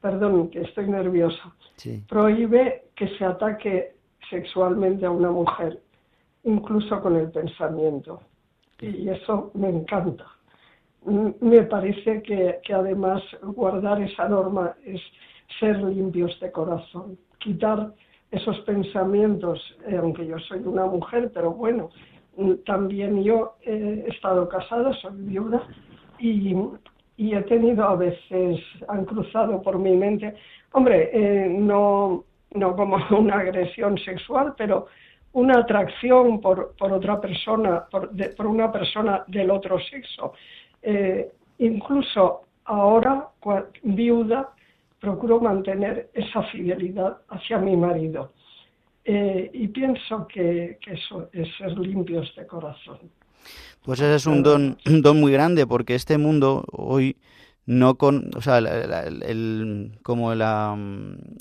perdón, 0.00 0.50
que 0.50 0.62
estoy 0.62 0.88
nerviosa. 0.88 1.54
Prohíbe 2.08 2.84
que 2.94 3.08
se 3.16 3.24
ataque 3.24 3.94
sexualmente 4.28 5.06
a 5.06 5.10
una 5.10 5.30
mujer, 5.30 5.80
incluso 6.44 7.00
con 7.00 7.16
el 7.16 7.30
pensamiento. 7.30 8.20
Y 8.80 9.08
eso 9.08 9.50
me 9.54 9.68
encanta. 9.68 10.26
Me 11.40 11.62
parece 11.62 12.22
que, 12.22 12.60
que 12.62 12.74
además 12.74 13.22
guardar 13.42 14.00
esa 14.02 14.28
norma 14.28 14.74
es 14.84 15.00
ser 15.58 15.82
limpios 15.82 16.38
de 16.40 16.52
corazón, 16.52 17.18
quitar 17.38 17.92
esos 18.30 18.58
pensamientos, 18.60 19.58
eh, 19.86 19.96
aunque 19.96 20.26
yo 20.26 20.38
soy 20.38 20.60
una 20.60 20.86
mujer, 20.86 21.30
pero 21.34 21.52
bueno, 21.52 21.90
mm, 22.36 22.52
también 22.64 23.22
yo 23.22 23.56
he 23.62 24.06
estado 24.08 24.48
casada, 24.48 24.92
soy 24.94 25.12
viuda 25.16 25.66
y, 26.18 26.54
he 27.34 27.42
tenido 27.42 27.84
a 27.84 27.96
veces, 27.96 28.60
han 28.88 29.04
cruzado 29.04 29.60
por 29.60 29.78
mi 29.78 29.96
mente, 29.96 30.34
hombre, 30.72 31.10
eh, 31.12 31.48
no, 31.48 32.24
no 32.54 32.76
como 32.76 32.96
una 33.18 33.38
agresión 33.38 33.98
sexual, 33.98 34.54
pero 34.56 34.86
una 35.32 35.58
atracción 35.58 36.40
por, 36.40 36.74
por 36.76 36.92
otra 36.92 37.20
persona, 37.20 37.84
por, 37.90 38.10
por, 38.34 38.46
una 38.46 38.72
persona 38.72 39.24
del 39.26 39.50
otro 39.50 39.78
sexo. 39.78 40.32
Eh, 40.82 41.30
incluso 41.58 42.42
ahora, 42.64 43.28
viuda, 43.82 44.54
procuro 44.98 45.40
mantener 45.40 46.10
esa 46.14 46.42
fidelidad 46.44 47.18
hacia 47.28 47.58
mi 47.58 47.76
marido. 47.76 48.32
Eh, 49.04 49.50
y 49.54 49.68
pienso 49.68 50.26
que, 50.26 50.78
eso 50.86 51.28
es 51.32 51.48
ser 51.56 51.76
limpios 51.78 52.34
de 52.36 52.46
corazón. 52.46 52.98
Pues 53.82 54.00
ese 54.00 54.14
es 54.14 54.26
un 54.26 54.42
don, 54.42 54.78
un 54.86 55.02
don 55.02 55.20
muy 55.20 55.32
grande, 55.32 55.66
porque 55.66 55.94
este 55.94 56.18
mundo 56.18 56.64
hoy 56.72 57.16
no 57.66 57.96
con, 57.96 58.30
o 58.36 58.42
sea, 58.42 58.58
el, 58.58 59.98
como 60.02 60.34
la, 60.34 60.76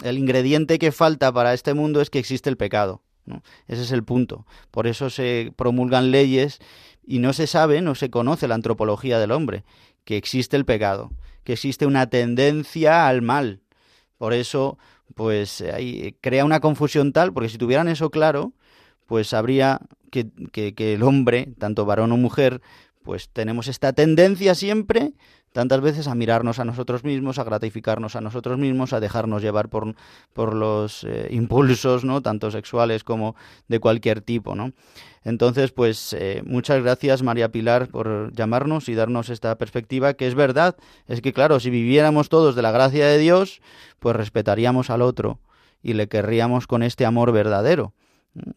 el 0.04 0.18
ingrediente 0.18 0.80
que 0.80 0.92
falta 0.92 1.32
para 1.32 1.54
este 1.54 1.74
mundo 1.74 2.02
es 2.02 2.10
que 2.10 2.20
existe 2.20 2.50
el 2.50 2.58
pecado. 2.58 3.02
¿no? 3.26 3.42
Ese 3.68 3.84
es 3.84 3.92
el 3.92 4.04
punto. 4.04 4.46
Por 4.72 4.88
eso 4.88 5.10
se 5.10 5.54
promulgan 5.56 6.12
leyes 6.12 6.60
y 7.06 7.20
no 7.20 7.34
se 7.34 7.48
sabe, 7.48 7.82
no 7.82 7.96
se 7.96 8.10
conoce 8.10 8.48
la 8.48 8.56
antropología 8.56 9.20
del 9.20 9.32
hombre, 9.32 9.64
que 10.04 10.18
existe 10.18 10.56
el 10.56 10.66
pecado 10.66 11.12
que 11.50 11.54
existe 11.54 11.88
una 11.88 12.08
tendencia 12.08 13.08
al 13.08 13.24
mal. 13.24 13.62
Por 14.20 14.34
eso, 14.34 14.78
pues 15.16 15.62
ahí 15.62 16.16
crea 16.22 16.46
una 16.46 16.60
confusión 16.60 17.12
tal, 17.12 17.34
porque 17.34 17.50
si 17.50 17.58
tuvieran 17.58 17.88
eso 17.88 18.12
claro, 18.12 18.54
pues 19.08 19.34
habría 19.34 19.82
que, 20.10 20.28
que, 20.52 20.74
que 20.74 20.94
el 20.94 21.04
hombre, 21.04 21.54
tanto 21.58 21.86
varón 21.86 22.12
o 22.12 22.18
mujer, 22.18 22.62
pues 23.04 23.30
tenemos 23.30 23.68
esta 23.68 23.94
tendencia 23.94 24.56
siempre 24.56 25.14
tantas 25.52 25.82
veces 25.82 26.08
a 26.08 26.16
mirarnos 26.16 26.60
a 26.60 26.66
nosotros 26.66 27.04
mismos, 27.04 27.40
a 27.40 27.44
gratificarnos 27.44 28.16
a 28.16 28.22
nosotros 28.22 28.58
mismos, 28.58 28.94
a 28.94 29.00
dejarnos 29.00 29.42
llevar 29.42 29.70
por, 29.70 29.96
por 30.34 30.56
los 30.56 31.04
eh, 31.04 31.28
impulsos, 31.32 32.04
¿no? 32.06 32.22
Tanto 32.22 32.52
sexuales 32.52 33.04
como 33.04 33.36
de 33.68 33.80
cualquier 33.80 34.22
tipo, 34.22 34.56
¿no? 34.56 34.74
Entonces, 35.24 35.72
pues 35.72 36.14
eh, 36.14 36.44
muchas 36.46 36.82
gracias 36.82 37.24
María 37.24 37.52
Pilar 37.52 37.90
por 37.90 38.32
llamarnos 38.34 38.90
y 38.90 38.96
darnos 38.96 39.30
esta 39.30 39.58
perspectiva, 39.58 40.14
que 40.14 40.28
es 40.28 40.36
verdad, 40.36 40.78
es 41.08 41.22
que 41.22 41.34
claro, 41.34 41.60
si 41.60 41.70
viviéramos 41.70 42.30
todos 42.30 42.56
de 42.56 42.62
la 42.62 42.72
gracia 42.72 43.08
de 43.08 43.18
Dios, 43.18 43.62
pues 44.00 44.16
respetaríamos 44.16 44.90
al 44.90 45.02
otro 45.02 45.40
y 45.82 45.94
le 45.94 46.08
querríamos 46.08 46.68
con 46.68 46.84
este 46.84 47.06
amor 47.06 47.32
verdadero 47.32 47.94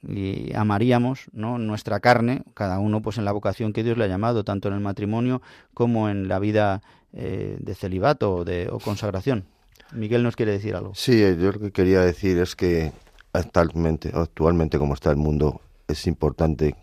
y 0.07 0.55
amaríamos 0.55 1.27
¿no? 1.33 1.59
nuestra 1.59 2.01
carne, 2.01 2.43
cada 2.55 2.79
uno 2.79 3.03
pues 3.03 3.19
en 3.19 3.25
la 3.25 3.33
vocación 3.33 3.73
que 3.73 3.83
Dios 3.83 3.97
le 3.97 4.05
ha 4.05 4.09
llamado, 4.09 4.45
tanto 4.45 4.69
en 4.69 4.75
el 4.75 4.81
matrimonio 4.81 5.43
como 5.75 6.09
en 6.09 6.29
la 6.29 6.39
vida 6.39 6.83
eh, 7.13 7.57
de 7.61 7.75
celibato 7.75 8.35
o 8.37 8.45
de 8.45 8.69
o 8.71 8.79
consagración. 8.79 9.45
Miguel 9.93 10.23
nos 10.23 10.37
quiere 10.37 10.53
decir 10.53 10.75
algo. 10.75 10.95
Sí, 10.95 11.23
eh, 11.23 11.37
yo 11.39 11.53
lo 11.53 11.61
que 11.61 11.73
quería 11.73 12.01
decir 12.01 12.39
es 12.39 12.57
que 12.57 12.93
actualmente, 13.33 14.11
actualmente 14.15 14.79
como 14.79 14.95
está 14.95 15.11
el 15.11 15.17
mundo, 15.17 15.61
es 15.89 16.07
importante 16.07 16.77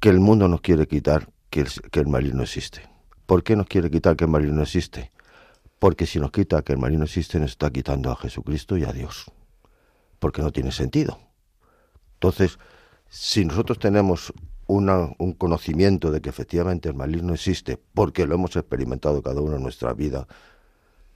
que 0.00 0.08
el 0.10 0.20
mundo 0.20 0.48
nos 0.48 0.60
quiere 0.60 0.86
quitar 0.86 1.28
que 1.50 1.60
el, 1.60 1.68
que 1.90 2.00
el 2.00 2.10
no 2.10 2.42
existe. 2.42 2.82
¿Por 3.26 3.42
qué 3.42 3.56
nos 3.56 3.66
quiere 3.66 3.90
quitar 3.90 4.16
que 4.16 4.24
el 4.24 4.30
maligno 4.30 4.62
existe? 4.62 5.10
Porque 5.78 6.06
si 6.06 6.20
nos 6.20 6.30
quita 6.30 6.62
que 6.62 6.72
el 6.74 6.78
maligno 6.78 7.04
existe, 7.04 7.38
nos 7.40 7.52
está 7.52 7.70
quitando 7.70 8.10
a 8.10 8.16
Jesucristo 8.16 8.76
y 8.76 8.84
a 8.84 8.92
Dios. 8.92 9.30
Porque 10.18 10.42
no 10.42 10.50
tiene 10.50 10.72
sentido. 10.72 11.18
Entonces, 12.24 12.58
si 13.10 13.44
nosotros 13.44 13.78
tenemos 13.78 14.32
un 14.66 15.34
conocimiento 15.36 16.10
de 16.10 16.22
que 16.22 16.30
efectivamente 16.30 16.88
el 16.88 16.94
maligno 16.94 17.34
existe, 17.34 17.78
porque 17.92 18.26
lo 18.26 18.34
hemos 18.34 18.56
experimentado 18.56 19.20
cada 19.20 19.42
uno 19.42 19.56
en 19.56 19.62
nuestra 19.62 19.92
vida, 19.92 20.26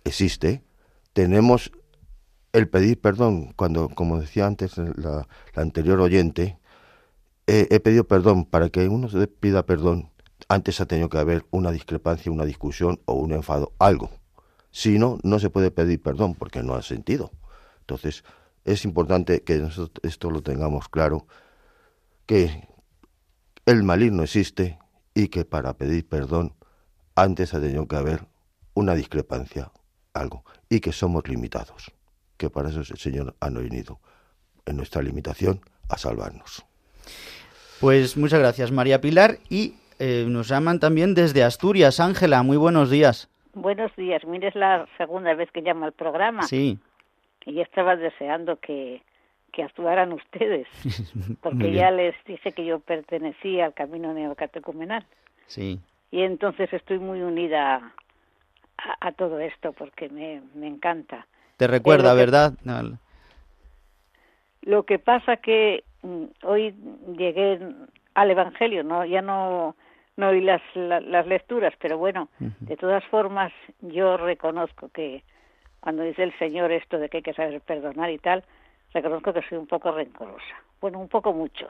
existe, 0.04 0.62
tenemos 1.14 1.72
el 2.52 2.68
pedir 2.68 3.00
perdón. 3.00 3.54
Cuando, 3.56 3.88
como 3.88 4.20
decía 4.20 4.46
antes 4.46 4.76
la, 4.76 5.26
anterior 5.54 5.98
oyente, 6.00 6.59
he 7.46 7.80
pedido 7.80 8.04
perdón. 8.04 8.44
Para 8.44 8.68
que 8.68 8.86
uno 8.86 9.09
se 9.09 9.26
pida 9.28 9.64
perdón, 9.64 10.11
antes 10.50 10.78
ha 10.82 10.84
tenido 10.84 11.09
que 11.09 11.16
haber 11.16 11.46
una 11.50 11.70
discrepancia, 11.70 12.30
una 12.30 12.44
discusión 12.44 13.00
o 13.06 13.14
un 13.14 13.32
enfado, 13.32 13.72
algo. 13.78 14.11
Si 14.72 14.98
no, 14.98 15.18
no 15.22 15.38
se 15.38 15.48
puede 15.48 15.70
pedir 15.70 16.02
perdón 16.02 16.34
porque 16.34 16.62
no 16.62 16.74
ha 16.74 16.82
sentido. 16.82 17.30
Entonces, 17.80 18.24
es 18.69 18.85
importante 18.85 19.43
que 19.43 19.57
nosotros 19.57 20.01
esto 20.03 20.31
lo 20.31 20.43
tengamos 20.43 20.89
claro, 20.89 21.27
que 22.27 22.69
el 23.64 23.83
maligno 23.83 24.23
existe 24.25 24.79
y 25.14 25.29
que 25.29 25.47
para 25.47 25.75
pedir 25.75 26.07
perdón 26.07 26.53
antes 27.14 27.55
ha 27.55 27.61
tenido 27.61 27.89
que 27.89 27.97
haber 27.97 28.21
una 28.75 28.95
discrepancia, 28.95 29.73
algo, 30.12 30.45
y 30.69 30.81
que 30.81 30.93
somos 30.93 31.27
limitados, 31.29 31.93
que 32.37 32.51
para 32.51 32.69
eso 32.69 32.81
el 32.81 32.99
Señor 32.99 33.35
ha 33.41 33.49
venido 33.49 34.01
en 34.66 34.77
nuestra 34.77 35.01
limitación 35.03 35.61
a 35.89 35.97
salvarnos. 35.97 36.64
Pues 37.81 38.19
muchas 38.19 38.41
gracias 38.41 38.71
María 38.71 39.01
Pilar 39.01 39.39
y 39.49 39.75
eh, 39.99 40.27
nos 40.29 40.49
llaman 40.49 40.79
también 40.79 41.14
desde 41.14 41.43
Asturias. 41.43 42.01
Ángela, 42.01 42.43
muy 42.43 42.59
buenos 42.59 42.91
días. 42.91 43.31
Buenos 43.55 43.91
días, 43.97 44.23
mire, 44.27 44.49
es 44.49 44.55
la 44.55 44.87
segunda 44.99 45.35
vez 45.35 45.51
que 45.53 45.62
llama 45.62 45.87
al 45.87 45.93
programa. 45.93 46.43
Sí 46.43 46.79
y 47.49 47.61
estaba 47.61 47.96
deseando 47.96 48.57
que, 48.57 49.03
que 49.53 49.62
actuaran 49.62 50.12
ustedes, 50.12 50.68
porque 51.42 51.72
ya 51.72 51.90
les 51.90 52.14
dije 52.24 52.53
que 52.53 52.64
yo 52.64 52.78
pertenecía 52.80 53.66
al 53.66 53.74
camino 53.74 54.12
neocatecumenal. 54.12 55.05
Sí. 55.46 55.80
Y 56.11 56.22
entonces 56.22 56.72
estoy 56.72 56.99
muy 56.99 57.22
unida 57.22 57.92
a, 59.01 59.12
todo 59.12 59.40
esto 59.40 59.72
porque 59.72 60.09
me, 60.09 60.42
me 60.55 60.66
encanta. 60.66 61.26
Te 61.57 61.66
recuerda, 61.66 62.14
¿verdad? 62.14 62.55
Lo 64.62 64.84
que 64.84 64.99
pasa 64.99 65.38
que 65.38 65.84
mm, 66.03 66.24
hoy 66.44 66.74
llegué 67.16 67.59
al 68.14 68.30
Evangelio, 68.30 68.84
no 68.84 69.05
ya 69.05 69.22
no 69.22 69.74
no 70.16 70.30
oí 70.30 70.40
las, 70.40 70.61
las 70.74 71.26
lecturas, 71.28 71.72
pero 71.80 71.96
bueno, 71.96 72.28
de 72.40 72.76
todas 72.76 73.05
formas 73.05 73.53
yo 73.80 74.16
reconozco 74.16 74.88
que 74.88 75.22
cuando 75.89 76.03
dice 76.03 76.22
el 76.22 76.39
Señor 76.39 76.70
esto 76.70 76.99
de 76.99 77.09
que 77.09 77.16
hay 77.16 77.22
que 77.22 77.32
saber 77.32 77.62
perdonar 77.62 78.11
y 78.11 78.18
tal, 78.18 78.45
reconozco 78.93 79.32
que 79.32 79.41
soy 79.49 79.57
un 79.57 79.66
poco 79.66 79.91
rencorosa. 79.91 80.62
Bueno, 80.82 80.99
un 80.99 81.09
poco 81.09 81.32
mucho. 81.32 81.66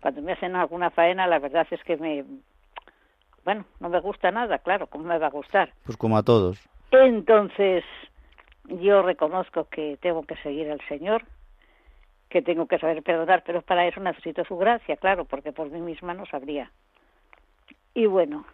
Cuando 0.00 0.22
me 0.22 0.32
hacen 0.32 0.56
alguna 0.56 0.90
faena, 0.90 1.28
la 1.28 1.38
verdad 1.38 1.64
es 1.70 1.80
que 1.84 1.96
me 1.96 2.24
bueno, 3.44 3.64
no 3.78 3.90
me 3.90 4.00
gusta 4.00 4.32
nada, 4.32 4.58
claro, 4.58 4.88
¿cómo 4.88 5.04
me 5.04 5.18
va 5.18 5.28
a 5.28 5.30
gustar? 5.30 5.72
Pues 5.84 5.96
como 5.96 6.16
a 6.16 6.24
todos. 6.24 6.68
Entonces, 6.90 7.84
yo 8.64 9.02
reconozco 9.02 9.68
que 9.68 9.98
tengo 10.00 10.24
que 10.24 10.34
seguir 10.38 10.68
al 10.68 10.80
Señor, 10.88 11.22
que 12.30 12.42
tengo 12.42 12.66
que 12.66 12.80
saber 12.80 13.04
perdonar, 13.04 13.44
pero 13.46 13.62
para 13.62 13.86
eso 13.86 14.00
necesito 14.00 14.44
su 14.44 14.56
gracia, 14.56 14.96
claro, 14.96 15.26
porque 15.26 15.52
por 15.52 15.70
mí 15.70 15.80
misma 15.80 16.12
no 16.12 16.26
sabría. 16.26 16.72
Y 17.94 18.06
bueno, 18.06 18.46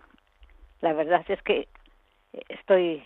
la 0.82 0.92
verdad 0.92 1.24
es 1.26 1.40
que 1.40 1.68
estoy 2.50 3.02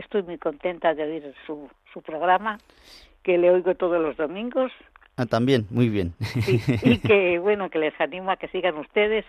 estoy 0.00 0.22
muy 0.22 0.38
contenta 0.38 0.94
de 0.94 1.02
oír 1.02 1.34
su, 1.46 1.68
su 1.92 2.02
programa, 2.02 2.58
que 3.22 3.38
le 3.38 3.50
oigo 3.50 3.74
todos 3.74 4.00
los 4.00 4.16
domingos. 4.16 4.72
Ah, 5.16 5.26
también, 5.26 5.66
muy 5.70 5.88
bien. 5.88 6.14
y 6.46 6.98
que 7.06 7.38
bueno, 7.38 7.70
que 7.70 7.78
les 7.78 8.00
animo 8.00 8.30
a 8.30 8.36
que 8.36 8.48
sigan 8.48 8.76
ustedes, 8.78 9.24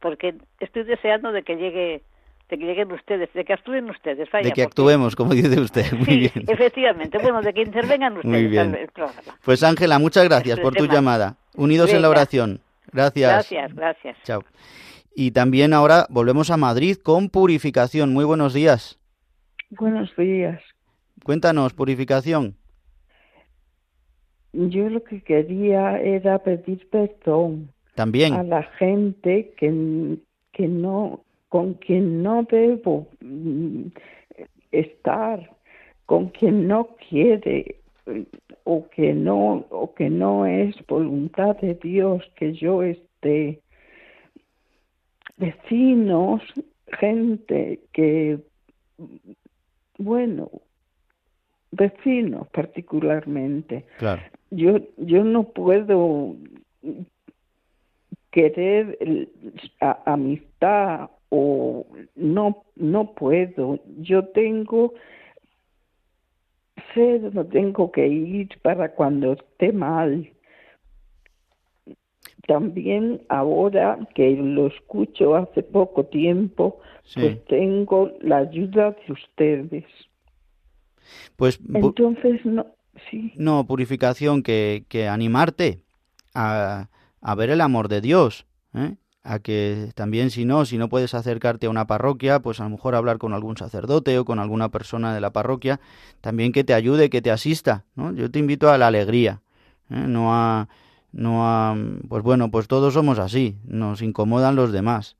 porque 0.00 0.34
estoy 0.60 0.84
deseando 0.84 1.32
de 1.32 1.42
que 1.42 1.56
llegue 1.56 2.02
de 2.48 2.58
que 2.58 2.64
lleguen 2.64 2.92
ustedes, 2.92 3.32
de 3.32 3.44
que 3.44 3.52
actúen 3.52 3.90
ustedes. 3.90 4.28
de 4.30 4.52
que 4.52 4.62
actuemos, 4.62 5.16
como 5.16 5.34
dice 5.34 5.60
usted. 5.60 5.92
Muy 5.92 6.16
bien. 6.16 6.44
Efectivamente, 6.46 7.18
bueno, 7.18 7.42
de 7.42 7.52
que 7.52 7.62
intervengan 7.62 8.12
ustedes 8.18 8.32
Muy 8.32 8.46
bien. 8.46 8.74
el 8.74 8.88
programa. 8.88 9.36
Pues 9.44 9.62
Ángela, 9.62 9.98
muchas 9.98 10.24
gracias 10.24 10.60
por 10.60 10.74
tu 10.74 10.86
llamada. 10.86 11.36
Unidos 11.56 11.92
en 11.92 12.02
la 12.02 12.08
oración. 12.08 12.60
Gracias. 12.92 13.32
Gracias, 13.32 13.74
gracias. 13.74 14.16
Chao. 14.22 14.44
Y 15.14 15.32
también 15.32 15.72
ahora 15.72 16.06
volvemos 16.08 16.50
a 16.50 16.56
Madrid 16.56 16.98
con 17.02 17.30
purificación. 17.30 18.12
Muy 18.12 18.24
buenos 18.24 18.54
días. 18.54 18.98
Buenos 19.70 20.14
días. 20.16 20.62
Cuéntanos, 21.24 21.72
purificación. 21.74 22.56
Yo 24.52 24.88
lo 24.88 25.02
que 25.02 25.20
quería 25.22 26.00
era 26.00 26.38
pedir 26.38 26.88
perdón. 26.88 27.70
También. 27.94 28.34
A 28.34 28.42
la 28.42 28.62
gente 28.62 29.52
que, 29.56 30.18
que 30.52 30.68
no 30.68 31.20
con 31.48 31.74
quien 31.74 32.22
no 32.22 32.42
debo 32.44 33.08
mm, 33.20 33.86
estar, 34.72 35.50
con 36.06 36.28
quien 36.28 36.68
no 36.68 36.88
quiere 37.08 37.76
o 38.64 38.88
que 38.88 39.12
no 39.12 39.66
o 39.70 39.94
que 39.94 40.10
no 40.10 40.46
es 40.46 40.74
voluntad 40.86 41.56
de 41.56 41.74
Dios 41.74 42.22
que 42.36 42.52
yo 42.52 42.82
esté 42.82 43.60
vecinos, 45.36 46.42
gente 46.98 47.80
que 47.92 48.38
bueno, 50.06 50.48
vecinos 51.72 52.48
particularmente. 52.48 53.84
Claro. 53.98 54.22
Yo 54.50 54.78
yo 54.96 55.24
no 55.24 55.42
puedo 55.42 56.36
querer 58.30 58.96
amistad 60.04 61.10
o 61.30 61.86
no 62.14 62.64
no 62.76 63.14
puedo 63.14 63.80
yo 63.98 64.28
tengo 64.28 64.94
sé 66.94 67.18
no 67.32 67.44
tengo 67.46 67.90
que 67.90 68.06
ir 68.06 68.48
para 68.62 68.92
cuando 68.92 69.32
esté 69.32 69.72
mal 69.72 70.30
también 72.46 73.22
ahora 73.28 73.98
que 74.14 74.30
lo 74.30 74.68
escucho 74.68 75.36
hace 75.36 75.62
poco 75.62 76.04
tiempo 76.04 76.80
pues 77.14 77.44
tengo 77.46 78.12
la 78.20 78.38
ayuda 78.38 78.90
de 78.90 79.12
ustedes 79.12 79.84
pues 81.36 81.60
entonces 81.72 82.44
no 82.44 82.66
sí 83.10 83.32
no 83.36 83.66
purificación 83.66 84.42
que, 84.42 84.84
que 84.88 85.08
animarte 85.08 85.80
a, 86.34 86.88
a 87.20 87.34
ver 87.34 87.50
el 87.50 87.60
amor 87.60 87.88
de 87.88 88.00
Dios 88.00 88.46
¿eh? 88.74 88.96
a 89.26 89.40
que 89.40 89.90
también 89.94 90.30
si 90.30 90.44
no, 90.44 90.64
si 90.64 90.78
no 90.78 90.88
puedes 90.88 91.12
acercarte 91.12 91.66
a 91.66 91.70
una 91.70 91.88
parroquia, 91.88 92.38
pues 92.38 92.60
a 92.60 92.64
lo 92.64 92.70
mejor 92.70 92.94
hablar 92.94 93.18
con 93.18 93.34
algún 93.34 93.56
sacerdote 93.56 94.16
o 94.18 94.24
con 94.24 94.38
alguna 94.38 94.68
persona 94.68 95.12
de 95.12 95.20
la 95.20 95.32
parroquia, 95.32 95.80
también 96.20 96.52
que 96.52 96.62
te 96.62 96.74
ayude, 96.74 97.10
que 97.10 97.22
te 97.22 97.32
asista, 97.32 97.84
¿no? 97.96 98.12
Yo 98.12 98.30
te 98.30 98.38
invito 98.38 98.70
a 98.70 98.78
la 98.78 98.86
alegría, 98.86 99.42
¿eh? 99.90 100.04
no 100.06 100.32
a 100.32 100.68
no 101.16 101.76
pues 102.08 102.22
bueno, 102.22 102.50
pues 102.50 102.68
todos 102.68 102.94
somos 102.94 103.18
así, 103.18 103.56
nos 103.64 104.02
incomodan 104.02 104.54
los 104.54 104.70
demás. 104.70 105.16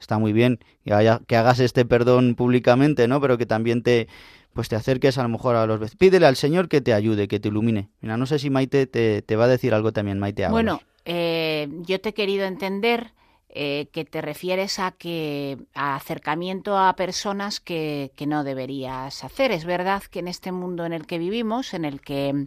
Está 0.00 0.18
muy 0.18 0.32
bien 0.32 0.58
que, 0.84 0.92
haya, 0.92 1.20
que 1.26 1.36
hagas 1.36 1.60
este 1.60 1.84
perdón 1.84 2.34
públicamente, 2.34 3.06
¿no? 3.06 3.20
Pero 3.20 3.38
que 3.38 3.46
también 3.46 3.82
te 3.82 4.08
pues 4.52 4.68
te 4.68 4.76
acerques 4.76 5.16
a 5.16 5.22
lo 5.22 5.30
mejor 5.30 5.56
a 5.56 5.66
los 5.66 5.78
vecinos. 5.78 5.98
Pídele 5.98 6.26
al 6.26 6.36
Señor 6.36 6.68
que 6.68 6.80
te 6.80 6.92
ayude, 6.92 7.28
que 7.28 7.40
te 7.40 7.48
ilumine. 7.48 7.88
Mira, 8.00 8.16
no 8.16 8.26
sé 8.26 8.38
si 8.38 8.50
Maite 8.50 8.86
te, 8.86 9.22
te 9.22 9.36
va 9.36 9.44
a 9.44 9.48
decir 9.48 9.72
algo 9.72 9.92
también, 9.92 10.18
Maite. 10.18 10.46
Bueno, 10.48 10.82
eh, 11.04 11.68
yo 11.86 12.00
te 12.00 12.10
he 12.10 12.14
querido 12.14 12.44
entender 12.44 13.12
eh, 13.48 13.88
que 13.92 14.04
te 14.04 14.20
refieres 14.20 14.78
a 14.78 14.90
que 14.90 15.56
a 15.72 15.94
acercamiento 15.94 16.76
a 16.76 16.94
personas 16.96 17.60
que, 17.60 18.12
que 18.16 18.26
no 18.26 18.44
deberías 18.44 19.24
hacer. 19.24 19.52
Es 19.52 19.64
verdad 19.64 20.02
que 20.02 20.18
en 20.18 20.28
este 20.28 20.52
mundo 20.52 20.84
en 20.84 20.92
el 20.92 21.06
que 21.06 21.18
vivimos, 21.18 21.72
en 21.72 21.86
el 21.86 22.00
que 22.02 22.46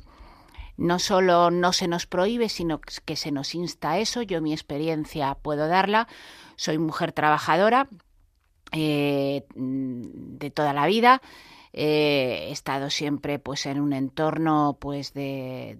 no 0.78 1.00
solo 1.00 1.52
no 1.52 1.74
se 1.74 1.88
nos 1.88 2.06
prohíbe, 2.06 2.50
sino 2.50 2.80
que 2.80 3.16
se 3.16 3.32
nos 3.32 3.56
insta 3.56 3.92
a 3.92 4.00
eso. 4.00 4.22
Yo 4.22 4.42
mi 4.42 4.54
experiencia 4.54 5.36
puedo 5.36 5.68
darla. 5.68 6.08
Soy 6.56 6.78
mujer 6.78 7.12
trabajadora 7.12 7.88
eh, 8.72 9.44
de 9.56 10.52
toda 10.52 10.74
la 10.74 10.86
vida. 10.86 11.22
Eh, 11.78 12.48
he 12.48 12.52
estado 12.52 12.90
siempre 12.90 13.38
pues 13.38 13.66
en 13.66 13.82
un 13.82 13.92
entorno 13.92 14.78
pues 14.80 15.14
de, 15.14 15.78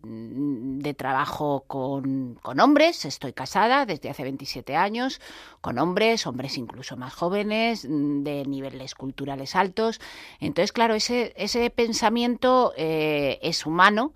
trabajo 0.98 1.64
con, 1.68 2.36
con, 2.42 2.60
hombres, 2.60 3.06
estoy 3.06 3.32
casada 3.32 3.86
desde 3.86 4.10
hace 4.10 4.24
27 4.24 4.76
años, 4.76 5.22
con 5.62 5.80
hombres, 5.80 6.28
hombres 6.28 6.58
incluso 6.58 6.98
más 6.98 7.14
jóvenes, 7.14 7.88
de 7.88 8.44
niveles 8.46 8.94
culturales 8.94 9.56
altos. 9.56 10.02
Entonces, 10.42 10.74
claro, 10.74 10.96
ese, 10.96 11.34
ese 11.38 11.70
pensamiento 11.70 12.74
eh, 12.76 13.40
es 13.42 13.66
humano 13.66 14.14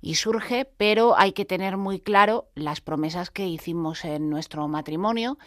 y 0.00 0.14
surge, 0.14 0.64
pero 0.76 1.18
hay 1.18 1.32
que 1.32 1.44
tener 1.44 1.76
muy 1.76 2.00
claro 2.00 2.48
las 2.54 2.80
promesas 2.80 3.30
que 3.30 3.46
hicimos 3.46 4.04
en 4.04 4.30
nuestro 4.30 4.66
matrimonio, 4.68 5.38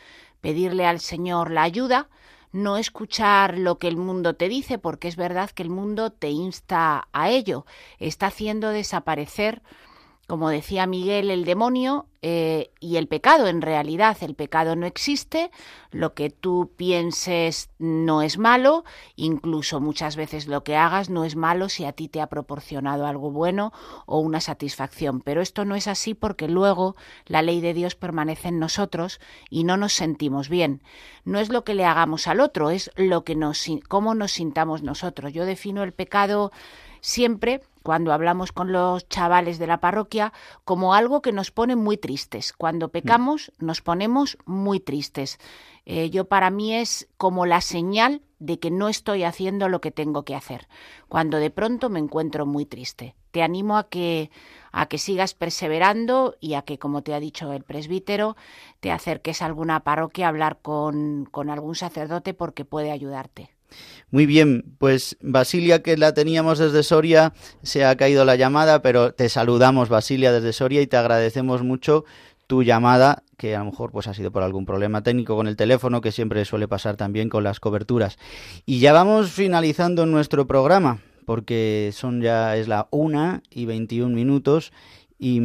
pedirle 0.41 0.85
al 0.85 0.99
Señor 0.99 1.51
la 1.51 1.63
ayuda, 1.63 2.09
no 2.51 2.77
escuchar 2.77 3.57
lo 3.57 3.77
que 3.77 3.87
el 3.87 3.97
mundo 3.97 4.35
te 4.35 4.49
dice, 4.49 4.77
porque 4.77 5.07
es 5.07 5.15
verdad 5.15 5.49
que 5.51 5.63
el 5.63 5.69
mundo 5.69 6.11
te 6.11 6.29
insta 6.29 7.07
a 7.13 7.29
ello, 7.29 7.65
está 7.99 8.27
haciendo 8.27 8.69
desaparecer 8.69 9.61
como 10.31 10.47
decía 10.47 10.87
Miguel, 10.87 11.29
el 11.29 11.43
demonio 11.43 12.05
eh, 12.21 12.71
y 12.79 12.95
el 12.95 13.09
pecado. 13.09 13.47
En 13.47 13.61
realidad 13.61 14.15
el 14.21 14.33
pecado 14.33 14.77
no 14.77 14.85
existe, 14.85 15.51
lo 15.91 16.13
que 16.13 16.29
tú 16.29 16.71
pienses 16.77 17.69
no 17.79 18.21
es 18.21 18.37
malo, 18.37 18.85
incluso 19.17 19.81
muchas 19.81 20.15
veces 20.15 20.47
lo 20.47 20.63
que 20.63 20.77
hagas 20.77 21.09
no 21.09 21.25
es 21.25 21.35
malo 21.35 21.67
si 21.67 21.83
a 21.83 21.91
ti 21.91 22.07
te 22.07 22.21
ha 22.21 22.27
proporcionado 22.27 23.07
algo 23.07 23.29
bueno 23.29 23.73
o 24.05 24.19
una 24.19 24.39
satisfacción. 24.39 25.19
Pero 25.19 25.41
esto 25.41 25.65
no 25.65 25.75
es 25.75 25.89
así 25.89 26.13
porque 26.13 26.47
luego 26.47 26.95
la 27.25 27.41
ley 27.41 27.59
de 27.59 27.73
Dios 27.73 27.95
permanece 27.95 28.47
en 28.47 28.59
nosotros 28.59 29.19
y 29.49 29.65
no 29.65 29.75
nos 29.75 29.91
sentimos 29.91 30.47
bien. 30.47 30.81
No 31.25 31.39
es 31.39 31.49
lo 31.49 31.65
que 31.65 31.73
le 31.73 31.83
hagamos 31.83 32.27
al 32.27 32.39
otro, 32.39 32.69
es 32.69 32.89
lo 32.95 33.25
que 33.25 33.35
nos, 33.35 33.65
cómo 33.89 34.15
nos 34.15 34.31
sintamos 34.31 34.81
nosotros. 34.81 35.33
Yo 35.33 35.43
defino 35.43 35.83
el 35.83 35.91
pecado 35.91 36.53
siempre 37.01 37.61
cuando 37.83 38.13
hablamos 38.13 38.51
con 38.51 38.71
los 38.71 39.07
chavales 39.09 39.59
de 39.59 39.67
la 39.67 39.79
parroquia 39.79 40.33
como 40.63 40.93
algo 40.93 41.21
que 41.21 41.31
nos 41.31 41.51
pone 41.51 41.75
muy 41.75 41.97
tristes. 41.97 42.53
Cuando 42.53 42.87
mm. 42.87 42.91
pecamos 42.91 43.51
nos 43.59 43.81
ponemos 43.81 44.37
muy 44.45 44.79
tristes. 44.79 45.39
Eh, 45.85 46.09
yo 46.11 46.25
para 46.25 46.51
mí 46.51 46.75
es 46.75 47.09
como 47.17 47.45
la 47.45 47.59
señal 47.61 48.21
de 48.39 48.59
que 48.59 48.71
no 48.71 48.87
estoy 48.87 49.23
haciendo 49.23 49.67
lo 49.67 49.81
que 49.81 49.91
tengo 49.91 50.23
que 50.23 50.35
hacer. 50.35 50.67
Cuando 51.07 51.37
de 51.37 51.49
pronto 51.49 51.89
me 51.89 51.99
encuentro 51.99 52.45
muy 52.45 52.65
triste. 52.65 53.15
Te 53.31 53.43
animo 53.43 53.77
a 53.77 53.89
que 53.89 54.29
a 54.71 54.85
que 54.87 54.97
sigas 54.97 55.33
perseverando 55.33 56.35
y 56.39 56.53
a 56.53 56.61
que, 56.61 56.79
como 56.79 57.01
te 57.01 57.13
ha 57.13 57.19
dicho 57.19 57.51
el 57.51 57.63
presbítero, 57.63 58.37
te 58.79 58.91
acerques 58.91 59.41
a 59.41 59.45
alguna 59.45 59.81
parroquia 59.81 60.25
a 60.25 60.29
hablar 60.29 60.59
con, 60.61 61.27
con 61.29 61.49
algún 61.49 61.75
sacerdote 61.75 62.33
porque 62.33 62.63
puede 62.63 62.91
ayudarte. 62.91 63.49
Muy 64.11 64.25
bien, 64.25 64.75
pues 64.77 65.17
Basilia, 65.21 65.81
que 65.81 65.95
la 65.95 66.13
teníamos 66.13 66.59
desde 66.59 66.83
Soria, 66.83 67.33
se 67.63 67.85
ha 67.85 67.95
caído 67.95 68.25
la 68.25 68.35
llamada, 68.35 68.81
pero 68.81 69.13
te 69.13 69.29
saludamos, 69.29 69.87
Basilia, 69.87 70.33
desde 70.33 70.51
Soria 70.51 70.81
y 70.81 70.87
te 70.87 70.97
agradecemos 70.97 71.63
mucho 71.63 72.03
tu 72.51 72.63
llamada, 72.63 73.23
que 73.37 73.55
a 73.55 73.59
lo 73.59 73.65
mejor 73.65 73.91
pues 73.91 74.07
ha 74.07 74.13
sido 74.13 74.29
por 74.29 74.43
algún 74.43 74.65
problema 74.65 75.01
técnico 75.03 75.37
con 75.37 75.47
el 75.47 75.55
teléfono, 75.55 76.01
que 76.01 76.11
siempre 76.11 76.43
suele 76.43 76.67
pasar 76.67 76.97
también 76.97 77.29
con 77.29 77.45
las 77.45 77.61
coberturas. 77.61 78.17
Y 78.65 78.79
ya 78.79 78.91
vamos 78.91 79.31
finalizando 79.31 80.05
nuestro 80.05 80.45
programa, 80.47 80.99
porque 81.25 81.91
son 81.93 82.21
ya 82.21 82.57
es 82.57 82.67
la 82.67 82.89
una 82.91 83.41
y 83.49 83.65
21 83.67 84.13
minutos 84.13 84.73
y, 85.17 85.39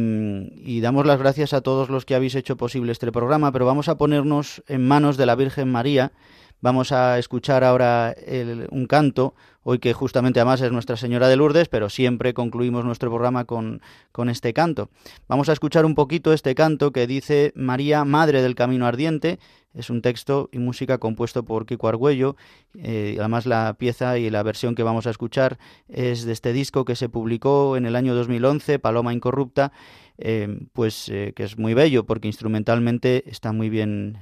y, 0.65 0.81
damos 0.81 1.05
las 1.05 1.19
gracias 1.19 1.53
a 1.53 1.61
todos 1.61 1.89
los 1.89 2.03
que 2.03 2.15
habéis 2.15 2.35
hecho 2.35 2.57
posible 2.57 2.91
este 2.91 3.09
programa, 3.13 3.53
pero 3.53 3.65
vamos 3.65 3.87
a 3.87 3.97
ponernos 3.97 4.61
en 4.67 4.85
manos 4.85 5.15
de 5.15 5.27
la 5.27 5.35
Virgen 5.35 5.71
María 5.71 6.11
Vamos 6.59 6.91
a 6.91 7.19
escuchar 7.19 7.63
ahora 7.63 8.15
un 8.71 8.87
canto, 8.87 9.35
hoy 9.61 9.77
que 9.77 9.93
justamente 9.93 10.39
además 10.39 10.59
es 10.61 10.71
Nuestra 10.71 10.97
Señora 10.97 11.27
de 11.27 11.35
Lourdes, 11.35 11.67
pero 11.69 11.87
siempre 11.87 12.33
concluimos 12.33 12.83
nuestro 12.83 13.11
programa 13.11 13.45
con, 13.45 13.81
con 14.11 14.27
este 14.27 14.53
canto. 14.53 14.89
Vamos 15.27 15.49
a 15.49 15.53
escuchar 15.53 15.85
un 15.85 15.93
poquito 15.93 16.33
este 16.33 16.55
canto 16.55 16.91
que 16.91 17.05
dice 17.05 17.51
María, 17.55 18.05
Madre 18.05 18.41
del 18.41 18.55
Camino 18.55 18.87
Ardiente, 18.87 19.39
Es 19.75 19.91
un 19.91 20.01
texto 20.01 20.49
y 20.51 20.57
música 20.57 20.97
compuesto 20.97 21.43
por 21.43 21.67
Kiko 21.67 21.87
Argüello. 21.87 22.35
Eh, 22.73 23.17
además, 23.19 23.45
la 23.45 23.75
pieza 23.77 24.17
y 24.17 24.31
la 24.31 24.41
versión 24.41 24.73
que 24.73 24.81
vamos 24.81 25.05
a 25.05 25.11
escuchar 25.11 25.59
es 25.87 26.25
de 26.25 26.33
este 26.33 26.53
disco 26.53 26.83
que 26.85 26.95
se 26.95 27.09
publicó 27.09 27.77
en 27.77 27.85
el 27.85 27.95
año 27.95 28.15
2011, 28.15 28.79
Paloma 28.79 29.13
Incorrupta, 29.13 29.71
eh, 30.17 30.59
pues 30.73 31.09
eh, 31.09 31.33
que 31.35 31.43
es 31.43 31.57
muy 31.57 31.73
bello 31.73 32.05
porque 32.05 32.27
instrumentalmente 32.27 33.29
está 33.29 33.51
muy 33.51 33.69
bien 33.69 34.17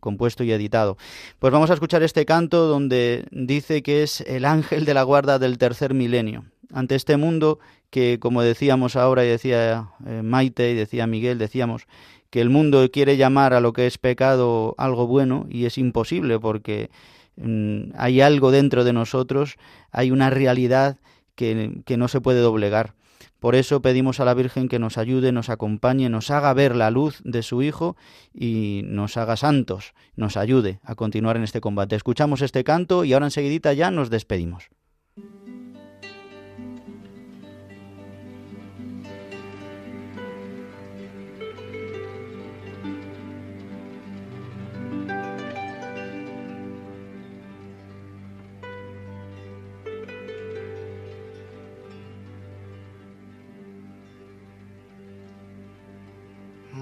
compuesto 0.00 0.44
y 0.44 0.52
editado. 0.52 0.96
Pues 1.38 1.52
vamos 1.52 1.70
a 1.70 1.74
escuchar 1.74 2.02
este 2.02 2.24
canto 2.24 2.66
donde 2.66 3.26
dice 3.30 3.82
que 3.82 4.02
es 4.02 4.20
el 4.22 4.44
ángel 4.44 4.84
de 4.84 4.94
la 4.94 5.02
guarda 5.02 5.38
del 5.38 5.58
tercer 5.58 5.94
milenio. 5.94 6.44
Ante 6.72 6.94
este 6.94 7.16
mundo 7.16 7.58
que, 7.90 8.18
como 8.18 8.42
decíamos 8.42 8.96
ahora 8.96 9.24
y 9.24 9.28
decía 9.28 9.90
Maite 10.22 10.70
y 10.70 10.74
decía 10.74 11.06
Miguel, 11.06 11.38
decíamos 11.38 11.86
que 12.32 12.40
el 12.40 12.48
mundo 12.48 12.90
quiere 12.90 13.18
llamar 13.18 13.52
a 13.52 13.60
lo 13.60 13.74
que 13.74 13.86
es 13.86 13.98
pecado 13.98 14.74
algo 14.78 15.06
bueno 15.06 15.46
y 15.50 15.66
es 15.66 15.76
imposible 15.76 16.40
porque 16.40 16.90
mm, 17.36 17.90
hay 17.94 18.22
algo 18.22 18.50
dentro 18.50 18.84
de 18.84 18.94
nosotros, 18.94 19.56
hay 19.90 20.10
una 20.10 20.30
realidad 20.30 20.96
que, 21.34 21.82
que 21.84 21.98
no 21.98 22.08
se 22.08 22.22
puede 22.22 22.40
doblegar. 22.40 22.94
Por 23.42 23.56
eso 23.56 23.82
pedimos 23.82 24.20
a 24.20 24.24
la 24.24 24.34
Virgen 24.34 24.68
que 24.68 24.78
nos 24.78 24.98
ayude, 24.98 25.32
nos 25.32 25.48
acompañe, 25.48 26.08
nos 26.08 26.30
haga 26.30 26.54
ver 26.54 26.76
la 26.76 26.92
luz 26.92 27.20
de 27.24 27.42
su 27.42 27.60
Hijo 27.60 27.96
y 28.32 28.82
nos 28.84 29.16
haga 29.16 29.36
santos, 29.36 29.94
nos 30.14 30.36
ayude 30.36 30.78
a 30.84 30.94
continuar 30.94 31.36
en 31.36 31.42
este 31.42 31.60
combate. 31.60 31.96
Escuchamos 31.96 32.40
este 32.40 32.62
canto 32.62 33.04
y 33.04 33.14
ahora 33.14 33.26
enseguidita 33.26 33.72
ya 33.72 33.90
nos 33.90 34.10
despedimos. 34.10 34.70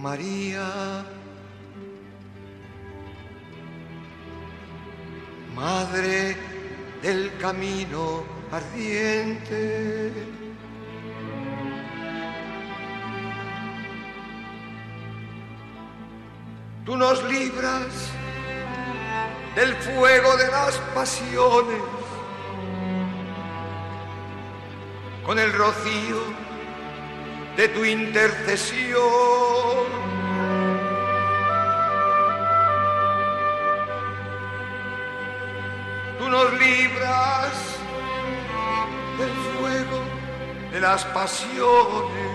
María, 0.01 1.05
Madre 5.55 6.37
del 7.03 7.37
camino 7.37 8.25
ardiente. 8.51 10.11
Tú 16.87 16.97
nos 16.97 17.23
libras 17.25 17.87
del 19.55 19.75
fuego 19.75 20.37
de 20.39 20.49
las 20.49 20.79
pasiones 20.95 21.83
con 25.27 25.39
el 25.39 25.53
rocío 25.53 26.50
de 27.61 27.69
tu 27.69 27.85
intercesión. 27.85 28.99
Tú 36.19 36.27
nos 36.31 36.53
libras 36.59 37.53
del 39.19 39.31
fuego 39.59 40.01
de 40.73 40.81
las 40.81 41.05
pasiones 41.05 42.31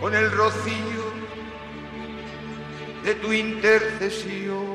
con 0.00 0.14
el 0.14 0.30
rocío 0.30 1.04
de 3.04 3.14
tu 3.16 3.30
intercesión. 3.30 4.71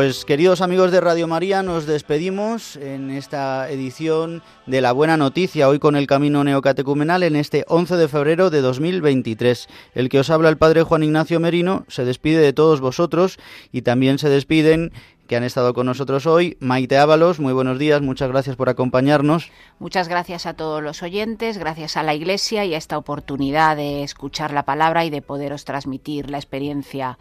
Pues 0.00 0.24
queridos 0.24 0.62
amigos 0.62 0.92
de 0.92 1.00
Radio 1.02 1.28
María, 1.28 1.62
nos 1.62 1.84
despedimos 1.84 2.76
en 2.76 3.10
esta 3.10 3.68
edición 3.68 4.42
de 4.64 4.80
La 4.80 4.92
Buena 4.92 5.18
Noticia, 5.18 5.68
hoy 5.68 5.78
con 5.78 5.94
el 5.94 6.06
Camino 6.06 6.42
Neocatecumenal 6.42 7.22
en 7.22 7.36
este 7.36 7.66
11 7.68 7.98
de 7.98 8.08
febrero 8.08 8.48
de 8.48 8.62
2023. 8.62 9.68
El 9.94 10.08
que 10.08 10.20
os 10.20 10.30
habla 10.30 10.48
el 10.48 10.56
Padre 10.56 10.84
Juan 10.84 11.02
Ignacio 11.02 11.38
Merino 11.38 11.84
se 11.88 12.06
despide 12.06 12.40
de 12.40 12.54
todos 12.54 12.80
vosotros 12.80 13.38
y 13.72 13.82
también 13.82 14.18
se 14.18 14.30
despiden 14.30 14.90
que 15.26 15.36
han 15.36 15.44
estado 15.44 15.74
con 15.74 15.84
nosotros 15.84 16.24
hoy. 16.24 16.56
Maite 16.60 16.96
Ábalos, 16.96 17.38
muy 17.38 17.52
buenos 17.52 17.78
días, 17.78 18.00
muchas 18.00 18.30
gracias 18.30 18.56
por 18.56 18.70
acompañarnos. 18.70 19.50
Muchas 19.80 20.08
gracias 20.08 20.46
a 20.46 20.54
todos 20.54 20.82
los 20.82 21.02
oyentes, 21.02 21.58
gracias 21.58 21.98
a 21.98 22.02
la 22.02 22.14
Iglesia 22.14 22.64
y 22.64 22.72
a 22.72 22.78
esta 22.78 22.96
oportunidad 22.96 23.76
de 23.76 24.02
escuchar 24.02 24.52
la 24.52 24.62
palabra 24.62 25.04
y 25.04 25.10
de 25.10 25.20
poderos 25.20 25.66
transmitir 25.66 26.30
la 26.30 26.38
experiencia 26.38 27.18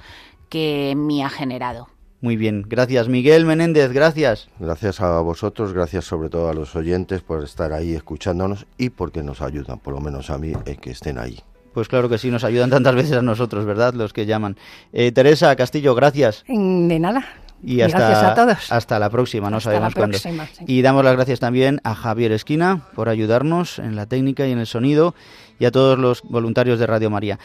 que 0.47 0.93
me 0.95 1.25
ha 1.25 1.29
generado. 1.29 1.89
Muy 2.21 2.35
bien, 2.35 2.65
gracias 2.67 3.07
Miguel 3.07 3.45
Menéndez, 3.45 3.93
gracias. 3.93 4.49
Gracias 4.59 4.99
a 4.99 5.21
vosotros, 5.21 5.71
gracias 5.71 6.03
sobre 6.03 6.29
todo 6.29 6.49
a 6.49 6.53
los 6.53 6.75
oyentes 6.75 7.21
por 7.21 7.43
estar 7.43 7.71
ahí 7.71 7.93
escuchándonos 7.93 8.65
y 8.77 8.89
porque 8.89 9.23
nos 9.23 9.41
ayudan, 9.41 9.79
por 9.79 9.93
lo 9.93 10.01
menos 10.01 10.29
a 10.29 10.37
mí, 10.37 10.51
que 10.81 10.91
estén 10.91 11.17
ahí. 11.17 11.39
Pues 11.73 11.87
claro 11.87 12.09
que 12.09 12.17
sí, 12.17 12.29
nos 12.29 12.43
ayudan 12.43 12.69
tantas 12.69 12.93
veces 12.95 13.13
a 13.13 13.21
nosotros, 13.21 13.65
¿verdad? 13.65 13.93
Los 13.93 14.11
que 14.11 14.25
llaman. 14.25 14.57
Eh, 14.91 15.11
Teresa 15.13 15.55
Castillo, 15.55 15.95
gracias. 15.95 16.43
De 16.47 16.99
nada. 16.99 17.25
Y 17.63 17.81
hasta, 17.81 17.99
gracias 17.99 18.23
a 18.23 18.35
todos. 18.35 18.71
Hasta 18.71 18.99
la 18.99 19.09
próxima, 19.09 19.49
no 19.49 19.59
sabemos 19.59 19.93
cuándo. 19.93 20.17
Y 20.65 20.81
damos 20.81 21.03
las 21.03 21.13
gracias 21.13 21.39
también 21.39 21.79
a 21.83 21.95
Javier 21.95 22.31
Esquina 22.31 22.81
por 22.95 23.07
ayudarnos 23.07 23.79
en 23.79 23.95
la 23.95 24.05
técnica 24.07 24.47
y 24.47 24.51
en 24.51 24.59
el 24.59 24.67
sonido 24.67 25.13
y 25.59 25.65
a 25.65 25.71
todos 25.71 25.99
los 25.99 26.21
voluntarios 26.23 26.79
de 26.79 26.87
Radio 26.87 27.09
María. 27.09 27.39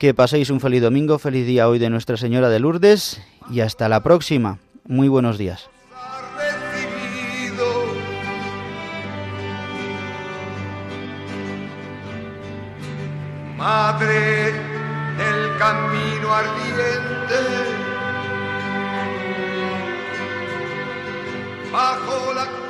Que 0.00 0.14
paséis 0.14 0.48
un 0.48 0.60
feliz 0.60 0.80
domingo, 0.80 1.18
feliz 1.18 1.46
día 1.46 1.68
hoy 1.68 1.78
de 1.78 1.90
Nuestra 1.90 2.16
Señora 2.16 2.48
de 2.48 2.58
Lourdes 2.58 3.20
y 3.50 3.60
hasta 3.60 3.86
la 3.86 4.02
próxima. 4.02 4.58
Muy 4.86 5.08
buenos 5.08 5.36
días. 5.36 5.68
Madre 13.58 14.54
camino 15.58 16.32
ardiente, 16.34 17.40
bajo 21.70 22.32
la 22.32 22.69